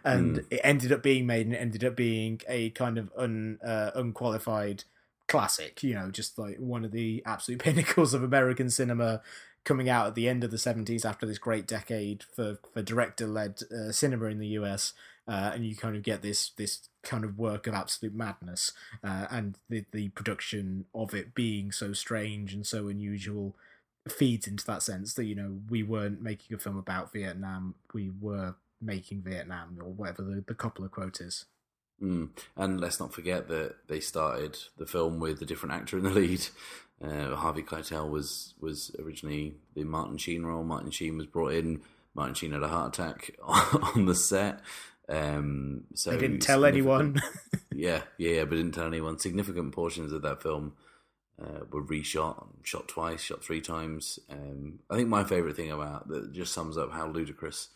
and 0.03 0.37
mm. 0.37 0.45
it 0.49 0.61
ended 0.63 0.91
up 0.91 1.03
being 1.03 1.25
made 1.25 1.45
and 1.45 1.55
it 1.55 1.59
ended 1.59 1.83
up 1.83 1.95
being 1.95 2.41
a 2.47 2.69
kind 2.71 2.97
of 2.97 3.11
un 3.17 3.59
uh, 3.65 3.91
unqualified 3.95 4.83
classic 5.27 5.83
you 5.83 5.93
know 5.93 6.09
just 6.09 6.39
like 6.39 6.57
one 6.57 6.83
of 6.83 6.91
the 6.91 7.21
absolute 7.25 7.59
pinnacles 7.63 8.13
of 8.13 8.23
american 8.23 8.69
cinema 8.69 9.21
coming 9.63 9.89
out 9.89 10.07
at 10.07 10.15
the 10.15 10.27
end 10.27 10.43
of 10.43 10.51
the 10.51 10.57
70s 10.57 11.05
after 11.05 11.25
this 11.25 11.37
great 11.37 11.67
decade 11.67 12.23
for, 12.23 12.59
for 12.73 12.81
director 12.81 13.27
led 13.27 13.59
uh, 13.71 13.91
cinema 13.91 14.25
in 14.25 14.39
the 14.39 14.47
US. 14.47 14.93
Uh, 15.27 15.51
and 15.53 15.63
you 15.63 15.75
kind 15.75 15.95
of 15.95 16.01
get 16.01 16.23
this 16.23 16.49
this 16.57 16.89
kind 17.03 17.23
of 17.23 17.37
work 17.37 17.67
of 17.67 17.75
absolute 17.75 18.15
madness, 18.15 18.71
uh, 19.03 19.27
and 19.29 19.59
the 19.69 19.85
the 19.91 20.09
production 20.09 20.85
of 20.95 21.13
it 21.13 21.35
being 21.35 21.71
so 21.71 21.93
strange 21.93 22.51
and 22.51 22.65
so 22.65 22.87
unusual 22.87 23.55
feeds 24.07 24.47
into 24.47 24.65
that 24.65 24.81
sense 24.81 25.13
that 25.13 25.25
you 25.25 25.35
know 25.35 25.59
we 25.69 25.83
weren't 25.83 26.19
making 26.19 26.55
a 26.55 26.59
film 26.59 26.77
about 26.77 27.13
Vietnam, 27.13 27.75
we 27.93 28.09
were 28.19 28.55
making 28.81 29.21
Vietnam 29.21 29.77
or 29.81 29.91
whatever 29.91 30.23
the, 30.23 30.43
the 30.47 30.55
Coppola 30.55 30.89
quote 30.89 31.21
is. 31.21 31.45
Mm. 32.01 32.29
And 32.55 32.79
let's 32.79 32.99
not 32.99 33.13
forget 33.13 33.47
that 33.49 33.87
they 33.87 33.99
started 33.99 34.57
the 34.77 34.85
film 34.85 35.19
with 35.19 35.41
a 35.41 35.45
different 35.45 35.75
actor 35.75 35.97
in 35.97 36.03
the 36.03 36.09
lead. 36.09 36.47
Uh, 37.03 37.35
Harvey 37.35 37.63
Keitel 37.63 38.09
was 38.09 38.53
was 38.59 38.95
originally 38.99 39.55
the 39.75 39.83
Martin 39.83 40.17
Sheen 40.17 40.43
role. 40.43 40.63
Martin 40.63 40.91
Sheen 40.91 41.17
was 41.17 41.27
brought 41.27 41.53
in. 41.53 41.81
Martin 42.13 42.35
Sheen 42.35 42.51
had 42.51 42.63
a 42.63 42.67
heart 42.67 42.97
attack 42.97 43.35
on 43.43 44.05
the 44.05 44.15
set. 44.15 44.61
Um, 45.07 45.85
so 45.95 46.11
they 46.11 46.17
didn't 46.17 46.39
tell 46.39 46.65
anyone. 46.65 47.21
yeah, 47.73 48.01
yeah, 48.17 48.31
yeah, 48.31 48.43
but 48.45 48.55
didn't 48.55 48.73
tell 48.73 48.87
anyone. 48.87 49.17
Significant 49.17 49.73
portions 49.73 50.11
of 50.11 50.21
that 50.21 50.41
film 50.41 50.73
uh, 51.41 51.61
were 51.71 51.83
reshot, 51.83 52.47
shot 52.63 52.87
twice, 52.87 53.21
shot 53.21 53.43
three 53.43 53.61
times. 53.61 54.19
Um, 54.29 54.79
I 54.89 54.95
think 54.95 55.09
my 55.09 55.23
favourite 55.23 55.55
thing 55.55 55.71
about 55.71 56.07
that 56.09 56.33
just 56.33 56.53
sums 56.53 56.77
up 56.77 56.91
how 56.91 57.07
ludicrous 57.07 57.69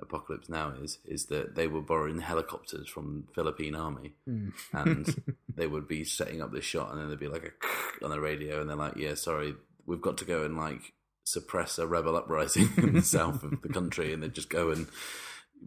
Apocalypse 0.00 0.48
Now 0.48 0.72
is 0.82 0.98
is 1.04 1.26
that 1.26 1.54
they 1.54 1.66
were 1.68 1.80
borrowing 1.80 2.20
helicopters 2.20 2.88
from 2.88 3.28
Philippine 3.34 3.74
army, 3.74 4.14
mm. 4.28 4.52
and 4.72 5.34
they 5.56 5.66
would 5.66 5.88
be 5.88 6.04
setting 6.04 6.42
up 6.42 6.52
this 6.52 6.64
shot, 6.64 6.90
and 6.90 7.00
then 7.00 7.08
there'd 7.08 7.20
be 7.20 7.28
like 7.28 7.44
a 7.44 8.04
on 8.04 8.10
the 8.10 8.20
radio, 8.20 8.60
and 8.60 8.68
they're 8.68 8.76
like, 8.76 8.96
"Yeah, 8.96 9.14
sorry, 9.14 9.54
we've 9.86 10.00
got 10.00 10.18
to 10.18 10.24
go 10.24 10.44
and 10.44 10.56
like 10.56 10.92
suppress 11.24 11.78
a 11.78 11.86
rebel 11.86 12.16
uprising 12.16 12.68
in 12.76 12.94
the 12.94 13.02
south 13.02 13.42
of 13.42 13.62
the 13.62 13.68
country," 13.68 14.12
and 14.12 14.22
they'd 14.22 14.34
just 14.34 14.50
go 14.50 14.70
and 14.70 14.86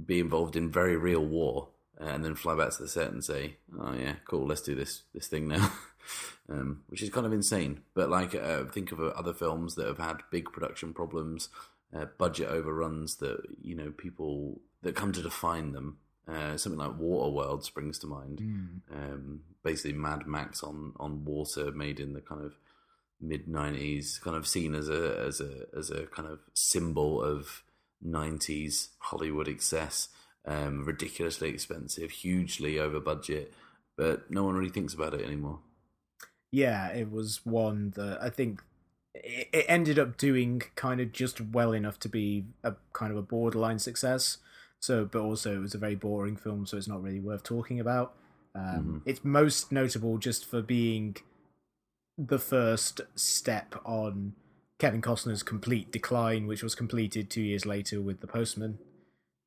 be 0.06 0.20
involved 0.20 0.56
in 0.56 0.72
very 0.72 0.96
real 0.96 1.26
war, 1.26 1.70
and 2.00 2.24
then 2.24 2.36
fly 2.36 2.56
back 2.56 2.72
to 2.72 2.84
the 2.84 2.88
set 2.88 3.12
and 3.12 3.24
say, 3.24 3.58
"Oh 3.80 3.94
yeah, 3.94 4.16
cool, 4.26 4.46
let's 4.46 4.62
do 4.62 4.76
this 4.76 5.04
this 5.14 5.28
thing 5.28 5.48
now." 5.48 5.72
um, 6.50 6.84
which 6.88 7.02
is 7.02 7.10
kind 7.10 7.26
of 7.26 7.34
insane. 7.34 7.82
But 7.94 8.10
like, 8.10 8.34
uh, 8.34 8.66
think 8.66 8.92
of 8.92 9.00
other 9.00 9.34
films 9.34 9.76
that 9.76 9.88
have 9.88 9.98
had 9.98 10.22
big 10.32 10.52
production 10.52 10.94
problems 10.94 11.50
uh, 11.96 12.06
budget 12.18 12.50
overruns 12.50 13.18
that 13.18 13.38
you 13.62 13.76
know 13.76 13.92
people 13.92 14.62
that 14.82 14.96
come 14.96 15.12
to 15.14 15.22
define 15.22 15.72
them. 15.72 15.98
Uh, 16.28 16.58
something 16.58 16.80
like 16.80 17.00
Waterworld 17.00 17.64
springs 17.64 17.98
to 18.00 18.08
mind. 18.08 18.40
Mm. 18.40 18.80
Um, 18.94 19.42
basically, 19.64 19.98
Mad 19.98 20.28
Max 20.28 20.62
on 20.62 20.94
on 21.00 21.24
water, 21.24 21.72
made 21.72 22.00
in 22.00 22.14
the 22.14 22.22
kind 22.22 22.44
of 22.44 22.54
mid 23.22 23.48
'90s, 23.48 24.22
kind 24.22 24.36
of 24.36 24.48
seen 24.48 24.76
as 24.76 24.90
a 24.90 25.24
as 25.26 25.40
a 25.40 25.66
as 25.78 25.90
a 25.90 26.06
kind 26.08 26.28
of 26.28 26.40
symbol 26.54 27.24
of 27.24 27.64
'90s 28.06 28.90
Hollywood 29.00 29.48
excess. 29.48 30.10
Um, 30.46 30.86
ridiculously 30.86 31.50
expensive, 31.50 32.10
hugely 32.10 32.80
over 32.80 33.02
budget, 33.02 33.54
but 33.98 34.32
no 34.32 34.46
one 34.46 34.56
really 34.56 34.70
thinks 34.70 34.94
about 34.94 35.14
it 35.14 35.26
anymore. 35.26 35.60
Yeah, 36.52 36.88
it 36.88 37.12
was 37.12 37.46
one 37.46 37.92
that 37.98 38.20
I 38.22 38.30
think 38.30 38.62
it 39.14 39.66
ended 39.68 40.00
up 40.00 40.18
doing 40.18 40.62
kind 40.76 41.02
of 41.02 41.12
just 41.12 41.42
well 41.42 41.74
enough 41.74 42.00
to 42.00 42.10
be 42.10 42.46
a 42.64 42.76
kind 42.94 43.12
of 43.12 43.18
a 43.18 43.22
borderline 43.22 43.80
success. 43.80 44.38
So, 44.80 45.06
but 45.06 45.20
also 45.20 45.56
it 45.56 45.60
was 45.60 45.74
a 45.74 45.80
very 45.80 45.96
boring 45.96 46.36
film, 46.36 46.66
so 46.66 46.78
it's 46.78 46.88
not 46.88 47.02
really 47.02 47.20
worth 47.20 47.44
talking 47.44 47.80
about. 47.80 48.14
Um, 48.56 48.64
mm-hmm. 48.64 48.98
It's 49.06 49.24
most 49.24 49.72
notable 49.72 50.18
just 50.18 50.46
for 50.46 50.62
being 50.62 51.18
the 52.18 52.40
first 52.40 53.02
step 53.16 53.76
on 53.86 54.34
Kevin 54.80 55.02
Costner's 55.02 55.44
complete 55.44 55.92
decline, 55.92 56.48
which 56.48 56.64
was 56.64 56.76
completed 56.76 57.30
two 57.30 57.42
years 57.42 57.66
later 57.66 58.02
with 58.02 58.22
The 58.22 58.28
Postman, 58.28 58.80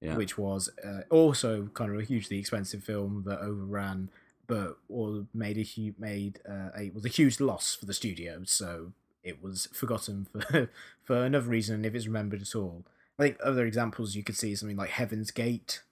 yeah. 0.01 0.17
which 0.17 0.37
was 0.39 0.71
uh, 0.85 1.03
also 1.11 1.71
kind 1.75 1.93
of 1.93 2.01
a 2.01 2.05
hugely 2.05 2.39
expensive 2.39 2.83
film 2.83 3.25
that 3.27 3.41
overran, 3.41 4.11
but 4.47 4.79
or 4.89 5.27
made 5.33 5.57
a 5.57 5.63
huge 5.63 5.95
made 5.99 6.41
uh, 6.49 6.71
a 6.77 6.91
was 6.91 7.05
a 7.05 7.09
huge 7.09 7.41
loss 7.41 7.75
for 7.75 7.87
the 7.87 7.95
studio. 7.95 8.43
So 8.45 8.93
it 9.23 9.43
was 9.43 9.69
forgotten 9.73 10.27
for 10.33 10.71
for 11.03 11.25
another 11.25 11.49
reason 11.49 11.85
if 11.85 11.95
it's 11.95 12.07
remembered 12.07 12.43
at 12.43 12.55
all. 12.55 12.85
I 13.21 13.25
think 13.25 13.39
other 13.45 13.67
examples 13.67 14.17
you 14.17 14.23
could 14.23 14.37
see 14.37 14.55
something 14.57 14.79
like 14.79 14.91
Heaven's 14.91 15.31
Gate 15.31 15.83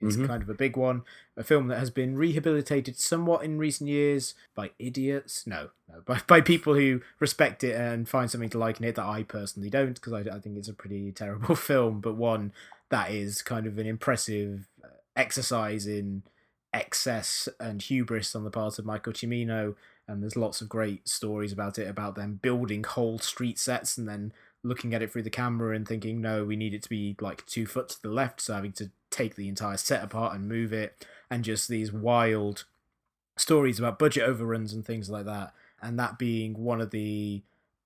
is 0.00 0.16
mm-hmm. 0.16 0.26
kind 0.26 0.42
of 0.42 0.48
a 0.48 0.54
big 0.54 0.74
one. 0.74 1.02
A 1.36 1.44
film 1.44 1.68
that 1.68 1.78
has 1.78 1.90
been 1.90 2.16
rehabilitated 2.16 2.98
somewhat 2.98 3.44
in 3.44 3.58
recent 3.58 3.90
years 3.90 4.34
by 4.54 4.70
idiots. 4.78 5.46
No, 5.46 5.68
no, 5.86 6.00
by, 6.06 6.22
by 6.26 6.40
people 6.40 6.72
who 6.74 7.02
respect 7.20 7.62
it 7.62 7.76
and 7.76 8.08
find 8.08 8.30
something 8.30 8.48
to 8.48 8.58
like 8.58 8.80
in 8.80 8.86
it 8.86 8.94
that 8.94 9.04
I 9.04 9.22
personally 9.22 9.68
don't, 9.68 9.94
because 9.94 10.14
I, 10.14 10.20
I 10.20 10.40
think 10.40 10.56
it's 10.56 10.68
a 10.68 10.72
pretty 10.72 11.12
terrible 11.14 11.56
film, 11.56 12.00
but 12.00 12.16
one 12.16 12.52
that 12.88 13.10
is 13.10 13.42
kind 13.42 13.66
of 13.66 13.76
an 13.76 13.86
impressive 13.86 14.66
uh, 14.82 14.88
exercise 15.14 15.86
in 15.86 16.22
excess 16.72 17.50
and 17.60 17.82
hubris 17.82 18.34
on 18.34 18.44
the 18.44 18.50
part 18.50 18.78
of 18.78 18.86
Michael 18.86 19.12
Cimino 19.12 19.74
and 20.08 20.22
there's 20.22 20.36
lots 20.36 20.60
of 20.60 20.68
great 20.68 21.06
stories 21.08 21.52
about 21.52 21.78
it 21.78 21.86
about 21.86 22.14
them 22.14 22.38
building 22.42 22.82
whole 22.82 23.18
street 23.18 23.58
sets 23.58 23.98
and 23.98 24.08
then 24.08 24.32
looking 24.64 24.94
at 24.94 25.02
it 25.02 25.12
through 25.12 25.22
the 25.22 25.30
camera 25.30 25.74
and 25.74 25.86
thinking 25.86 26.20
no 26.20 26.44
we 26.44 26.56
need 26.56 26.74
it 26.74 26.82
to 26.82 26.88
be 26.88 27.16
like 27.20 27.44
two 27.46 27.66
foot 27.66 27.88
to 27.88 28.02
the 28.02 28.08
left 28.08 28.40
so 28.40 28.54
having 28.54 28.72
to 28.72 28.90
take 29.10 29.34
the 29.34 29.48
entire 29.48 29.76
set 29.76 30.02
apart 30.02 30.34
and 30.34 30.48
move 30.48 30.72
it 30.72 31.06
and 31.30 31.44
just 31.44 31.68
these 31.68 31.92
wild 31.92 32.64
stories 33.36 33.78
about 33.78 33.98
budget 33.98 34.22
overruns 34.22 34.72
and 34.72 34.84
things 34.84 35.10
like 35.10 35.24
that 35.24 35.52
and 35.80 35.98
that 35.98 36.18
being 36.18 36.54
one 36.62 36.80
of 36.80 36.90
the 36.90 37.42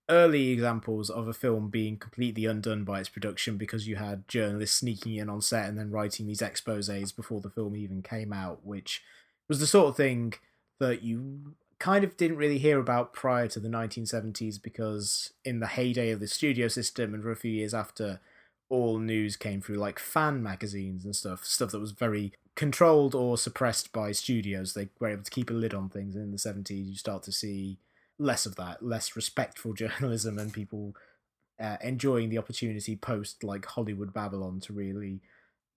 early 0.08 0.50
examples 0.50 1.10
of 1.10 1.26
a 1.26 1.32
film 1.32 1.68
being 1.68 1.96
completely 1.96 2.44
undone 2.44 2.84
by 2.84 3.00
its 3.00 3.08
production 3.08 3.56
because 3.56 3.88
you 3.88 3.96
had 3.96 4.28
journalists 4.28 4.78
sneaking 4.78 5.16
in 5.16 5.28
on 5.28 5.40
set 5.40 5.68
and 5.68 5.76
then 5.76 5.90
writing 5.90 6.26
these 6.26 6.40
exposés 6.40 7.14
before 7.14 7.40
the 7.40 7.50
film 7.50 7.74
even 7.74 8.02
came 8.02 8.32
out 8.32 8.64
which 8.64 9.02
was 9.48 9.58
the 9.58 9.66
sort 9.66 9.88
of 9.88 9.96
thing 9.96 10.32
that 10.78 11.02
you 11.02 11.54
kind 11.78 12.04
of 12.04 12.16
didn't 12.16 12.38
really 12.38 12.58
hear 12.58 12.78
about 12.78 13.12
prior 13.12 13.48
to 13.48 13.60
the 13.60 13.68
1970s 13.68 14.62
because 14.62 15.32
in 15.44 15.60
the 15.60 15.66
heyday 15.66 16.10
of 16.10 16.20
the 16.20 16.26
studio 16.26 16.68
system 16.68 17.12
and 17.12 17.22
for 17.22 17.30
a 17.30 17.36
few 17.36 17.50
years 17.50 17.74
after 17.74 18.20
all 18.68 18.98
news 18.98 19.36
came 19.36 19.60
through 19.60 19.76
like 19.76 19.98
fan 19.98 20.42
magazines 20.42 21.04
and 21.04 21.14
stuff 21.14 21.44
stuff 21.44 21.70
that 21.70 21.78
was 21.78 21.92
very 21.92 22.32
controlled 22.54 23.14
or 23.14 23.36
suppressed 23.36 23.92
by 23.92 24.10
studios. 24.12 24.72
They 24.74 24.88
were 24.98 25.08
able 25.08 25.22
to 25.22 25.30
keep 25.30 25.50
a 25.50 25.54
lid 25.54 25.74
on 25.74 25.88
things 25.88 26.16
and 26.16 26.24
in 26.24 26.30
the 26.32 26.38
70s 26.38 26.88
you 26.88 26.96
start 26.96 27.22
to 27.24 27.32
see 27.32 27.78
less 28.18 28.46
of 28.46 28.56
that 28.56 28.82
less 28.82 29.16
respectful 29.16 29.72
journalism 29.74 30.38
and 30.38 30.52
people 30.52 30.94
uh, 31.60 31.76
enjoying 31.82 32.28
the 32.28 32.38
opportunity 32.38 32.96
post 32.96 33.42
like 33.42 33.64
hollywood 33.64 34.12
babylon 34.12 34.60
to 34.60 34.72
really 34.72 35.20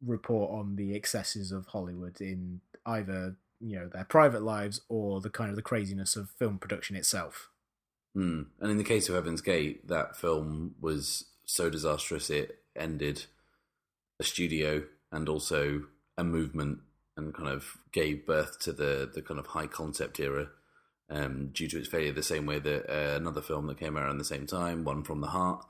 report 0.06 0.52
on 0.52 0.76
the 0.76 0.95
excesses 0.95 1.52
of 1.52 1.66
hollywood 1.68 2.20
in 2.22 2.60
either 2.86 3.36
you 3.60 3.78
know 3.78 3.88
their 3.88 4.05
private 4.05 4.41
lives 4.41 4.82
or 4.89 5.22
the 5.22 5.30
kind 5.30 5.49
of 5.49 5.55
the 5.55 5.62
craziness 5.62 6.16
of 6.16 6.30
film 6.32 6.57
production 6.57 6.95
itself. 6.95 7.49
Mm. 8.16 8.47
And 8.60 8.72
in 8.72 8.78
the 8.78 8.84
case 8.84 9.07
of 9.07 9.16
Heaven's 9.16 9.41
Gate, 9.41 9.88
that 9.88 10.18
film 10.18 10.76
was 10.82 11.26
so 11.45 11.70
disastrous 11.70 12.30
it 12.30 12.60
ended 12.76 13.26
a 14.20 14.24
studio 14.24 14.84
and 15.12 15.28
also 15.28 15.84
a 16.18 16.24
movement 16.24 16.80
and 17.18 17.34
kind 17.34 17.49
of 17.49 17.78
gave 17.91 18.26
birth 18.26 18.60
to 18.62 18.72
the 18.72 19.10
the 19.14 19.22
kind 19.22 19.39
of 19.39 19.47
high 19.47 19.68
concept 19.68 20.20
era 20.20 20.49
um, 21.10 21.49
due 21.53 21.68
to 21.68 21.80
its 21.80 21.88
failure. 21.88 22.12
The 22.12 22.24
same 22.24 22.45
way 22.45 22.60
that 22.60 22.89
uh, 22.89 23.16
another 23.18 23.41
film 23.41 23.68
that 23.68 23.80
came 23.80 23.97
out 23.97 24.03
around 24.03 24.18
the 24.18 24.26
same 24.26 24.47
time, 24.47 24.84
One 24.84 25.03
from 25.03 25.22
the 25.22 25.28
Heart, 25.28 25.66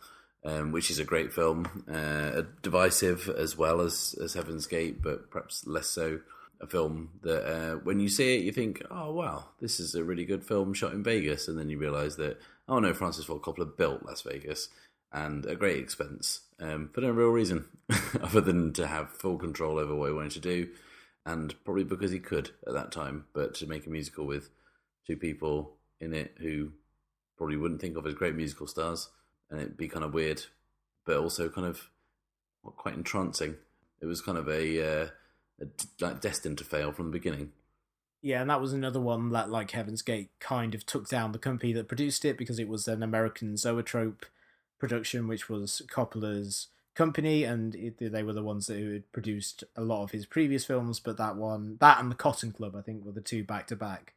um, 0.46 0.72
which 0.72 0.92
is 0.92 1.00
a 1.00 1.06
great 1.06 1.34
film, 1.34 1.86
uh, 1.92 2.44
divisive 2.62 3.30
as 3.30 3.58
well 3.58 3.82
as 3.82 4.16
as 4.24 4.34
Heaven's 4.34 4.68
Gate, 4.68 5.02
but 5.02 5.30
perhaps 5.32 5.66
less 5.66 5.88
so 5.88 6.20
a 6.62 6.68
film 6.68 7.12
that 7.22 7.46
uh, 7.46 7.76
when 7.78 8.00
you 8.00 8.10
see 8.10 8.36
it, 8.36 8.44
you 8.44 8.52
think, 8.52 8.84
oh, 8.92 9.12
wow, 9.12 9.46
this 9.60 9.80
is 9.80 9.96
a 9.96 10.04
really 10.04 10.26
good 10.26 10.44
film 10.44 10.74
shot 10.74 10.94
in 10.94 11.04
Vegas. 11.04 11.48
And 11.48 11.58
then 11.58 11.70
you 11.70 11.78
realize 11.78 12.18
that, 12.18 12.40
oh, 12.68 12.80
no, 12.80 12.94
Francis 12.94 13.26
Ford 13.26 13.42
Coppola 13.42 13.78
built 13.78 14.06
Las 14.06 14.22
Vegas 14.22 14.70
and 15.12 15.46
a 15.46 15.56
great 15.56 15.80
expense 15.80 16.42
um, 16.60 16.90
for 16.94 17.02
no 17.02 17.12
real 17.12 17.30
reason 17.30 17.66
other 18.22 18.42
than 18.42 18.74
to 18.74 18.88
have 18.88 19.10
full 19.10 19.38
control 19.38 19.80
over 19.80 19.96
what 19.96 20.08
he 20.08 20.14
wanted 20.14 20.32
to 20.34 20.40
do. 20.40 20.70
And 21.26 21.54
probably 21.64 21.84
because 21.84 22.12
he 22.12 22.20
could 22.20 22.52
at 22.68 22.74
that 22.74 22.92
time, 22.92 23.26
but 23.34 23.54
to 23.56 23.68
make 23.68 23.86
a 23.86 23.90
musical 23.90 24.26
with 24.26 24.50
two 25.06 25.16
people 25.16 25.76
in 26.00 26.14
it 26.14 26.36
who 26.40 26.72
probably 27.38 27.58
wouldn't 27.58 27.82
think 27.82 27.98
of 27.98 28.06
as 28.06 28.14
great 28.14 28.36
musical 28.36 28.68
stars, 28.68 29.10
and 29.50 29.60
it'd 29.62 29.78
be 29.78 29.88
kind 29.88 30.04
of 30.04 30.14
weird, 30.14 30.44
but 31.06 31.18
also 31.18 31.50
kind 31.50 31.68
of 31.68 31.90
well, 32.64 32.74
quite 32.78 32.96
entrancing. 32.96 33.56
It 34.02 34.06
was 34.06 34.22
kind 34.22 34.38
of 34.38 34.48
a 34.48 35.04
uh, 35.04 35.08
like 36.00 36.22
destined 36.22 36.58
to 36.60 36.64
fail 36.64 36.92
from 36.92 37.08
the 37.08 37.12
beginning. 37.12 37.52
Yeah, 38.22 38.42
and 38.42 38.50
that 38.50 38.62
was 38.62 38.74
another 38.74 39.00
one 39.00 39.30
that, 39.30 39.50
like 39.50 39.72
Heaven's 39.72 40.02
Gate, 40.02 40.30
kind 40.40 40.76
of 40.76 40.86
took 40.86 41.08
down 41.08 41.32
the 41.32 41.40
company 41.40 41.72
that 41.74 41.88
produced 41.88 42.26
it 42.26 42.38
because 42.38 42.60
it 42.60 42.68
was 42.68 42.88
an 42.88 43.02
American 43.02 43.56
Zoetrope 43.56 44.26
production, 44.78 45.28
which 45.28 45.50
was 45.50 45.82
Coppola's 45.90 46.68
company, 46.96 47.46
and 47.46 47.76
it, 47.76 48.12
they 48.12 48.24
were 48.24 48.34
the 48.34 48.44
ones 48.44 48.68
that 48.68 48.78
had 48.78 49.12
produced 49.14 49.64
a 49.76 49.82
lot 49.82 50.04
of 50.04 50.12
his 50.12 50.26
previous 50.26 50.66
films. 50.66 51.00
But 51.00 51.18
that 51.18 51.38
one, 51.38 51.78
that 51.80 52.00
and 52.00 52.12
the 52.12 52.16
Cotton 52.16 52.52
Club, 52.52 52.76
I 52.76 52.82
think, 52.82 53.06
were 53.06 53.14
the 53.14 53.22
two 53.22 53.44
back 53.44 53.68
to 53.68 53.76
back 53.76 54.14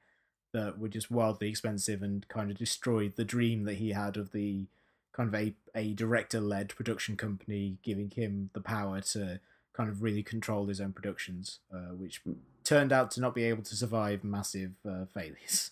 that 0.53 0.79
were 0.79 0.89
just 0.89 1.11
wildly 1.11 1.49
expensive 1.49 2.03
and 2.03 2.27
kind 2.29 2.51
of 2.51 2.59
destroyed 2.59 3.15
the 3.17 3.25
dream 3.25 3.65
that 3.65 3.75
he 3.75 3.91
had 3.91 4.17
of 4.17 4.33
the 4.33 4.67
kind 5.13 5.29
of 5.29 5.35
a, 5.35 5.55
a 5.75 5.93
director 5.95 6.41
led 6.41 6.75
production 6.75 7.17
company, 7.17 7.79
giving 7.83 8.11
him 8.11 8.51
the 8.53 8.61
power 8.61 9.01
to 9.01 9.41
kind 9.73 9.89
of 9.89 10.03
really 10.03 10.23
control 10.23 10.67
his 10.67 10.81
own 10.81 10.93
productions, 10.93 11.61
uh, 11.73 11.95
which 11.95 12.23
turned 12.65 12.93
out 12.93 13.11
to 13.13 13.21
not 13.21 13.35
be 13.35 13.45
able 13.45 13.63
to 13.63 13.77
survive 13.77 14.25
massive 14.25 14.73
uh, 14.89 15.05
failures. 15.13 15.71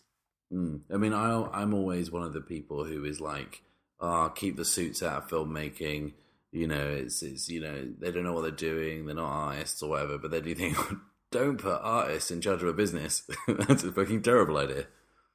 Mm. 0.53 0.80
I 0.92 0.96
mean, 0.96 1.12
I, 1.12 1.48
I'm 1.53 1.74
always 1.74 2.11
one 2.11 2.22
of 2.22 2.32
the 2.32 2.40
people 2.40 2.84
who 2.84 3.05
is 3.05 3.20
like, 3.20 3.62
"Ah, 4.01 4.26
oh, 4.26 4.28
keep 4.30 4.57
the 4.57 4.64
suits 4.64 5.03
out 5.03 5.22
of 5.22 5.28
filmmaking." 5.28 6.12
You 6.53 6.66
know, 6.66 6.88
it's 6.88 7.22
it's 7.22 7.48
you 7.48 7.61
know 7.61 7.88
they 7.98 8.11
don't 8.11 8.24
know 8.24 8.32
what 8.32 8.42
they're 8.42 8.51
doing. 8.51 9.07
They're 9.07 9.14
not 9.14 9.30
artists 9.30 9.82
or 9.82 9.90
whatever. 9.90 10.18
But 10.18 10.32
then 10.32 10.44
you 10.44 10.55
think, 10.55 10.76
don't 11.30 11.59
put 11.59 11.80
artists 11.82 12.30
in 12.30 12.40
charge 12.40 12.62
of 12.62 12.68
a 12.68 12.72
business. 12.72 13.22
That's 13.46 13.84
a 13.84 13.92
fucking 13.92 14.22
terrible 14.22 14.57
idea. 14.57 14.86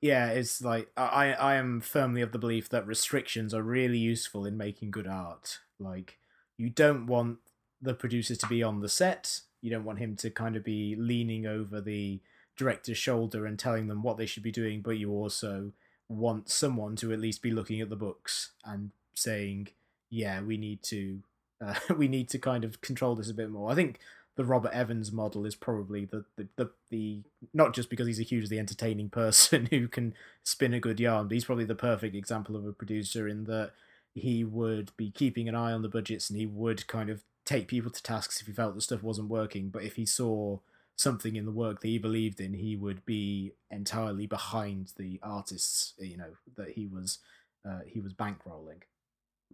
Yeah, 0.01 0.27
it's 0.27 0.61
like 0.61 0.89
I 0.97 1.33
I 1.33 1.55
am 1.55 1.79
firmly 1.79 2.21
of 2.21 2.31
the 2.31 2.39
belief 2.39 2.69
that 2.69 2.85
restrictions 2.85 3.53
are 3.53 3.63
really 3.63 3.97
useful 3.97 4.45
in 4.45 4.57
making 4.57 4.91
good 4.91 5.07
art. 5.07 5.59
Like 5.79 6.17
you 6.57 6.69
don't 6.69 7.07
want 7.07 7.39
the 7.81 7.93
producers 7.93 8.37
to 8.39 8.47
be 8.47 8.63
on 8.63 8.81
the 8.81 8.89
set. 8.89 9.41
You 9.61 9.71
don't 9.71 9.85
want 9.85 9.99
him 9.99 10.15
to 10.17 10.29
kind 10.29 10.55
of 10.55 10.63
be 10.63 10.95
leaning 10.95 11.45
over 11.45 11.81
the 11.81 12.19
director's 12.57 12.97
shoulder 12.97 13.45
and 13.45 13.57
telling 13.59 13.87
them 13.87 14.03
what 14.03 14.17
they 14.17 14.25
should 14.25 14.43
be 14.43 14.51
doing, 14.51 14.81
but 14.81 14.97
you 14.97 15.11
also 15.11 15.71
want 16.07 16.49
someone 16.49 16.95
to 16.95 17.11
at 17.11 17.19
least 17.19 17.41
be 17.41 17.51
looking 17.51 17.81
at 17.81 17.89
the 17.89 17.95
books 17.95 18.51
and 18.63 18.91
saying, 19.13 19.69
"Yeah, 20.09 20.41
we 20.41 20.57
need 20.57 20.83
to, 20.83 21.19
uh, 21.61 21.75
we 21.97 22.07
need 22.07 22.29
to 22.29 22.39
kind 22.39 22.63
of 22.63 22.81
control 22.81 23.15
this 23.15 23.29
a 23.29 23.33
bit 23.33 23.49
more." 23.49 23.71
I 23.71 23.75
think 23.75 23.99
the 24.35 24.45
Robert 24.45 24.73
Evans 24.73 25.11
model 25.11 25.45
is 25.45 25.55
probably 25.55 26.05
the, 26.05 26.25
the 26.35 26.47
the, 26.55 26.69
the 26.89 27.21
not 27.53 27.73
just 27.73 27.89
because 27.89 28.07
he's 28.07 28.19
a 28.19 28.23
hugely 28.23 28.59
entertaining 28.59 29.09
person 29.21 29.67
who 29.67 29.87
can 29.87 30.13
spin 30.43 30.73
a 30.73 30.79
good 30.79 30.99
yarn, 30.99 31.27
but 31.27 31.33
he's 31.33 31.45
probably 31.45 31.65
the 31.65 31.75
perfect 31.75 32.15
example 32.15 32.55
of 32.55 32.65
a 32.65 32.73
producer 32.73 33.27
in 33.27 33.45
that 33.45 33.71
he 34.13 34.45
would 34.45 34.95
be 34.95 35.11
keeping 35.11 35.49
an 35.49 35.55
eye 35.55 35.73
on 35.73 35.81
the 35.81 35.89
budgets 35.89 36.29
and 36.29 36.39
he 36.39 36.45
would 36.45 36.87
kind 36.87 37.09
of 37.09 37.21
take 37.45 37.67
people 37.67 37.91
to 37.91 38.03
tasks 38.03 38.41
if 38.41 38.47
he 38.47 38.53
felt 38.53 38.75
the 38.75 38.81
stuff 38.81 39.03
wasn't 39.03 39.29
working. 39.29 39.69
But 39.69 39.83
if 39.83 39.95
he 39.95 40.05
saw 40.05 40.59
something 40.95 41.35
in 41.35 41.45
the 41.45 41.51
work 41.51 41.81
that 41.81 41.87
he 41.87 41.97
believed 41.97 42.39
in, 42.39 42.53
he 42.53 42.75
would 42.75 43.05
be 43.05 43.53
entirely 43.69 44.25
behind 44.25 44.93
the 44.97 45.19
artists. 45.23 45.93
You 45.99 46.17
know 46.17 46.31
that 46.57 46.69
he 46.69 46.87
was 46.87 47.19
uh, 47.67 47.81
he 47.87 48.01
was 48.01 48.13
bankrolling. 48.13 48.83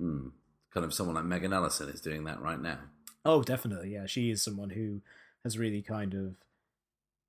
Mm. 0.01 0.31
Kind 0.73 0.85
of 0.85 0.93
someone 0.93 1.15
like 1.15 1.25
Megan 1.25 1.53
Ellison 1.53 1.89
is 1.89 2.01
doing 2.01 2.23
that 2.23 2.41
right 2.41 2.59
now. 2.59 2.77
Oh, 3.25 3.43
definitely. 3.43 3.93
Yeah, 3.93 4.05
she 4.05 4.31
is 4.31 4.41
someone 4.41 4.71
who 4.71 5.01
has 5.43 5.57
really 5.57 5.81
kind 5.81 6.13
of 6.13 6.35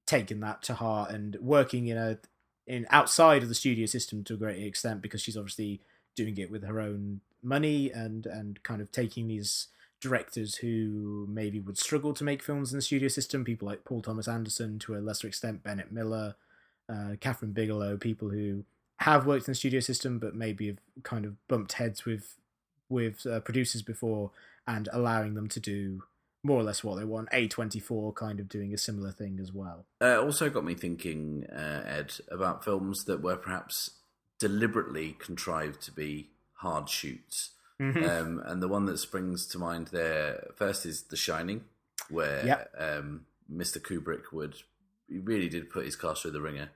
taken 0.06 0.40
that 0.40 0.62
to 0.62 0.74
heart 0.74 1.10
and 1.10 1.36
working 1.40 1.86
in 1.86 1.96
a 1.96 2.18
in 2.66 2.86
outside 2.90 3.42
of 3.42 3.48
the 3.48 3.54
studio 3.54 3.86
system 3.86 4.22
to 4.22 4.34
a 4.34 4.36
great 4.36 4.62
extent 4.62 5.02
because 5.02 5.20
she's 5.20 5.36
obviously 5.36 5.80
doing 6.14 6.36
it 6.38 6.50
with 6.50 6.64
her 6.64 6.80
own 6.80 7.20
money 7.42 7.90
and 7.90 8.26
and 8.26 8.62
kind 8.62 8.80
of 8.80 8.92
taking 8.92 9.26
these 9.26 9.68
directors 10.02 10.56
who 10.56 11.26
maybe 11.30 11.60
would 11.60 11.78
struggle 11.78 12.12
to 12.12 12.24
make 12.24 12.42
films 12.42 12.72
in 12.72 12.78
the 12.78 12.82
studio 12.82 13.08
system, 13.08 13.44
people 13.44 13.66
like 13.66 13.84
Paul 13.84 14.02
Thomas 14.02 14.28
Anderson, 14.28 14.78
to 14.80 14.96
a 14.96 14.98
lesser 14.98 15.28
extent 15.28 15.62
Bennett 15.62 15.92
Miller, 15.92 16.34
uh, 16.88 17.14
Kathryn 17.20 17.54
Bigelow, 17.54 17.96
people 17.96 18.28
who 18.28 18.64
have 18.98 19.26
worked 19.26 19.48
in 19.48 19.52
the 19.52 19.56
studio 19.56 19.80
system 19.80 20.18
but 20.18 20.34
maybe 20.34 20.66
have 20.66 20.78
kind 21.02 21.24
of 21.24 21.34
bumped 21.48 21.74
heads 21.74 22.04
with 22.04 22.36
with 22.88 23.26
uh, 23.26 23.40
producers 23.40 23.80
before 23.80 24.30
and 24.66 24.88
allowing 24.92 25.34
them 25.34 25.48
to 25.48 25.58
do 25.58 26.02
more 26.44 26.60
or 26.60 26.62
less 26.62 26.84
what 26.84 26.98
they 26.98 27.04
want. 27.04 27.30
A24 27.30 28.14
kind 28.14 28.38
of 28.40 28.48
doing 28.48 28.74
a 28.74 28.78
similar 28.78 29.12
thing 29.12 29.38
as 29.40 29.52
well. 29.52 29.86
Uh, 30.00 30.20
also 30.20 30.50
got 30.50 30.64
me 30.64 30.74
thinking, 30.74 31.46
uh, 31.50 31.82
Ed, 31.86 32.14
about 32.28 32.64
films 32.64 33.04
that 33.04 33.22
were 33.22 33.36
perhaps 33.36 33.92
deliberately 34.38 35.16
contrived 35.18 35.80
to 35.82 35.92
be 35.92 36.30
hard 36.54 36.88
shoots. 36.88 37.52
Mm-hmm. 37.82 38.04
Um, 38.04 38.42
and 38.46 38.62
the 38.62 38.68
one 38.68 38.86
that 38.86 38.98
springs 38.98 39.46
to 39.48 39.58
mind 39.58 39.88
there 39.88 40.46
first 40.54 40.86
is 40.86 41.02
The 41.02 41.16
Shining, 41.16 41.64
where 42.08 42.46
yep. 42.46 42.72
um, 42.78 43.26
Mr. 43.52 43.80
Kubrick 43.80 44.32
would 44.32 44.62
he 45.08 45.18
really 45.18 45.48
did 45.48 45.70
put 45.70 45.84
his 45.84 45.96
cast 45.96 46.22
through 46.22 46.30
the 46.30 46.40
ringer. 46.40 46.70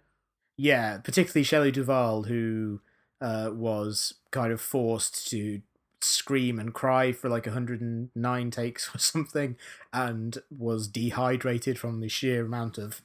Yeah, 0.57 0.99
particularly 0.99 1.45
Shelley 1.45 1.71
Duvall, 1.71 2.25
who 2.25 2.81
uh, 3.21 3.51
was 3.53 4.15
kind 4.31 4.53
of 4.53 4.61
forced 4.61 5.29
to 5.31 5.63
scream 6.01 6.59
and 6.59 6.75
cry 6.75 7.13
for 7.13 7.29
like 7.29 7.47
109 7.47 8.51
takes 8.51 8.95
or 8.95 8.99
something, 8.99 9.57
and 9.93 10.39
was 10.51 10.89
dehydrated 10.89 11.79
from 11.79 12.01
the 12.01 12.09
sheer 12.09 12.45
amount 12.45 12.79
of 12.79 13.03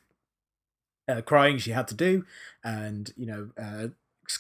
uh, 1.08 1.22
crying 1.22 1.58
she 1.58 1.72
had 1.72 1.88
to 1.90 1.96
do. 1.96 2.26
And 2.64 3.14
you 3.16 3.26
know, 3.26 3.50
uh, 3.62 3.88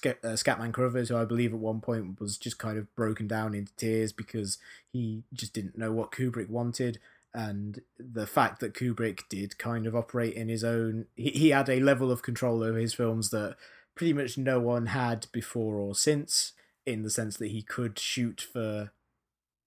uh, 0.05 0.35
Scatman 0.35 0.73
Crothers, 0.73 1.09
who 1.09 1.17
I 1.17 1.25
believe 1.25 1.53
at 1.53 1.59
one 1.59 1.81
point 1.81 2.19
was 2.19 2.37
just 2.37 2.57
kind 2.57 2.77
of 2.77 2.93
broken 2.95 3.27
down 3.27 3.53
into 3.53 3.75
tears 3.75 4.11
because 4.11 4.57
he 4.91 5.23
just 5.33 5.53
didn't 5.53 5.77
know 5.77 5.91
what 5.91 6.11
Kubrick 6.11 6.49
wanted. 6.49 6.99
And 7.33 7.81
the 7.97 8.27
fact 8.27 8.59
that 8.59 8.73
Kubrick 8.73 9.21
did 9.29 9.57
kind 9.57 9.87
of 9.87 9.95
operate 9.95 10.33
in 10.33 10.49
his 10.49 10.63
own, 10.63 11.05
he, 11.15 11.29
he 11.29 11.49
had 11.49 11.69
a 11.69 11.79
level 11.79 12.11
of 12.11 12.23
control 12.23 12.63
over 12.63 12.77
his 12.77 12.93
films 12.93 13.29
that 13.29 13.55
pretty 13.95 14.13
much 14.13 14.37
no 14.37 14.59
one 14.59 14.87
had 14.87 15.27
before 15.31 15.75
or 15.75 15.95
since, 15.95 16.53
in 16.85 17.03
the 17.03 17.09
sense 17.09 17.37
that 17.37 17.51
he 17.51 17.61
could 17.61 17.97
shoot 17.99 18.41
for 18.41 18.91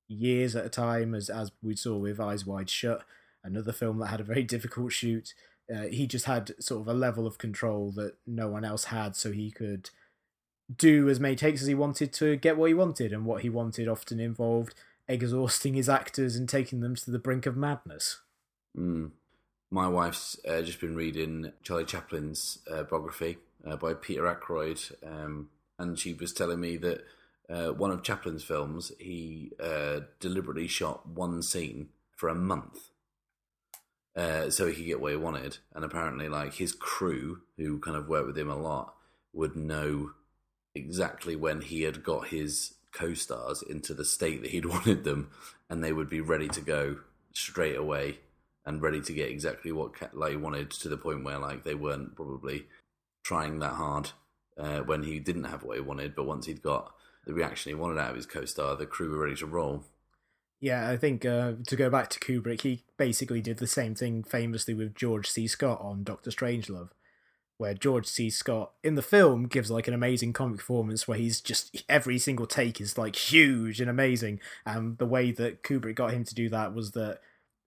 years 0.09 0.55
at 0.55 0.67
a 0.67 0.71
time, 0.71 1.15
as 1.15 1.31
as 1.31 1.53
we 1.63 1.75
saw 1.77 1.97
with 1.97 2.21
Eyes 2.21 2.45
Wide 2.45 2.71
Shut, 2.71 3.05
another 3.43 3.73
film 3.73 3.99
that 3.99 4.09
had 4.09 4.21
a 4.21 4.25
very 4.25 4.43
difficult 4.43 4.93
shoot. 4.93 5.35
Uh, 5.75 5.85
he 5.85 6.07
just 6.07 6.27
had 6.27 6.53
sort 6.63 6.83
of 6.83 6.89
a 6.89 6.95
level 6.95 7.27
of 7.27 7.39
control 7.39 7.91
that 7.93 8.15
no 8.27 8.49
one 8.49 8.65
else 8.65 8.85
had, 8.85 9.17
so 9.17 9.33
he 9.33 9.51
could 9.51 9.91
do 10.75 11.09
as 11.09 11.21
many 11.21 11.37
takes 11.37 11.63
as 11.63 11.69
he 11.69 11.75
wanted 11.75 12.13
to 12.15 12.37
get 12.37 12.57
what 12.57 12.69
he 12.69 12.75
wanted, 12.75 13.13
and 13.13 13.25
what 13.25 13.43
he 13.43 13.51
wanted 13.51 13.89
often 13.89 14.21
involved 14.21 14.75
exhausting 15.07 15.75
his 15.75 15.89
actors 15.89 16.37
and 16.37 16.49
taking 16.49 16.81
them 16.81 16.95
to 16.97 17.11
the 17.11 17.19
brink 17.19 17.47
of 17.47 17.57
madness. 17.57 18.21
Mm. 18.77 19.11
My 19.71 19.89
wife's 19.89 20.39
uh, 20.49 20.63
just 20.63 20.81
been 20.81 20.95
reading 20.95 21.53
Charlie 21.63 21.85
Chaplin's 21.85 22.59
uh, 22.71 22.85
biography 22.85 23.39
uh, 23.67 23.77
by 23.77 23.95
Peter 23.95 24.27
Ackroyd, 24.27 24.81
um, 25.05 25.51
and 25.79 25.99
she 25.99 26.13
was 26.15 26.33
telling 26.33 26.61
me 26.61 26.77
that 26.77 27.05
uh, 27.51 27.69
one 27.69 27.91
of 27.91 28.03
Chaplin's 28.03 28.45
films, 28.45 28.93
he 28.99 29.53
uh, 29.63 30.01
deliberately 30.21 30.69
shot 30.69 31.07
one 31.09 31.43
scene 31.43 31.89
for 32.17 32.29
a 32.29 32.35
month. 32.35 32.91
Uh, 34.17 34.49
so 34.49 34.69
he 34.69 34.75
could 34.75 34.87
get 34.87 35.01
what 35.01 35.11
he 35.11 35.17
wanted, 35.17 35.59
and 35.75 35.85
apparently, 35.85 36.29
like 36.29 36.55
his 36.55 36.73
crew, 36.73 37.41
who 37.57 37.81
kind 37.81 37.97
of 37.97 38.07
worked 38.07 38.29
with 38.29 38.39
him 38.39 38.49
a 38.49 38.57
lot, 38.57 38.95
would 39.33 39.57
know 39.57 40.13
exactly 40.75 41.37
when 41.37 41.61
he 41.61 41.83
had 41.83 42.03
got 42.03 42.29
his 42.29 42.75
co-stars 42.93 43.63
into 43.63 43.95
the 43.95 44.05
state 44.05 44.43
that 44.43 44.51
he'd 44.51 44.67
wanted 44.67 45.05
them, 45.05 45.31
and 45.69 45.83
they 45.83 45.93
would 45.93 46.09
be 46.09 46.21
ready 46.21 46.49
to 46.49 46.61
go 46.61 46.99
straight 47.33 47.77
away 47.77 48.19
and 48.67 48.83
ready 48.83 49.01
to 49.01 49.13
get 49.13 49.29
exactly 49.29 49.73
what 49.73 49.93
like 50.15 50.41
wanted 50.41 50.71
to 50.71 50.89
the 50.89 50.97
point 50.97 51.25
where 51.25 51.39
like 51.39 51.65
they 51.65 51.75
weren't 51.75 52.17
probably 52.17 52.67
trying 53.23 53.59
that 53.59 53.75
hard 53.75 54.11
uh, 54.59 54.81
when 54.81 55.03
he 55.03 55.19
didn't 55.19 55.45
have 55.45 55.63
what 55.63 55.77
he 55.77 55.83
wanted, 55.83 56.15
but 56.15 56.27
once 56.27 56.47
he'd 56.47 56.63
got 56.63 56.95
the 57.27 57.35
reaction 57.35 57.71
he 57.71 57.75
wanted 57.75 57.99
out 57.99 58.11
of 58.11 58.17
his 58.17 58.27
co-star, 58.27 58.77
the 58.77 58.87
crew 58.87 59.11
were 59.11 59.25
ready 59.25 59.37
to 59.37 59.47
roll. 59.47 59.85
Yeah, 60.61 60.89
I 60.89 60.97
think 60.97 61.27
uh, 61.27 61.55
to 61.67 61.77
go 61.77 61.91
back 61.91 62.09
to 62.11 62.21
Kubrick, 62.21 62.63
he 62.63 62.85
basically 62.97 63.43
did 63.43 63.59
the 63.59 63.67
same 63.67 63.95
thing 63.95 64.23
famously 64.23 64.73
with 64.73 64.95
George 64.95 65.29
C. 65.29 65.47
Scott 65.47 65.81
on 65.81 66.05
Doctor 66.05 66.31
Strangelove 66.31 66.91
where 67.57 67.75
George 67.75 68.07
C. 68.07 68.31
Scott 68.31 68.73
in 68.83 68.95
the 68.95 69.03
film 69.03 69.47
gives 69.47 69.71
like 69.71 69.87
an 69.87 69.95
amazing 69.95 70.33
comic 70.33 70.59
performance 70.59 71.07
where 71.07 71.19
he's 71.19 71.41
just 71.41 71.85
every 71.89 72.19
single 72.19 72.47
take 72.47 72.81
is 72.81 72.99
like 72.99 73.15
huge 73.15 73.81
and 73.81 73.89
amazing. 73.89 74.41
And 74.67 74.99
the 74.99 75.07
way 75.07 75.31
that 75.33 75.63
Kubrick 75.63 75.95
got 75.95 76.13
him 76.13 76.25
to 76.25 76.35
do 76.35 76.49
that 76.49 76.75
was 76.75 76.93
that 76.93 77.21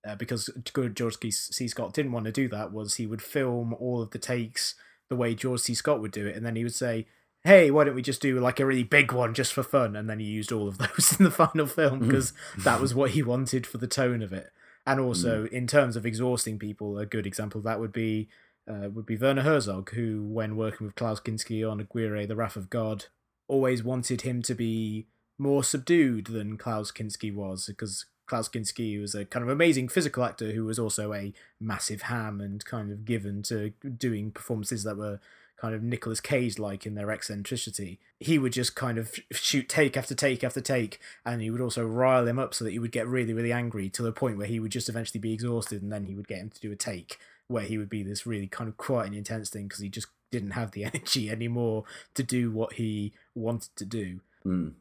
uh, 0.08 0.16
because 0.16 0.50
George 0.94 1.18
C. 1.22 1.68
Scott 1.68 1.94
didn't 1.94 2.12
want 2.12 2.26
to 2.26 2.32
do 2.32 2.48
that 2.50 2.72
was 2.72 2.96
he 2.96 3.08
would 3.08 3.22
film 3.22 3.74
all 3.80 4.02
of 4.02 4.12
the 4.12 4.20
takes 4.20 4.76
the 5.10 5.16
way 5.16 5.36
George 5.36 5.62
C. 5.62 5.74
Scott 5.74 6.02
would 6.02 6.12
do 6.12 6.28
it, 6.28 6.36
and 6.36 6.46
then 6.46 6.56
he 6.56 6.64
would 6.64 6.76
say, 6.76 7.08
"Hey, 7.44 7.72
why 7.72 7.84
don't 7.84 7.96
we 7.96 8.02
just 8.02 8.22
do 8.22 8.40
like 8.40 8.60
a 8.60 8.66
really 8.66 8.84
big 8.84 9.12
one 9.12 9.34
just 9.34 9.54
for 9.54 9.64
fun?" 9.64 9.96
And 9.96 10.10
then 10.10 10.20
he 10.20 10.26
used 10.26 10.52
all 10.52 10.68
of 10.68 10.78
those 10.78 11.16
in 11.18 11.24
the 11.24 11.32
final 11.32 11.66
film 11.66 12.00
because 12.00 12.34
that 12.58 12.82
was 12.82 12.94
what 12.94 13.12
he 13.12 13.24
wanted 13.24 13.66
for 13.66 13.78
the 13.78 13.88
tone 13.88 14.22
of 14.22 14.34
it. 14.34 14.52
And 14.86 15.02
also, 15.02 15.44
mm. 15.44 15.50
in 15.50 15.68
terms 15.68 15.98
of 15.98 16.06
exhausting 16.06 16.58
people, 16.58 16.98
a 16.98 17.06
good 17.06 17.26
example 17.26 17.60
of 17.60 17.66
that 17.66 17.80
would 17.80 17.92
be 17.92 18.30
uh, 18.68 18.89
would 18.89 19.05
be 19.05 19.18
Werner 19.18 19.43
Herzog, 19.43 19.91
who, 19.91 20.24
when 20.24 20.57
working 20.57 20.88
with 20.88 20.95
Klaus 20.95 21.20
Kinski 21.20 21.70
on 21.70 21.80
Aguirre, 21.80 22.26
The 22.26 22.36
Wrath 22.36 22.55
of 22.55 22.70
God, 22.70 23.05
always 23.47 23.84
wanted 23.84 24.22
him 24.22 24.41
to 24.43 24.53
be 24.53 25.07
more 25.38 25.63
subdued 25.63 26.28
than 26.28 26.57
Klaus 26.57 26.91
Kinski 26.91 27.34
was, 27.34 27.68
because 27.68 28.05
Klaus 28.26 28.49
Kinski 28.49 28.99
was 28.99 29.15
a 29.15 29.26
kind 29.26 29.43
of 29.43 29.49
amazing 29.49 29.88
physical 29.88 30.24
actor 30.24 30.51
who 30.51 30.65
was 30.65 30.80
also 30.80 31.13
a 31.13 31.34
massive 31.59 32.03
ham 32.03 32.41
and 32.41 32.65
kind 32.65 32.91
of 32.91 33.05
given 33.05 33.41
to 33.43 33.72
doing 33.97 34.32
performances 34.32 34.84
that 34.84 34.97
were 34.97 35.20
kind 35.55 35.74
of 35.74 35.82
Nicolas 35.82 36.20
Cage 36.20 36.59
like 36.59 36.86
in 36.86 36.95
their 36.95 37.09
eccentricity. 37.09 37.99
He 38.20 38.38
would 38.38 38.53
just 38.53 38.76
kind 38.76 38.97
of 38.97 39.15
shoot 39.32 39.70
take 39.70 39.95
after 39.95 40.13
take 40.13 40.43
after 40.43 40.61
take, 40.61 40.99
and 41.26 41.41
he 41.41 41.49
would 41.49 41.61
also 41.61 41.86
rile 41.86 42.28
him 42.28 42.38
up 42.38 42.53
so 42.53 42.65
that 42.65 42.72
he 42.72 42.80
would 42.80 42.91
get 42.91 43.07
really, 43.07 43.34
really 43.34 43.51
angry 43.51 43.89
to 43.91 44.03
the 44.03 44.11
point 44.11 44.38
where 44.38 44.47
he 44.47 44.59
would 44.59 44.72
just 44.72 44.89
eventually 44.89 45.20
be 45.20 45.34
exhausted, 45.34 45.82
and 45.82 45.91
then 45.91 46.05
he 46.05 46.15
would 46.15 46.28
get 46.28 46.39
him 46.39 46.49
to 46.49 46.59
do 46.59 46.72
a 46.72 46.76
take 46.76 47.18
where 47.48 47.64
he 47.64 47.78
would 47.78 47.89
be 47.89 48.04
this 48.04 48.26
really 48.26 48.48
kind 48.48 48.68
of 48.68 48.78
quiet 48.78 49.08
and 49.08 49.16
intense 49.16 49.50
thing 49.50 49.68
because 49.68 49.82
he 49.82 49.89
just 49.89 50.08
didn't 50.32 50.52
have 50.52 50.72
the 50.72 50.84
energy 50.93 51.30
anymore 51.30 51.84
to 52.14 52.24
do 52.24 52.52
what 52.52 52.74
he 52.74 53.14
wanted 53.36 53.76
to 53.76 53.86
do. 53.86 54.20
Mm. 54.45 54.74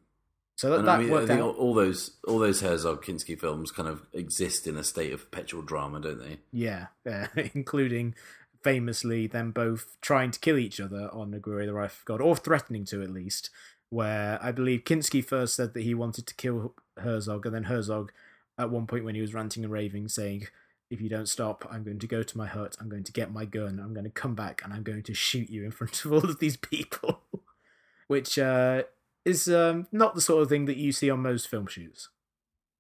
So 0.57 0.71
that, 0.71 0.79
And 0.79 0.89
that 0.89 1.01
I 1.01 1.03
mean, 1.03 1.13
I 1.13 1.27
think 1.27 1.41
out. 1.41 1.57
all, 1.57 1.75
those 1.75 2.13
all 2.27 2.39
those 2.39 2.63
Herzog 2.63 3.05
Kinski 3.05 3.39
films 3.39 3.71
kind 3.71 3.89
of 3.89 4.07
exist 4.15 4.67
in 4.67 4.77
a 4.77 4.85
state 4.85 5.13
of 5.13 5.31
perpetual 5.31 5.61
drama, 5.63 6.01
don't 6.01 6.19
they? 6.19 6.39
Yeah, 6.51 6.87
yeah, 7.05 7.29
including 7.55 8.15
famously 8.63 9.27
them 9.27 9.53
both 9.53 9.97
trying 10.01 10.31
to 10.31 10.41
kill 10.41 10.59
each 10.59 10.81
other 10.81 11.11
on 11.13 11.35
Aguirre 11.35 11.67
the 11.67 11.75
Wrath 11.75 11.99
of 12.01 12.05
God, 12.07 12.21
or 12.23 12.35
threatening 12.37 12.85
to 12.87 13.03
at 13.03 13.11
least. 13.11 13.51
Where 13.89 14.41
I 14.43 14.51
believe 14.51 14.83
Kinski 14.85 15.25
first 15.25 15.55
said 15.55 15.75
that 15.75 15.85
he 15.85 15.95
wanted 15.95 16.27
to 16.27 16.35
kill 16.35 16.75
Herzog, 16.97 17.47
and 17.47 17.55
then 17.55 17.65
Herzog, 17.65 18.11
at 18.59 18.71
one 18.71 18.87
point 18.87 19.05
when 19.05 19.15
he 19.15 19.21
was 19.21 19.35
ranting 19.35 19.63
and 19.63 19.73
raving, 19.73 20.09
saying, 20.09 20.49
"If 20.91 21.01
you 21.01 21.09
don't 21.09 21.29
stop, 21.29 21.67
I'm 21.71 21.83
going 21.85 21.99
to 21.99 22.07
go 22.07 22.23
to 22.23 22.39
my 22.39 22.47
hut. 22.47 22.77
I'm 22.81 22.89
going 22.89 23.05
to 23.05 23.13
get 23.13 23.33
my 23.33 23.45
gun. 23.45 23.81
I'm 23.83 23.93
going 23.95 24.05
to 24.05 24.11
come 24.11 24.35
back, 24.35 24.63
and 24.65 24.73
I'm 24.73 24.83
going 24.83 25.03
to 25.05 25.15
shoot 25.15 25.51
you 25.51 25.65
in 25.65 25.71
front 25.71 26.05
of 26.05 26.13
all 26.13 26.25
of 26.25 26.39
these 26.39 26.57
people," 26.57 27.23
which 28.09 28.39
uh, 28.39 28.83
is 29.25 29.49
um, 29.49 29.87
not 29.93 30.15
the 30.15 30.21
sort 30.21 30.43
of 30.43 30.49
thing 30.49 30.67
that 30.67 30.77
you 30.77 30.93
see 30.93 31.11
on 31.11 31.21
most 31.21 31.49
film 31.49 31.67
shoots. 31.67 32.09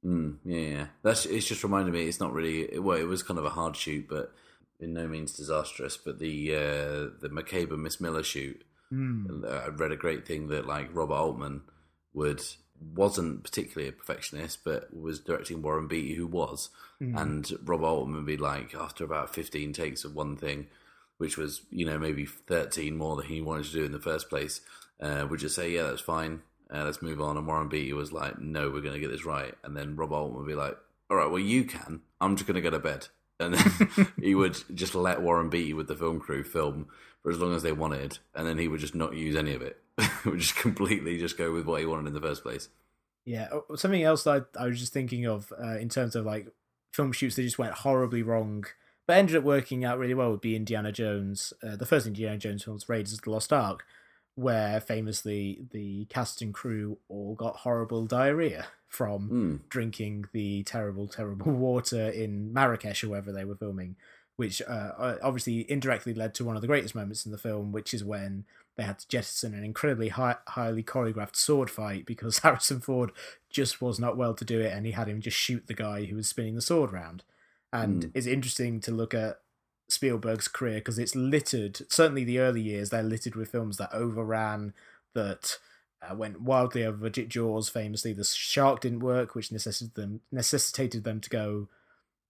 Mm, 0.04 0.36
yeah, 0.44 0.58
yeah. 0.58 0.86
That's 1.02 1.26
it's 1.26 1.46
just 1.48 1.64
reminded 1.64 1.92
me. 1.92 2.06
It's 2.06 2.20
not 2.20 2.32
really 2.32 2.78
well. 2.78 2.98
It 2.98 3.08
was 3.08 3.22
kind 3.22 3.38
of 3.38 3.44
a 3.44 3.50
hard 3.50 3.76
shoot, 3.76 4.06
but 4.08 4.32
in 4.78 4.92
no 4.92 5.08
means 5.08 5.32
disastrous. 5.32 5.96
But 5.96 6.18
the 6.18 6.54
uh, 6.54 7.20
the 7.20 7.30
McCabe 7.32 7.72
and 7.72 7.82
Miss 7.82 8.00
Miller 8.00 8.22
shoot, 8.22 8.62
Mm. 8.92 9.42
uh, 9.44 9.48
I 9.48 9.68
read 9.68 9.90
a 9.90 9.96
great 9.96 10.28
thing 10.28 10.46
that 10.48 10.64
like 10.66 10.94
Robert 10.94 11.14
Altman 11.14 11.62
would 12.14 12.40
wasn't 12.94 13.42
particularly 13.44 13.88
a 13.88 13.92
perfectionist, 13.92 14.64
but 14.64 14.94
was 14.96 15.20
directing 15.20 15.62
Warren 15.62 15.86
Beatty, 15.88 16.14
who 16.14 16.26
was, 16.26 16.70
Mm. 17.00 17.20
and 17.20 17.52
Rob 17.68 17.82
Altman 17.82 18.16
would 18.16 18.26
be 18.26 18.36
like 18.38 18.74
after 18.74 19.04
about 19.04 19.34
fifteen 19.34 19.72
takes 19.74 20.04
of 20.04 20.14
one 20.14 20.36
thing, 20.36 20.66
which 21.18 21.36
was 21.36 21.60
you 21.70 21.84
know 21.84 21.98
maybe 21.98 22.24
thirteen 22.24 22.96
more 22.96 23.16
than 23.16 23.26
he 23.26 23.40
wanted 23.42 23.66
to 23.66 23.72
do 23.72 23.84
in 23.84 23.92
the 23.92 23.98
first 24.00 24.28
place, 24.30 24.62
uh, 25.00 25.26
would 25.28 25.40
just 25.40 25.54
say 25.56 25.70
yeah 25.70 25.82
that's 25.82 26.00
fine, 26.00 26.40
uh, 26.72 26.84
let's 26.84 27.02
move 27.02 27.20
on. 27.20 27.36
And 27.36 27.46
Warren 27.46 27.68
Beatty 27.68 27.92
was 27.92 28.12
like 28.12 28.38
no 28.40 28.70
we're 28.70 28.80
going 28.80 28.94
to 28.94 29.00
get 29.00 29.10
this 29.10 29.26
right, 29.26 29.54
and 29.62 29.76
then 29.76 29.94
Rob 29.96 30.12
Altman 30.12 30.38
would 30.38 30.48
be 30.48 30.54
like 30.54 30.78
all 31.10 31.16
right 31.18 31.30
well 31.30 31.38
you 31.38 31.64
can, 31.64 32.00
I'm 32.20 32.34
just 32.36 32.46
going 32.46 32.54
to 32.54 32.60
go 32.62 32.70
to 32.70 32.78
bed. 32.78 33.08
And 33.38 33.52
then 33.54 34.08
he 34.20 34.34
would 34.34 34.56
just 34.74 34.94
let 34.94 35.20
Warren 35.20 35.50
Beatty 35.50 35.74
with 35.74 35.88
the 35.88 35.96
film 35.96 36.18
crew 36.18 36.42
film 36.42 36.86
for 37.26 37.32
as 37.32 37.40
long 37.40 37.52
as 37.56 37.64
they 37.64 37.72
wanted, 37.72 38.20
and 38.36 38.46
then 38.46 38.56
he 38.56 38.68
would 38.68 38.78
just 38.78 38.94
not 38.94 39.16
use 39.16 39.34
any 39.34 39.52
of 39.52 39.60
it. 39.60 39.82
he 40.22 40.28
would 40.30 40.38
just 40.38 40.54
completely 40.54 41.18
just 41.18 41.36
go 41.36 41.50
with 41.52 41.66
what 41.66 41.80
he 41.80 41.86
wanted 41.86 42.06
in 42.06 42.14
the 42.14 42.20
first 42.20 42.44
place. 42.44 42.68
Yeah, 43.24 43.48
something 43.74 44.04
else 44.04 44.22
that 44.22 44.46
I, 44.56 44.62
I 44.62 44.66
was 44.68 44.78
just 44.78 44.92
thinking 44.92 45.26
of 45.26 45.52
uh, 45.60 45.76
in 45.78 45.88
terms 45.88 46.14
of 46.14 46.24
like 46.24 46.46
film 46.94 47.10
shoots 47.10 47.34
that 47.34 47.42
just 47.42 47.58
went 47.58 47.74
horribly 47.74 48.22
wrong, 48.22 48.64
but 49.08 49.16
ended 49.16 49.34
up 49.34 49.42
working 49.42 49.84
out 49.84 49.98
really 49.98 50.14
well 50.14 50.30
would 50.30 50.40
be 50.40 50.54
Indiana 50.54 50.92
Jones, 50.92 51.52
uh, 51.64 51.74
the 51.74 51.84
first 51.84 52.06
Indiana 52.06 52.38
Jones 52.38 52.62
films, 52.62 52.88
Raiders 52.88 53.14
of 53.14 53.22
the 53.22 53.30
Lost 53.32 53.52
Ark, 53.52 53.84
where 54.36 54.80
famously 54.80 55.66
the 55.72 56.04
cast 56.04 56.40
and 56.42 56.54
crew 56.54 56.98
all 57.08 57.34
got 57.34 57.56
horrible 57.56 58.06
diarrhea 58.06 58.66
from 58.86 59.28
Mm. 59.28 59.68
drinking 59.68 60.26
the 60.32 60.62
terrible, 60.62 61.08
terrible 61.08 61.50
water 61.68 62.08
in 62.08 62.52
Marrakesh 62.52 63.02
or 63.02 63.08
wherever 63.08 63.32
they 63.32 63.44
were 63.44 63.56
filming, 63.56 63.96
which 64.36 64.60
uh, 64.62 65.16
obviously 65.22 65.70
indirectly 65.70 66.14
led 66.14 66.34
to 66.34 66.44
one 66.44 66.56
of 66.56 66.62
the 66.62 66.68
greatest 66.68 66.94
moments 66.94 67.24
in 67.26 67.32
the 67.32 67.38
film, 67.38 67.72
which 67.72 67.92
is 67.94 68.04
when 68.04 68.44
they 68.76 68.82
had 68.82 68.98
to 68.98 69.08
jettison 69.08 69.54
an 69.54 69.64
incredibly 69.64 70.08
high, 70.08 70.36
highly 70.48 70.82
choreographed 70.82 71.36
sword 71.36 71.70
fight 71.70 72.04
because 72.04 72.38
Harrison 72.40 72.80
Ford 72.80 73.10
just 73.50 73.80
was 73.80 73.98
not 73.98 74.16
well 74.16 74.34
to 74.34 74.44
do 74.44 74.60
it, 74.60 74.72
and 74.72 74.84
he 74.86 74.92
had 74.92 75.08
him 75.08 75.20
just 75.20 75.36
shoot 75.36 75.66
the 75.66 75.74
guy 75.74 76.04
who 76.04 76.16
was 76.16 76.28
spinning 76.28 76.54
the 76.54 76.60
sword 76.62 76.92
round. 76.92 77.22
And 77.72 78.04
Mm. 78.04 78.10
it's 78.14 78.26
interesting 78.26 78.80
to 78.80 78.90
look 78.90 79.14
at 79.14 79.40
Spielberg's 79.88 80.48
career 80.48 80.76
because 80.76 80.98
it's 80.98 81.14
littered. 81.16 81.80
Certainly, 81.90 82.24
the 82.24 82.38
early 82.38 82.60
years 82.60 82.90
they're 82.90 83.02
littered 83.02 83.34
with 83.34 83.50
films 83.50 83.76
that 83.78 83.92
overran, 83.92 84.72
that 85.14 85.58
uh, 86.02 86.14
went 86.14 86.40
wildly 86.42 86.84
over 86.84 86.96
budget. 86.98 87.28
Jaws, 87.28 87.68
famously, 87.68 88.12
the 88.12 88.24
shark 88.24 88.80
didn't 88.80 89.00
work, 89.00 89.34
which 89.34 89.50
necessitated 89.52 89.94
them 89.94 90.20
necessitated 90.30 91.04
them 91.04 91.20
to 91.20 91.30
go 91.30 91.68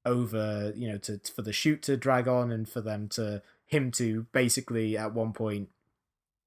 over, 0.07 0.73
you 0.75 0.89
know, 0.89 0.97
to 0.99 1.21
for 1.35 1.43
the 1.43 1.53
shoot 1.53 1.83
to 1.83 1.97
drag 1.99 2.27
on 2.29 2.51
and 2.51 2.67
for 2.67 2.81
them 2.81 3.09
to 3.11 3.43
him 3.67 3.91
to 3.91 4.27
basically 4.33 4.97
at 4.97 5.13
one 5.13 5.33
point 5.33 5.69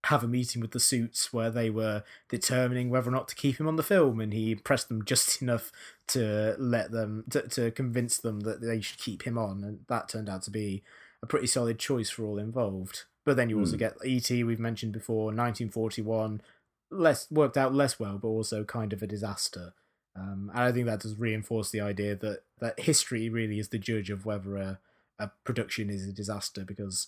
have 0.06 0.24
a 0.24 0.28
meeting 0.28 0.62
with 0.62 0.72
the 0.72 0.80
suits 0.80 1.34
where 1.34 1.50
they 1.50 1.70
were 1.70 2.04
determining 2.30 2.90
whether 2.90 3.10
or 3.10 3.12
not 3.12 3.28
to 3.28 3.36
keep 3.36 3.60
him 3.60 3.68
on 3.68 3.76
the 3.76 3.84
film 3.84 4.22
and 4.22 4.34
he 4.34 4.54
impressed 4.54 4.88
them 4.88 5.04
just 5.06 5.42
enough 5.42 5.72
to 6.08 6.56
let 6.58 6.92
them 6.92 7.26
to, 7.30 7.48
to 7.50 7.70
convince 7.72 8.18
them 8.18 8.40
that 8.42 8.62
they 8.62 8.80
should 8.80 8.98
keep 8.98 9.24
him 9.24 9.38
on 9.38 9.64
and 9.64 9.80
that 9.90 10.08
turned 10.08 10.30
out 10.30 10.42
to 10.42 10.50
be 10.50 10.82
a 11.22 11.28
pretty 11.28 11.48
solid 11.48 11.78
choice 11.78 12.10
for 12.10 12.24
all 12.24 12.40
involved 12.40 13.04
but 13.26 13.36
then 13.36 13.50
you 13.50 13.60
also 13.60 13.76
Hmm. 13.76 13.80
get 13.80 13.98
et 14.06 14.32
we've 14.32 14.58
mentioned 14.60 14.94
before 14.94 15.26
1941 15.26 16.42
less 16.90 17.30
worked 17.30 17.58
out 17.58 17.74
less 17.74 18.00
well 18.00 18.18
but 18.18 18.30
also 18.30 18.64
kind 18.64 18.94
of 18.94 19.04
a 19.04 19.08
disaster 19.08 19.74
um, 20.16 20.52
and 20.54 20.64
i 20.64 20.72
think 20.72 20.86
that 20.86 21.02
does 21.02 21.18
reinforce 21.18 21.70
the 21.72 21.82
idea 21.82 22.16
that 22.16 22.44
that 22.60 22.80
history 22.80 23.30
really 23.30 23.60
is 23.60 23.70
the 23.70 23.78
judge 23.78 24.10
of 24.10 24.26
whether 24.26 24.58
a, 24.58 24.80
a 25.20 25.32
production 25.44 25.90
is 25.90 26.08
a 26.08 26.14
disaster 26.14 26.64
because 26.66 27.08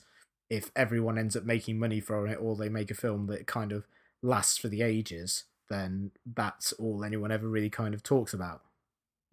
if 0.51 0.69
everyone 0.75 1.17
ends 1.17 1.37
up 1.37 1.45
making 1.45 1.79
money 1.79 2.01
from 2.01 2.27
it 2.27 2.37
or 2.39 2.57
they 2.57 2.67
make 2.67 2.91
a 2.91 2.93
film 2.93 3.27
that 3.27 3.47
kind 3.47 3.71
of 3.71 3.87
lasts 4.21 4.57
for 4.57 4.67
the 4.67 4.81
ages, 4.81 5.45
then 5.69 6.11
that's 6.25 6.73
all 6.73 7.05
anyone 7.05 7.31
ever 7.31 7.47
really 7.47 7.69
kind 7.69 7.93
of 7.93 8.03
talks 8.03 8.33
about. 8.33 8.61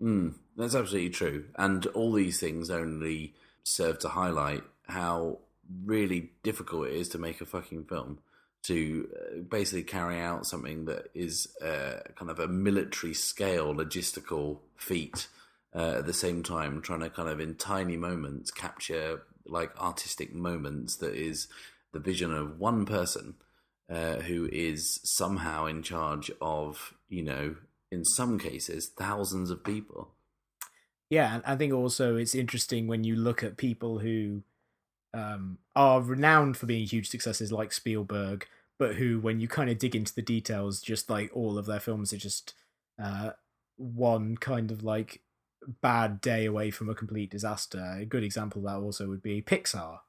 Mm, 0.00 0.34
that's 0.56 0.76
absolutely 0.76 1.10
true. 1.10 1.46
And 1.56 1.84
all 1.86 2.12
these 2.12 2.38
things 2.38 2.70
only 2.70 3.34
serve 3.64 3.98
to 3.98 4.10
highlight 4.10 4.62
how 4.86 5.40
really 5.84 6.30
difficult 6.44 6.86
it 6.86 6.94
is 6.94 7.08
to 7.10 7.18
make 7.18 7.40
a 7.40 7.46
fucking 7.46 7.86
film. 7.86 8.20
To 8.64 9.08
uh, 9.14 9.40
basically 9.48 9.84
carry 9.84 10.20
out 10.20 10.44
something 10.44 10.84
that 10.86 11.06
is 11.14 11.48
uh, 11.62 12.00
kind 12.16 12.30
of 12.30 12.38
a 12.38 12.48
military 12.48 13.14
scale 13.14 13.74
logistical 13.74 14.58
feat 14.76 15.28
uh, 15.74 15.96
at 15.98 16.06
the 16.06 16.12
same 16.12 16.42
time, 16.42 16.82
trying 16.82 17.00
to 17.00 17.08
kind 17.08 17.28
of 17.28 17.40
in 17.40 17.54
tiny 17.54 17.96
moments 17.96 18.50
capture 18.50 19.22
like 19.46 19.78
artistic 19.80 20.34
moments 20.34 20.96
that 20.96 21.14
is 21.14 21.48
the 21.92 21.98
vision 21.98 22.34
of 22.34 22.58
one 22.58 22.84
person 22.84 23.34
uh, 23.90 24.16
who 24.16 24.48
is 24.52 25.00
somehow 25.02 25.66
in 25.66 25.82
charge 25.82 26.30
of, 26.40 26.94
you 27.08 27.22
know, 27.22 27.56
in 27.90 28.04
some 28.04 28.38
cases, 28.38 28.90
thousands 28.98 29.50
of 29.50 29.64
people. 29.64 30.10
Yeah, 31.10 31.40
I 31.46 31.56
think 31.56 31.72
also 31.72 32.16
it's 32.16 32.34
interesting 32.34 32.86
when 32.86 33.04
you 33.04 33.16
look 33.16 33.42
at 33.42 33.56
people 33.56 33.98
who 33.98 34.42
um, 35.14 35.58
are 35.74 36.00
renowned 36.00 36.56
for 36.56 36.66
being 36.66 36.86
huge 36.86 37.08
successes 37.08 37.52
like 37.52 37.72
Spielberg, 37.72 38.46
but 38.78 38.96
who, 38.96 39.20
when 39.20 39.40
you 39.40 39.48
kind 39.48 39.70
of 39.70 39.78
dig 39.78 39.96
into 39.96 40.14
the 40.14 40.22
details, 40.22 40.80
just 40.80 41.10
like 41.10 41.30
all 41.34 41.58
of 41.58 41.66
their 41.66 41.80
films 41.80 42.12
are 42.12 42.18
just 42.18 42.54
uh, 43.02 43.30
one 43.76 44.36
kind 44.36 44.70
of 44.70 44.82
like 44.84 45.22
bad 45.80 46.20
day 46.20 46.44
away 46.44 46.70
from 46.70 46.88
a 46.88 46.94
complete 46.94 47.30
disaster. 47.30 47.98
A 48.00 48.04
good 48.04 48.24
example 48.24 48.60
of 48.60 48.66
that 48.66 48.84
also 48.84 49.08
would 49.08 49.22
be 49.22 49.42
Pixar, 49.42 50.00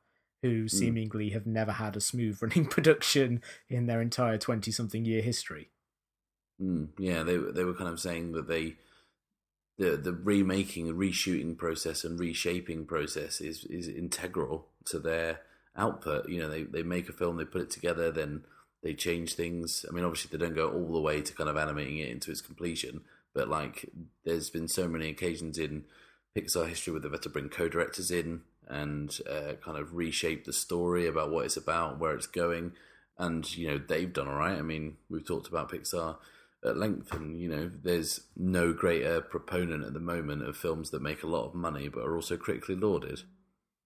who 0.42 0.68
seemingly 0.68 1.30
have 1.30 1.46
never 1.46 1.74
had 1.74 1.96
a 1.96 2.02
smooth 2.02 2.38
running 2.42 2.66
production 2.66 3.42
in 3.70 3.88
their 3.88 4.02
entire 4.02 4.38
20 4.38 4.72
something 4.72 5.06
year 5.06 5.22
history. 5.22 5.70
Mm, 6.62 6.90
yeah, 6.98 7.24
they 7.24 7.38
they 7.38 7.64
were 7.64 7.74
kind 7.74 7.90
of 7.90 8.00
saying 8.00 8.34
that 8.34 8.48
they 8.48 8.76
the 9.80 9.96
the 9.96 10.14
remaking, 10.14 10.94
reshooting 10.94 11.58
process 11.58 12.04
and 12.04 12.20
reshaping 12.20 12.86
process 12.86 13.42
is 13.42 13.64
is 13.66 13.88
integral 13.88 14.68
to 14.86 15.00
their 15.00 15.40
output. 15.76 16.30
You 16.30 16.42
know, 16.42 16.50
they 16.50 16.64
they 16.64 16.84
make 16.84 17.10
a 17.10 17.14
film, 17.14 17.38
they 17.38 17.46
put 17.46 17.62
it 17.62 17.72
together, 17.72 18.12
then 18.12 18.44
they 18.84 18.94
change 18.94 19.34
things. 19.34 19.86
I 19.90 19.94
mean, 19.94 20.04
obviously 20.04 20.38
they 20.38 20.46
don't 20.46 20.56
go 20.56 20.70
all 20.70 20.94
the 20.94 21.02
way 21.02 21.22
to 21.22 21.34
kind 21.34 21.50
of 21.50 21.58
animating 21.58 21.98
it 21.98 22.10
into 22.10 22.30
its 22.30 22.42
completion, 22.42 23.02
but 23.34 23.48
like 23.48 23.90
there's 24.26 24.50
been 24.50 24.68
so 24.68 24.88
many 24.88 25.10
occasions 25.10 25.58
in 25.58 25.86
Pixar 26.38 26.68
history 26.68 26.92
where 26.92 27.02
they've 27.02 27.12
had 27.12 27.22
to 27.24 27.30
bring 27.30 27.50
co-directors 27.50 28.12
in 28.12 28.42
and 28.68 29.18
uh, 29.30 29.54
kind 29.64 29.78
of 29.78 29.96
reshape 29.96 30.44
the 30.46 30.54
story 30.54 31.08
about 31.08 31.32
what 31.32 31.46
it's 31.46 31.58
about, 31.58 32.00
where 32.00 32.14
it's 32.16 32.28
going, 32.28 32.74
and 33.18 33.56
you 33.56 33.68
know 33.68 33.78
they've 33.78 34.12
done 34.12 34.28
all 34.28 34.36
right. 34.36 34.58
I 34.58 34.62
mean, 34.62 34.98
we've 35.10 35.26
talked 35.26 35.48
about 35.48 35.72
Pixar 35.72 36.18
at 36.64 36.78
length, 36.78 37.14
and 37.14 37.40
you 37.40 37.48
know, 37.48 37.72
there's 37.84 38.22
no 38.36 38.74
greater 38.74 39.22
proponent 39.22 39.86
at 39.86 39.94
the 39.94 40.00
moment 40.00 40.44
of 40.44 40.58
films 40.58 40.90
that 40.90 41.02
make 41.02 41.24
a 41.24 41.28
lot 41.28 41.46
of 41.46 41.56
money 41.56 41.88
but 41.88 42.04
are 42.04 42.16
also 42.16 42.38
critically 42.38 42.76
lauded. 42.76 43.22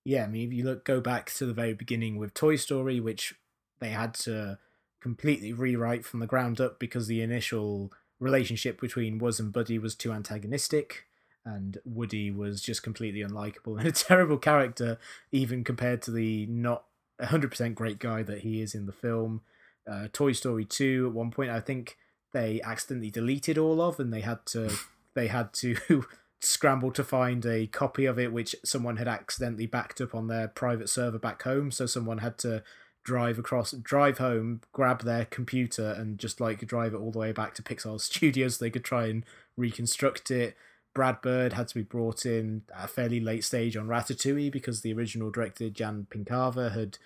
Yeah, 0.06 0.26
I 0.26 0.28
mean, 0.28 0.48
if 0.48 0.54
you 0.54 0.66
look, 0.66 0.84
go 0.84 1.00
back 1.00 1.32
to 1.34 1.46
the 1.46 1.54
very 1.54 1.74
beginning 1.74 2.18
with 2.18 2.34
Toy 2.34 2.56
Story, 2.56 3.00
which 3.00 3.36
they 3.80 3.90
had 3.90 4.14
to 4.16 4.60
completely 5.02 5.54
rewrite 5.54 6.06
from 6.06 6.20
the 6.20 6.28
ground 6.28 6.60
up 6.60 6.80
because 6.80 7.08
the 7.08 7.22
initial 7.22 7.92
relationship 8.20 8.80
between 8.80 9.18
Woody 9.18 9.44
and 9.44 9.54
Buddy 9.54 9.78
was 9.78 9.96
too 9.96 10.12
antagonistic, 10.12 11.06
and 11.46 11.78
Woody 11.86 12.32
was 12.32 12.62
just 12.62 12.84
completely 12.84 13.22
unlikable 13.22 13.78
and 13.78 13.88
a 13.88 13.92
terrible 13.92 14.38
character, 14.38 14.98
even 15.32 15.64
compared 15.64 16.02
to 16.04 16.12
the 16.12 16.46
not 16.48 16.86
100% 17.22 17.76
great 17.76 18.00
guy 18.00 18.24
that 18.24 18.40
he 18.40 18.62
is 18.62 18.74
in 18.74 18.86
the 18.86 18.92
film. 18.92 19.42
Uh, 19.90 20.08
Toy 20.12 20.32
Story 20.32 20.66
2, 20.66 21.08
at 21.08 21.14
one 21.14 21.32
point, 21.32 21.52
I 21.52 21.60
think 21.60 21.98
they 22.34 22.62
accidentally 22.62 23.12
deleted 23.12 23.58
all 23.58 23.82
of, 23.82 24.00
and 24.00 24.12
they 24.14 24.22
had 24.22 24.46
to 24.48 24.72
they 25.14 25.28
had 25.28 25.54
to 25.54 25.78
scramble 26.42 26.92
to 26.92 27.04
find 27.04 27.46
a 27.46 27.68
copy 27.68 28.06
of 28.06 28.20
it 28.20 28.34
which 28.34 28.54
someone 28.66 28.98
had 28.98 29.08
accidentally 29.08 29.66
backed 29.66 30.02
up 30.02 30.14
on 30.14 30.28
their 30.28 30.50
private 30.50 30.90
server 30.90 31.18
back 31.18 31.44
home 31.44 31.72
so 31.72 31.86
someone 31.86 32.18
had 32.18 32.38
to 32.38 32.62
drive 33.04 33.38
across, 33.38 33.72
drive 33.72 34.18
home, 34.18 34.62
grab 34.72 35.04
their 35.04 35.26
computer, 35.26 35.92
and 35.92 36.18
just 36.18 36.40
like 36.40 36.66
drive 36.66 36.94
it 36.94 36.98
all 36.98 37.12
the 37.12 37.20
way 37.20 37.32
back 37.32 37.54
to 37.56 37.64
Pixar 37.64 38.00
Studios. 38.02 38.58
So 38.58 38.66
they 38.66 38.72
could 38.72 38.84
try 38.84 39.08
and 39.08 39.26
reconstruct 39.58 40.32
it. 40.32 40.56
Brad 40.94 41.22
Bird 41.22 41.54
had 41.54 41.68
to 41.70 41.76
be 41.76 41.82
brought 41.82 42.26
in 42.26 42.64
at 42.76 42.86
a 42.86 42.88
fairly 42.88 43.20
late 43.20 43.44
stage 43.44 43.76
on 43.76 43.88
Ratatouille 43.88 44.52
because 44.52 44.82
the 44.82 44.94
original 44.94 45.32
director 45.32 45.70
Jan 45.70 46.08
Pinkava 46.10 46.72
had 46.74 46.98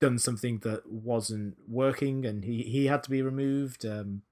done 0.00 0.18
something 0.18 0.58
that 0.58 0.90
wasn't 0.90 1.56
working, 1.68 2.26
and 2.26 2.44
he 2.44 2.62
he 2.62 2.86
had 2.86 3.02
to 3.04 3.10
be 3.10 3.22
removed. 3.22 3.86
Um, 3.86 4.22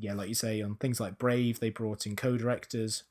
yeah, 0.00 0.14
like 0.14 0.28
you 0.28 0.34
say, 0.34 0.60
on 0.62 0.76
things 0.76 1.00
like 1.00 1.18
Brave, 1.18 1.60
they 1.60 1.70
brought 1.70 2.06
in 2.06 2.16
co-directors, 2.16 3.04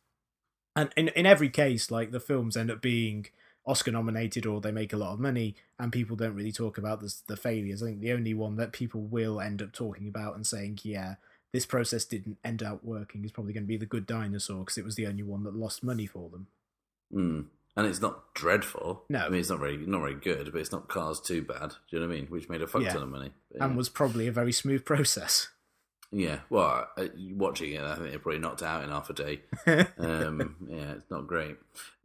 and 0.76 0.90
in 0.98 1.10
in 1.10 1.26
every 1.26 1.50
case, 1.50 1.92
like 1.92 2.12
the 2.12 2.20
films 2.20 2.58
end 2.58 2.72
up 2.72 2.82
being 2.82 3.28
Oscar 3.66 3.92
nominated 3.92 4.46
or 4.46 4.62
they 4.62 4.72
make 4.72 4.94
a 4.94 4.98
lot 4.98 5.14
of 5.14 5.20
money, 5.20 5.56
and 5.78 5.92
people 5.92 6.16
don't 6.16 6.36
really 6.36 6.52
talk 6.52 6.78
about 6.78 7.02
the 7.02 7.14
the 7.28 7.38
failures. 7.38 7.84
I 7.84 7.88
think 7.88 8.02
the 8.02 8.14
only 8.14 8.34
one 8.34 8.56
that 8.58 8.72
people 8.74 9.02
will 9.02 9.40
end 9.40 9.62
up 9.62 9.74
talking 9.74 10.08
about 10.08 10.36
and 10.36 10.46
saying, 10.48 10.80
yeah, 10.84 11.16
this 11.54 11.66
process 11.66 12.06
didn't 12.06 12.38
end 12.44 12.64
up 12.64 12.84
working 12.84 13.24
is 13.26 13.32
probably 13.32 13.54
going 13.54 13.64
to 13.64 13.68
be 13.68 13.78
the 13.78 13.86
Good 13.86 14.06
Dinosaur 14.06 14.60
because 14.60 14.78
it 14.78 14.86
was 14.86 14.96
the 14.96 15.08
only 15.08 15.24
one 15.24 15.44
that 15.44 15.56
lost 15.56 15.84
money 15.84 16.06
for 16.06 16.30
them. 16.30 16.48
Mm. 17.14 17.46
And 17.76 17.88
it's 17.88 18.02
not 18.02 18.34
dreadful. 18.34 19.04
No. 19.10 19.20
I 19.20 19.30
mean 19.30 19.40
it's 19.40 19.50
not 19.50 19.60
very 19.60 19.78
not 19.78 20.02
very 20.02 20.16
good, 20.16 20.52
but 20.52 20.60
it's 20.60 20.72
not 20.72 20.90
Cars 20.90 21.20
too 21.20 21.42
bad. 21.42 21.70
Do 21.70 21.76
you 21.92 22.00
know 22.00 22.08
what 22.08 22.14
I 22.14 22.18
mean? 22.18 22.28
Which 22.28 22.50
made 22.50 22.62
a 22.62 22.68
fuck 22.68 22.82
Yeah. 22.82 22.94
ton 22.94 23.04
of 23.04 23.10
money. 23.10 23.32
But, 23.52 23.62
And 23.62 23.78
was 23.78 23.90
probably 23.90 24.28
a 24.28 24.32
very 24.32 24.52
smooth 24.52 24.84
process. 24.86 25.50
Yeah. 26.12 26.40
Well, 26.50 26.88
uh, 26.98 27.08
watching 27.36 27.74
it, 27.74 27.82
I 27.82 27.96
think 27.96 28.12
they 28.12 28.18
probably 28.18 28.40
knocked 28.40 28.64
out 28.64 28.84
in 28.84 28.90
half 28.90 29.10
a 29.10 29.14
day. 29.14 29.42
um, 29.98 30.56
yeah, 30.68 30.94
it's 30.94 31.12
not 31.12 31.28
great. 31.28 31.58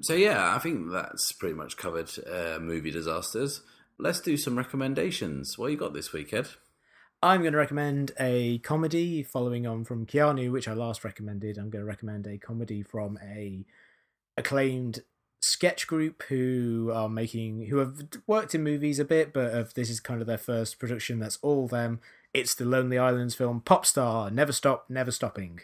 So 0.03 0.15
yeah, 0.15 0.55
I 0.55 0.59
think 0.59 0.91
that's 0.93 1.33
pretty 1.33 1.55
much 1.55 1.77
covered 1.77 2.11
uh, 2.31 2.59
movie 2.61 2.91
disasters. 2.91 3.63
Let's 3.99 4.21
do 4.21 4.37
some 4.37 4.59
recommendations. 4.59 5.57
What 5.57 5.71
you 5.71 5.77
got 5.77 5.95
this 5.95 6.13
week, 6.13 6.33
Ed? 6.33 6.49
I'm 7.23 7.41
going 7.41 7.53
to 7.53 7.59
recommend 7.59 8.13
a 8.21 8.59
comedy 8.59 9.23
following 9.23 9.67
on 9.67 9.85
from 9.85 10.05
Keanu, 10.05 10.53
which 10.53 10.69
I 10.69 10.75
last 10.75 11.05
recommended. 11.05 11.57
I'm 11.57 11.71
going 11.71 11.83
to 11.83 11.89
recommend 11.89 12.27
a 12.27 12.37
comedy 12.37 12.83
from 12.83 13.19
a 13.23 13.65
acclaimed 14.37 15.03
sketch 15.41 15.87
group 15.87 16.23
who 16.25 16.91
are 16.93 17.09
making 17.09 17.67
who 17.67 17.79
have 17.79 18.03
worked 18.27 18.55
in 18.55 18.63
movies 18.63 18.99
a 18.99 19.05
bit, 19.05 19.33
but 19.33 19.55
of 19.55 19.73
this 19.73 19.89
is 19.89 20.01
kind 20.01 20.21
of 20.21 20.27
their 20.27 20.37
first 20.37 20.79
production. 20.79 21.19
That's 21.19 21.39
all 21.41 21.67
them. 21.67 22.01
It's 22.35 22.57
the 22.57 22.65
Lonely 22.65 22.99
Islands 22.99 23.37
film 23.37 23.61
Pop 23.61 23.87
Star 23.87 24.29
Never 24.29 24.51
Stop, 24.51 24.87
Never 24.91 25.13
Stopping, 25.13 25.61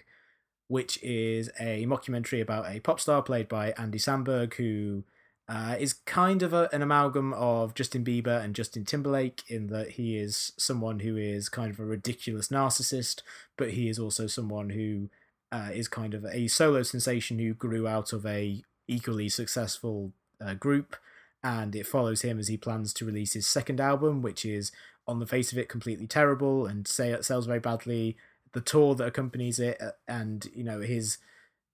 which 0.68 1.02
is 1.02 1.50
a 1.58 1.84
mockumentary 1.84 2.40
about 2.40 2.70
a 2.72 2.78
pop 2.78 3.00
star 3.00 3.22
played 3.22 3.48
by 3.48 3.72
Andy 3.76 3.98
Samberg, 3.98 4.54
who 4.54 5.02
uh, 5.48 5.74
is 5.80 5.94
kind 5.94 6.44
of 6.44 6.52
a, 6.52 6.68
an 6.72 6.80
amalgam 6.80 7.32
of 7.32 7.74
Justin 7.74 8.04
Bieber 8.04 8.40
and 8.40 8.54
Justin 8.54 8.84
Timberlake 8.84 9.42
in 9.48 9.66
that 9.66 9.90
he 9.92 10.16
is 10.16 10.52
someone 10.58 11.00
who 11.00 11.16
is 11.16 11.48
kind 11.48 11.72
of 11.72 11.80
a 11.80 11.84
ridiculous 11.84 12.48
narcissist, 12.48 13.22
but 13.56 13.70
he 13.70 13.88
is 13.88 13.98
also 13.98 14.28
someone 14.28 14.70
who 14.70 15.08
uh, 15.50 15.70
is 15.72 15.88
kind 15.88 16.14
of 16.14 16.24
a 16.26 16.46
solo 16.46 16.84
sensation 16.84 17.40
who 17.40 17.52
grew 17.52 17.88
out 17.88 18.12
of 18.12 18.24
a 18.24 18.62
equally 18.86 19.28
successful 19.28 20.12
uh, 20.40 20.54
group, 20.54 20.94
and 21.42 21.74
it 21.74 21.88
follows 21.88 22.22
him 22.22 22.38
as 22.38 22.46
he 22.46 22.56
plans 22.56 22.92
to 22.92 23.04
release 23.04 23.32
his 23.32 23.48
second 23.48 23.80
album, 23.80 24.22
which 24.22 24.44
is 24.44 24.70
on 25.06 25.18
the 25.18 25.26
face 25.26 25.52
of 25.52 25.58
it 25.58 25.68
completely 25.68 26.06
terrible 26.06 26.66
and 26.66 26.86
say 26.86 27.10
it 27.10 27.24
sells 27.24 27.46
very 27.46 27.60
badly. 27.60 28.16
The 28.52 28.60
tour 28.60 28.94
that 28.96 29.06
accompanies 29.06 29.58
it, 29.58 29.80
uh, 29.80 29.92
and 30.08 30.48
you 30.54 30.64
know 30.64 30.80
his 30.80 31.18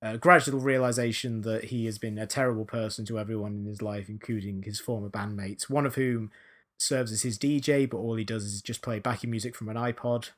uh, 0.03 0.17
gradual 0.17 0.61
realization 0.61 1.41
that 1.43 1.65
he 1.65 1.87
has 1.87 1.99
been 1.99 2.19
a 2.19 2.27
terrible 2.27 2.65
person 2.65 3.05
to 3.07 3.19
everyone 3.19 3.55
in 3.55 3.65
his 3.65 3.83
life, 3.83 4.09
including 4.09 4.63
his 4.63 4.79
former 4.79 5.09
bandmates, 5.09 5.71
one 5.71 5.87
of 5.87 5.95
whom 5.95 6.31
serves 6.79 7.13
as 7.13 7.23
his 7.23 7.39
DJ, 7.39 7.89
but 7.89 7.97
all 7.99 8.17
he 8.17 8.25
does 8.25 8.45
is 8.45 8.61
just 8.61 8.83
play 8.83 8.99
backing 8.99 9.31
music 9.31 9.57
from 9.57 9.69
an 9.69 9.77
iPod. 9.77 10.31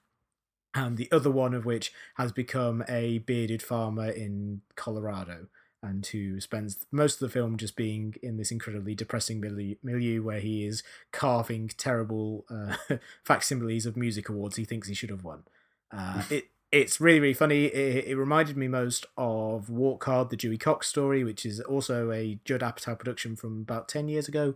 And 0.75 0.97
the 0.97 1.11
other 1.11 1.31
one 1.31 1.55
of 1.55 1.65
which 1.65 1.93
has 2.17 2.31
become 2.31 2.85
a 2.89 3.19
bearded 3.19 3.63
farmer 3.63 4.09
in 4.09 4.61
Colorado, 4.77 5.49
and 5.83 6.05
who 6.07 6.41
spends 6.41 6.85
most 6.91 7.15
of 7.15 7.21
the 7.21 7.33
film 7.33 7.57
just 7.57 7.77
being 7.77 8.15
in 8.23 8.37
this 8.37 8.51
incredibly 8.51 8.95
depressing 8.95 9.41
milieu, 9.41 9.77
milieu 9.83 10.23
where 10.23 10.41
he 10.41 10.67
is 10.67 10.83
carving 11.13 11.69
terrible 11.69 12.45
uh, 12.51 12.77
facsimiles 13.25 13.87
of 13.87 13.97
music 13.97 14.29
awards 14.29 14.57
he 14.57 14.65
thinks 14.65 14.89
he 14.89 14.95
should 14.95 15.11
have 15.11 15.25
won. 15.25 15.45
Uh, 15.93 16.23
it 16.31 16.49
it's 16.71 17.01
really 17.01 17.21
really 17.21 17.35
funny. 17.35 17.65
It, 17.67 18.09
it 18.09 18.17
reminded 18.17 18.57
me 18.57 18.69
most 18.69 19.07
of 19.17 19.71
Walk 19.71 20.05
Hard, 20.05 20.31
the 20.31 20.37
Dewey 20.37 20.59
Cox 20.59 20.87
story, 20.87 21.25
which 21.25 21.47
is 21.47 21.61
also 21.61 22.11
a 22.13 22.39
Judd 22.45 22.61
Apatow 22.61 22.99
production 22.99 23.37
from 23.37 23.61
about 23.63 23.89
ten 23.89 24.09
years 24.09 24.29
ago, 24.29 24.55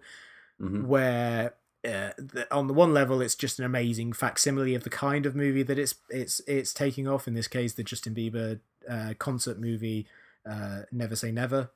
Mhm. 0.61 0.85
where 0.85 1.55
uh, 1.85 2.11
the, 2.19 2.47
on 2.53 2.67
the 2.69 2.75
one 2.75 2.93
level 2.95 3.21
it's 3.21 3.35
just 3.35 3.59
an 3.59 3.65
amazing 3.65 4.13
facsimile 4.13 4.75
of 4.75 4.85
the 4.85 4.91
kind 4.91 5.27
of 5.27 5.35
movie 5.35 5.63
that 5.65 5.79
it's 5.79 5.95
it's 6.11 6.41
it's 6.47 6.73
taking 6.75 7.09
off. 7.09 7.27
In 7.27 7.35
this 7.35 7.49
case, 7.49 7.73
the 7.73 7.83
Justin 7.83 8.15
Bieber 8.15 8.61
uh, 8.89 9.15
concert 9.19 9.59
movie, 9.59 10.07
uh, 10.49 10.83
Never 10.91 11.17
Say 11.17 11.33
Never, 11.33 11.71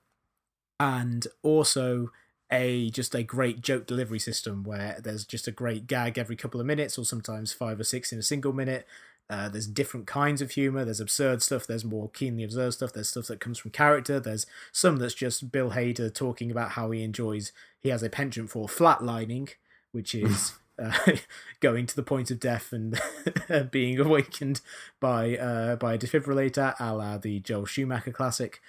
and 0.81 1.27
also 1.43 2.11
a 2.53 2.91
just 2.91 3.15
a 3.15 3.23
great 3.23 3.61
joke 3.61 3.87
delivery 3.87 4.21
system 4.21 4.63
where 4.63 4.99
there's 5.03 5.25
just 5.25 5.49
a 5.49 5.53
great 5.53 5.87
gag 5.87 6.17
every 6.17 6.37
couple 6.37 6.61
of 6.61 6.67
minutes 6.67 6.97
or 6.97 7.05
sometimes 7.05 7.53
five 7.53 7.81
or 7.81 7.85
six 7.85 8.13
in 8.13 8.19
a 8.19 8.23
single 8.23 8.53
minute. 8.53 8.87
Uh, 9.29 9.49
there's 9.49 9.67
different 9.67 10.07
kinds 10.07 10.41
of 10.41 10.53
humor. 10.53 10.85
There's 10.85 11.01
absurd 11.01 11.43
stuff. 11.43 11.67
There's 11.67 11.85
more 11.85 12.09
keenly 12.11 12.45
observed 12.45 12.75
stuff. 12.75 12.93
There's 12.93 13.09
stuff 13.09 13.27
that 13.27 13.41
comes 13.41 13.59
from 13.59 13.73
character. 13.73 14.21
There's 14.21 14.47
some 14.71 14.99
that's 14.99 15.15
just 15.15 15.51
bill 15.51 15.73
hader 15.73 16.15
talking 16.15 16.53
about 16.53 16.73
how 16.73 16.93
he 16.93 17.03
enjoys 17.03 17.51
he 17.81 17.89
has 17.89 18.05
a 18.05 18.11
penchant 18.11 18.51
for 18.51 18.69
flatlining 18.69 19.51
which 19.97 20.15
is 20.15 20.53
uh, 20.83 21.13
going 21.61 21.87
to 21.87 21.97
the 21.97 22.03
point 22.03 22.31
of 22.31 22.41
death 22.41 22.73
and 22.73 23.01
being 23.71 23.99
awakened 23.99 24.61
by 25.01 25.37
uh, 25.37 25.77
by 25.77 25.95
a 25.95 25.99
defibrillator 25.99 26.75
a 26.79 26.95
la 26.95 27.19
the 27.19 27.41
joel 27.41 27.67
schumacher 27.67 28.13
classic 28.13 28.61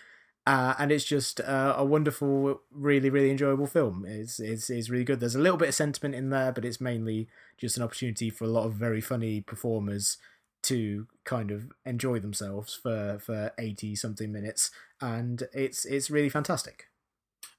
uh, 0.47 0.73
and 0.79 0.93
it's 0.93 1.03
just 1.03 1.41
uh, 1.41 1.75
a 1.77 1.83
wonderful, 1.83 2.61
really, 2.71 3.09
really 3.09 3.29
enjoyable 3.29 3.67
film. 3.67 4.05
It's, 4.07 4.39
it's 4.39 4.69
it's 4.69 4.89
really 4.89 5.03
good. 5.03 5.19
There's 5.19 5.35
a 5.35 5.41
little 5.41 5.57
bit 5.57 5.67
of 5.67 5.75
sentiment 5.75 6.15
in 6.15 6.29
there, 6.29 6.53
but 6.53 6.63
it's 6.63 6.79
mainly 6.79 7.27
just 7.57 7.75
an 7.75 7.83
opportunity 7.83 8.29
for 8.29 8.45
a 8.45 8.49
lot 8.49 8.63
of 8.65 8.71
very 8.71 9.01
funny 9.01 9.41
performers 9.41 10.17
to 10.63 11.07
kind 11.25 11.51
of 11.51 11.73
enjoy 11.85 12.19
themselves 12.19 12.73
for 12.73 13.19
for 13.19 13.51
eighty 13.59 13.93
something 13.93 14.31
minutes, 14.31 14.71
and 15.01 15.49
it's 15.51 15.83
it's 15.83 16.09
really 16.09 16.29
fantastic. 16.29 16.85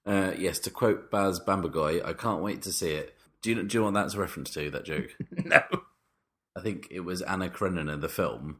Uh, 0.06 0.32
yes, 0.38 0.58
to 0.60 0.70
quote 0.70 1.10
Baz 1.10 1.38
Bamigboye, 1.40 2.02
I 2.02 2.14
can't 2.14 2.42
wait 2.42 2.62
to 2.62 2.72
see 2.72 2.92
it. 2.92 3.14
Do 3.42 3.50
you, 3.50 3.62
do 3.62 3.74
you 3.74 3.80
know 3.80 3.84
what 3.90 3.94
that's 3.94 4.14
a 4.14 4.18
reference 4.20 4.50
to, 4.54 4.70
that 4.70 4.84
joke? 4.84 5.16
no, 5.44 5.62
I 6.56 6.60
think 6.60 6.88
it 6.90 7.00
was 7.00 7.22
Anna 7.22 7.48
Karenina, 7.48 7.96
the 8.00 8.08
film. 8.08 8.58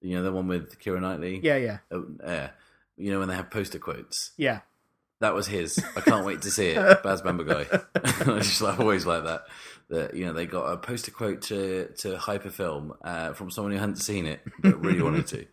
You 0.00 0.16
know, 0.16 0.22
the 0.22 0.32
one 0.32 0.46
with 0.48 0.78
Keira 0.80 1.00
Knightley? 1.00 1.40
yeah, 1.42 1.56
yeah, 1.56 1.78
Oh, 1.90 2.06
yeah. 2.24 2.50
You 2.96 3.12
know, 3.12 3.18
when 3.18 3.28
they 3.28 3.34
have 3.36 3.50
poster 3.50 3.78
quotes? 3.78 4.32
yeah. 4.36 4.60
That 5.20 5.32
was 5.32 5.46
his. 5.46 5.82
I 5.96 6.02
can't 6.02 6.26
wait 6.26 6.42
to 6.42 6.50
see 6.50 6.66
it. 6.68 6.76
Baz 7.02 7.22
Bamigboye. 7.22 7.86
I 8.36 8.38
just 8.40 8.60
like, 8.60 8.78
always 8.78 9.06
like 9.06 9.24
that. 9.24 9.44
That 9.88 10.14
you 10.14 10.26
know 10.26 10.34
they 10.34 10.44
got 10.44 10.64
a 10.70 10.76
poster 10.76 11.10
quote 11.10 11.40
to 11.44 11.86
to 12.00 12.16
Hyperfilm 12.16 12.94
uh, 13.02 13.32
from 13.32 13.50
someone 13.50 13.72
who 13.72 13.78
hadn't 13.78 13.96
seen 13.96 14.26
it 14.26 14.40
but 14.60 14.78
really 14.78 15.00
wanted 15.00 15.26
to. 15.28 15.46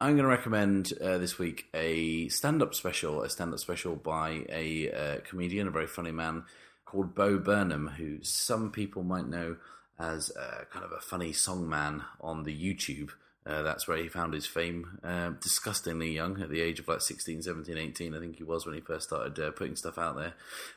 I'm 0.00 0.12
going 0.12 0.22
to 0.22 0.28
recommend 0.28 0.94
uh, 0.98 1.18
this 1.18 1.38
week 1.38 1.66
a 1.74 2.28
stand-up 2.30 2.74
special, 2.74 3.22
a 3.22 3.28
stand-up 3.28 3.58
special 3.58 3.96
by 3.96 4.46
a 4.48 4.90
uh, 4.90 5.20
comedian, 5.28 5.68
a 5.68 5.70
very 5.70 5.86
funny 5.86 6.10
man 6.12 6.44
called 6.92 7.14
Bo 7.14 7.38
Burnham, 7.38 7.88
who 7.96 8.22
some 8.22 8.70
people 8.70 9.02
might 9.02 9.26
know 9.26 9.56
as 9.98 10.30
uh, 10.36 10.64
kind 10.70 10.84
of 10.84 10.92
a 10.92 11.00
funny 11.00 11.32
song 11.32 11.66
man 11.66 12.04
on 12.20 12.42
the 12.42 12.54
YouTube. 12.54 13.12
Uh, 13.46 13.62
that's 13.62 13.88
where 13.88 13.96
he 13.96 14.08
found 14.08 14.34
his 14.34 14.44
fame. 14.44 14.98
Uh, 15.02 15.30
disgustingly 15.40 16.12
young, 16.12 16.42
at 16.42 16.50
the 16.50 16.60
age 16.60 16.78
of 16.80 16.88
like 16.88 17.00
16, 17.00 17.40
17, 17.40 17.78
18, 17.78 18.14
I 18.14 18.20
think 18.20 18.36
he 18.36 18.44
was 18.44 18.66
when 18.66 18.74
he 18.74 18.82
first 18.82 19.08
started 19.08 19.42
uh, 19.42 19.52
putting 19.52 19.74
stuff 19.74 19.96
out 19.96 20.16
there. 20.16 20.34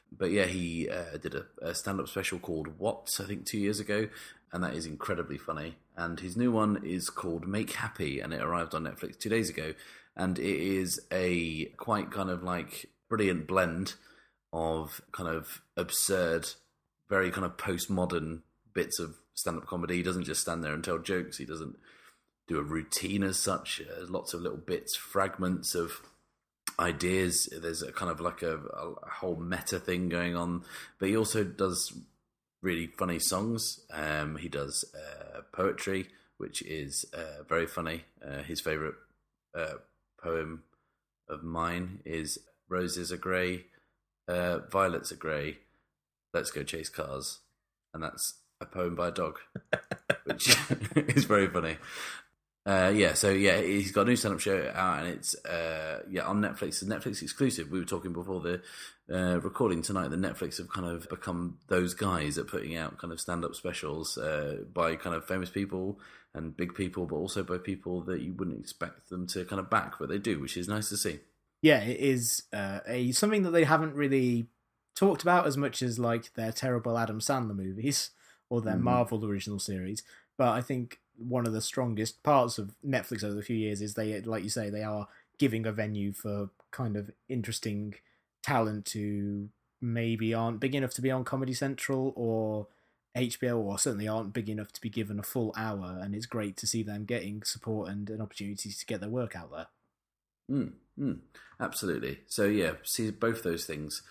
But 0.10 0.32
yeah, 0.32 0.46
he 0.46 0.90
uh, 0.90 1.18
did 1.22 1.36
a, 1.36 1.46
a 1.62 1.76
stand 1.76 2.00
up 2.00 2.08
special 2.08 2.40
called 2.40 2.80
What, 2.80 3.20
I 3.22 3.26
think 3.26 3.46
two 3.46 3.60
years 3.60 3.82
ago, 3.82 4.08
and 4.54 4.64
that 4.64 4.74
is 4.74 4.86
incredibly 4.86 5.38
funny. 5.38 5.76
And 5.98 6.22
his 6.22 6.38
new 6.38 6.52
one 6.52 6.82
is 6.82 7.10
called 7.10 7.46
Make 7.46 7.74
Happy, 7.74 8.22
and 8.22 8.34
it 8.34 8.42
arrived 8.42 8.74
on 8.74 8.86
Netflix 8.86 9.20
two 9.20 9.30
days 9.30 9.50
ago. 9.50 9.74
And 10.16 10.40
it 10.40 10.46
is 10.46 11.02
a 11.12 11.66
quite 11.76 12.10
kind 12.10 12.30
of 12.30 12.42
like 12.42 12.86
brilliant 13.10 13.48
blend 13.48 13.96
of 14.56 15.02
kind 15.12 15.28
of 15.28 15.62
absurd, 15.76 16.48
very 17.10 17.30
kind 17.30 17.46
of 17.46 17.58
postmodern 17.58 18.40
bits 18.74 19.00
of 19.00 19.16
stand 19.34 19.58
up 19.58 19.68
comedy. 19.68 19.98
He 19.98 20.04
doesn't 20.04 20.24
just 20.24 20.42
stand 20.42 20.64
there 20.64 20.74
and 20.74 20.84
tell 20.84 20.98
jokes, 20.98 21.38
he 21.38 21.46
doesn't 21.46 21.76
do 22.48 22.58
a 22.58 22.64
routine 22.64 23.22
as 23.24 23.38
such. 23.38 23.82
Uh, 23.82 24.06
lots 24.08 24.34
of 24.34 24.42
little 24.42 24.58
bits, 24.58 24.96
fragments 24.96 25.76
of 25.76 26.00
ideas. 26.80 27.50
There's 27.52 27.82
a 27.82 27.92
kind 27.92 28.10
of 28.10 28.22
like 28.22 28.44
a, 28.44 28.58
a 28.58 29.10
whole 29.10 29.36
meta 29.36 29.80
thing 29.80 30.08
going 30.08 30.38
on, 30.38 30.64
but 31.00 31.10
he 31.10 31.18
also 31.18 31.44
does 31.44 31.94
really 32.62 32.88
funny 32.88 33.20
songs. 33.20 33.82
Um, 33.92 34.38
he 34.38 34.48
does 34.48 34.86
uh, 34.96 35.42
poetry, 35.52 36.08
which 36.38 36.62
is 36.62 37.06
uh, 37.14 37.44
very 37.48 37.68
funny. 37.68 38.06
Uh, 38.26 38.44
his 38.44 38.62
favorite 38.62 38.96
uh, 39.54 39.76
poem 40.22 40.64
of 41.28 41.44
mine 41.44 42.00
is 42.06 42.40
"Roses 42.70 43.12
are 43.12 43.18
grey, 43.18 43.66
uh, 44.28 44.60
violets 44.72 45.12
are 45.12 45.18
grey. 45.18 45.60
Let's 46.34 46.52
go 46.52 46.64
chase 46.64 46.90
cars," 46.90 47.40
and 47.94 48.04
that's 48.04 48.36
a 48.62 48.66
poem 48.66 48.96
by 48.96 49.10
a 49.10 49.12
dog, 49.12 49.40
which 50.26 50.56
is 50.96 51.26
very 51.26 51.48
funny. 51.48 51.78
Uh, 52.68 52.92
yeah, 52.96 53.14
so 53.14 53.30
yeah, 53.30 53.62
he's 53.62 53.92
got 53.92 54.02
a 54.02 54.10
new 54.10 54.16
stand-up 54.16 54.40
show 54.40 54.72
out, 54.74 55.00
and 55.00 55.08
it's 55.10 55.36
uh, 55.46 56.02
yeah 56.10 56.24
on 56.24 56.42
Netflix. 56.42 56.82
It's 56.82 56.84
Netflix 56.84 57.22
exclusive. 57.22 57.70
We 57.70 57.80
were 57.80 57.86
talking 57.86 58.12
before 58.12 58.42
the 58.42 58.62
uh, 59.14 59.40
recording 59.42 59.84
tonight 59.84 60.10
that 60.10 60.20
Netflix 60.20 60.58
have 60.58 60.70
kind 60.70 60.88
of 60.88 61.08
become 61.08 61.60
those 61.68 61.94
guys 61.94 62.40
at 62.40 62.48
putting 62.48 62.76
out 62.76 62.98
kind 62.98 63.14
of 63.14 63.22
stand-up 63.22 63.54
specials 63.54 64.18
uh, 64.18 64.58
by 64.74 64.96
kind 64.96 65.16
of 65.16 65.26
famous 65.26 65.52
people 65.52 66.00
and 66.34 66.58
big 66.58 66.74
people, 66.74 67.06
but 67.06 67.18
also 67.18 67.44
by 67.44 67.60
people 67.60 68.02
that 68.02 68.22
you 68.22 68.34
wouldn't 68.34 68.60
expect 68.60 69.10
them 69.10 69.28
to 69.28 69.46
kind 69.46 69.60
of 69.60 69.70
back, 69.70 69.94
but 70.00 70.10
they 70.10 70.18
do, 70.18 70.40
which 70.40 70.58
is 70.58 70.68
nice 70.68 70.90
to 70.90 70.98
see. 70.98 71.20
Yeah, 71.66 71.80
it 71.80 72.00
is 72.00 72.44
uh, 72.54 72.82
a 72.86 73.12
something 73.12 73.42
that 73.42 73.50
they 73.50 73.64
haven't 73.64 73.96
really 73.96 74.46
talked 74.96 75.24
about 75.24 75.48
as 75.48 75.58
much 75.58 75.82
as 75.82 75.98
like 75.98 76.32
their 76.36 76.52
terrible 76.52 76.96
Adam 76.96 77.20
Sandler 77.20 77.56
movies 77.56 78.12
or 78.52 78.62
their 78.62 78.76
mm. 78.76 78.82
Marvel 78.82 79.26
original 79.26 79.58
series. 79.58 80.04
But 80.38 80.50
I 80.50 80.62
think 80.62 81.00
one 81.18 81.48
of 81.48 81.54
the 81.54 81.62
strongest 81.62 82.22
parts 82.22 82.60
of 82.60 82.76
Netflix 82.86 83.24
over 83.24 83.34
the 83.34 83.42
few 83.42 83.56
years 83.56 83.82
is 83.82 83.96
they, 83.96 84.22
like 84.22 84.44
you 84.44 84.50
say, 84.52 84.70
they 84.70 84.84
are 84.84 85.08
giving 85.40 85.66
a 85.66 85.72
venue 85.72 86.14
for 86.14 86.52
kind 86.70 86.96
of 86.96 87.10
interesting 87.28 87.96
talent 88.44 88.92
who 88.92 89.50
maybe 89.82 90.36
aren't 90.36 90.60
big 90.60 90.76
enough 90.76 90.94
to 90.94 91.02
be 91.02 91.10
on 91.10 91.24
Comedy 91.24 91.56
Central 91.56 92.14
or 92.16 92.68
HBO, 93.18 93.58
or 93.58 93.80
certainly 93.80 94.08
aren't 94.08 94.34
big 94.34 94.50
enough 94.50 94.72
to 94.74 94.82
be 94.82 94.90
given 94.92 95.18
a 95.18 95.24
full 95.24 95.52
hour. 95.58 95.98
And 96.00 96.14
it's 96.14 96.28
great 96.28 96.58
to 96.58 96.68
see 96.68 96.84
them 96.84 97.06
getting 97.06 97.42
support 97.42 97.90
and 97.90 98.08
an 98.12 98.22
opportunity 98.22 98.70
to 98.70 98.86
get 98.86 99.00
their 99.00 99.10
work 99.10 99.36
out 99.36 99.52
there. 99.52 99.68
Mm, 100.52 100.74
mm, 101.00 101.20
absolutely. 101.60 102.20
So 102.28 102.46
yeah, 102.46 102.74
see 102.84 103.12
both 103.12 103.44
those 103.44 103.66
things 103.66 104.02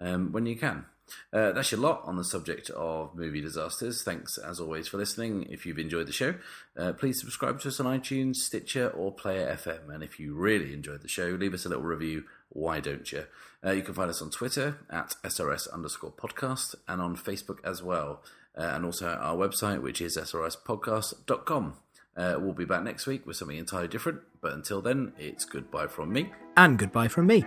um, 0.00 0.32
when 0.32 0.46
you 0.46 0.56
can. 0.56 0.86
Uh, 1.32 1.52
that's 1.52 1.70
your 1.70 1.80
lot 1.80 2.02
on 2.04 2.16
the 2.16 2.24
subject 2.24 2.70
of 2.70 3.14
movie 3.14 3.40
disasters. 3.40 4.02
Thanks 4.02 4.38
as 4.38 4.60
always 4.60 4.88
for 4.88 4.96
listening. 4.96 5.46
If 5.50 5.66
you've 5.66 5.78
enjoyed 5.78 6.06
the 6.06 6.12
show, 6.12 6.34
uh, 6.78 6.92
please 6.94 7.20
subscribe 7.20 7.60
to 7.60 7.68
us 7.68 7.80
on 7.80 7.98
iTunes, 7.98 8.36
Stitcher, 8.36 8.88
or 8.88 9.12
Player 9.12 9.54
FM. 9.54 9.94
And 9.94 10.02
if 10.02 10.18
you 10.18 10.34
really 10.34 10.72
enjoyed 10.72 11.02
the 11.02 11.08
show, 11.08 11.36
leave 11.38 11.54
us 11.54 11.66
a 11.66 11.68
little 11.68 11.84
review. 11.84 12.24
Why 12.48 12.80
don't 12.80 13.10
you? 13.10 13.24
Uh, 13.64 13.72
you 13.72 13.82
can 13.82 13.94
find 13.94 14.10
us 14.10 14.22
on 14.22 14.30
Twitter 14.30 14.78
at 14.90 15.14
SRS 15.24 15.72
underscore 15.72 16.12
podcast 16.12 16.74
and 16.88 17.00
on 17.00 17.16
Facebook 17.16 17.58
as 17.64 17.82
well. 17.82 18.22
Uh, 18.56 18.62
and 18.62 18.84
also 18.84 19.08
our 19.08 19.36
website, 19.36 19.82
which 19.82 20.00
is 20.00 20.16
srspodcast.com. 20.16 21.74
Uh, 22.16 22.36
we'll 22.38 22.52
be 22.52 22.64
back 22.64 22.82
next 22.82 23.06
week 23.06 23.26
with 23.26 23.36
something 23.36 23.56
entirely 23.56 23.88
different. 23.88 24.20
But 24.40 24.52
until 24.52 24.80
then, 24.80 25.12
it's 25.18 25.44
goodbye 25.44 25.88
from 25.88 26.12
me. 26.12 26.32
And 26.56 26.78
goodbye 26.78 27.08
from 27.08 27.26
me. 27.26 27.44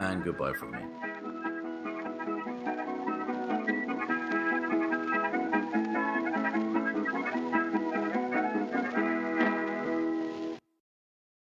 And 0.00 0.22
goodbye 0.24 0.52
from 0.52 0.72
me. 0.72 1.11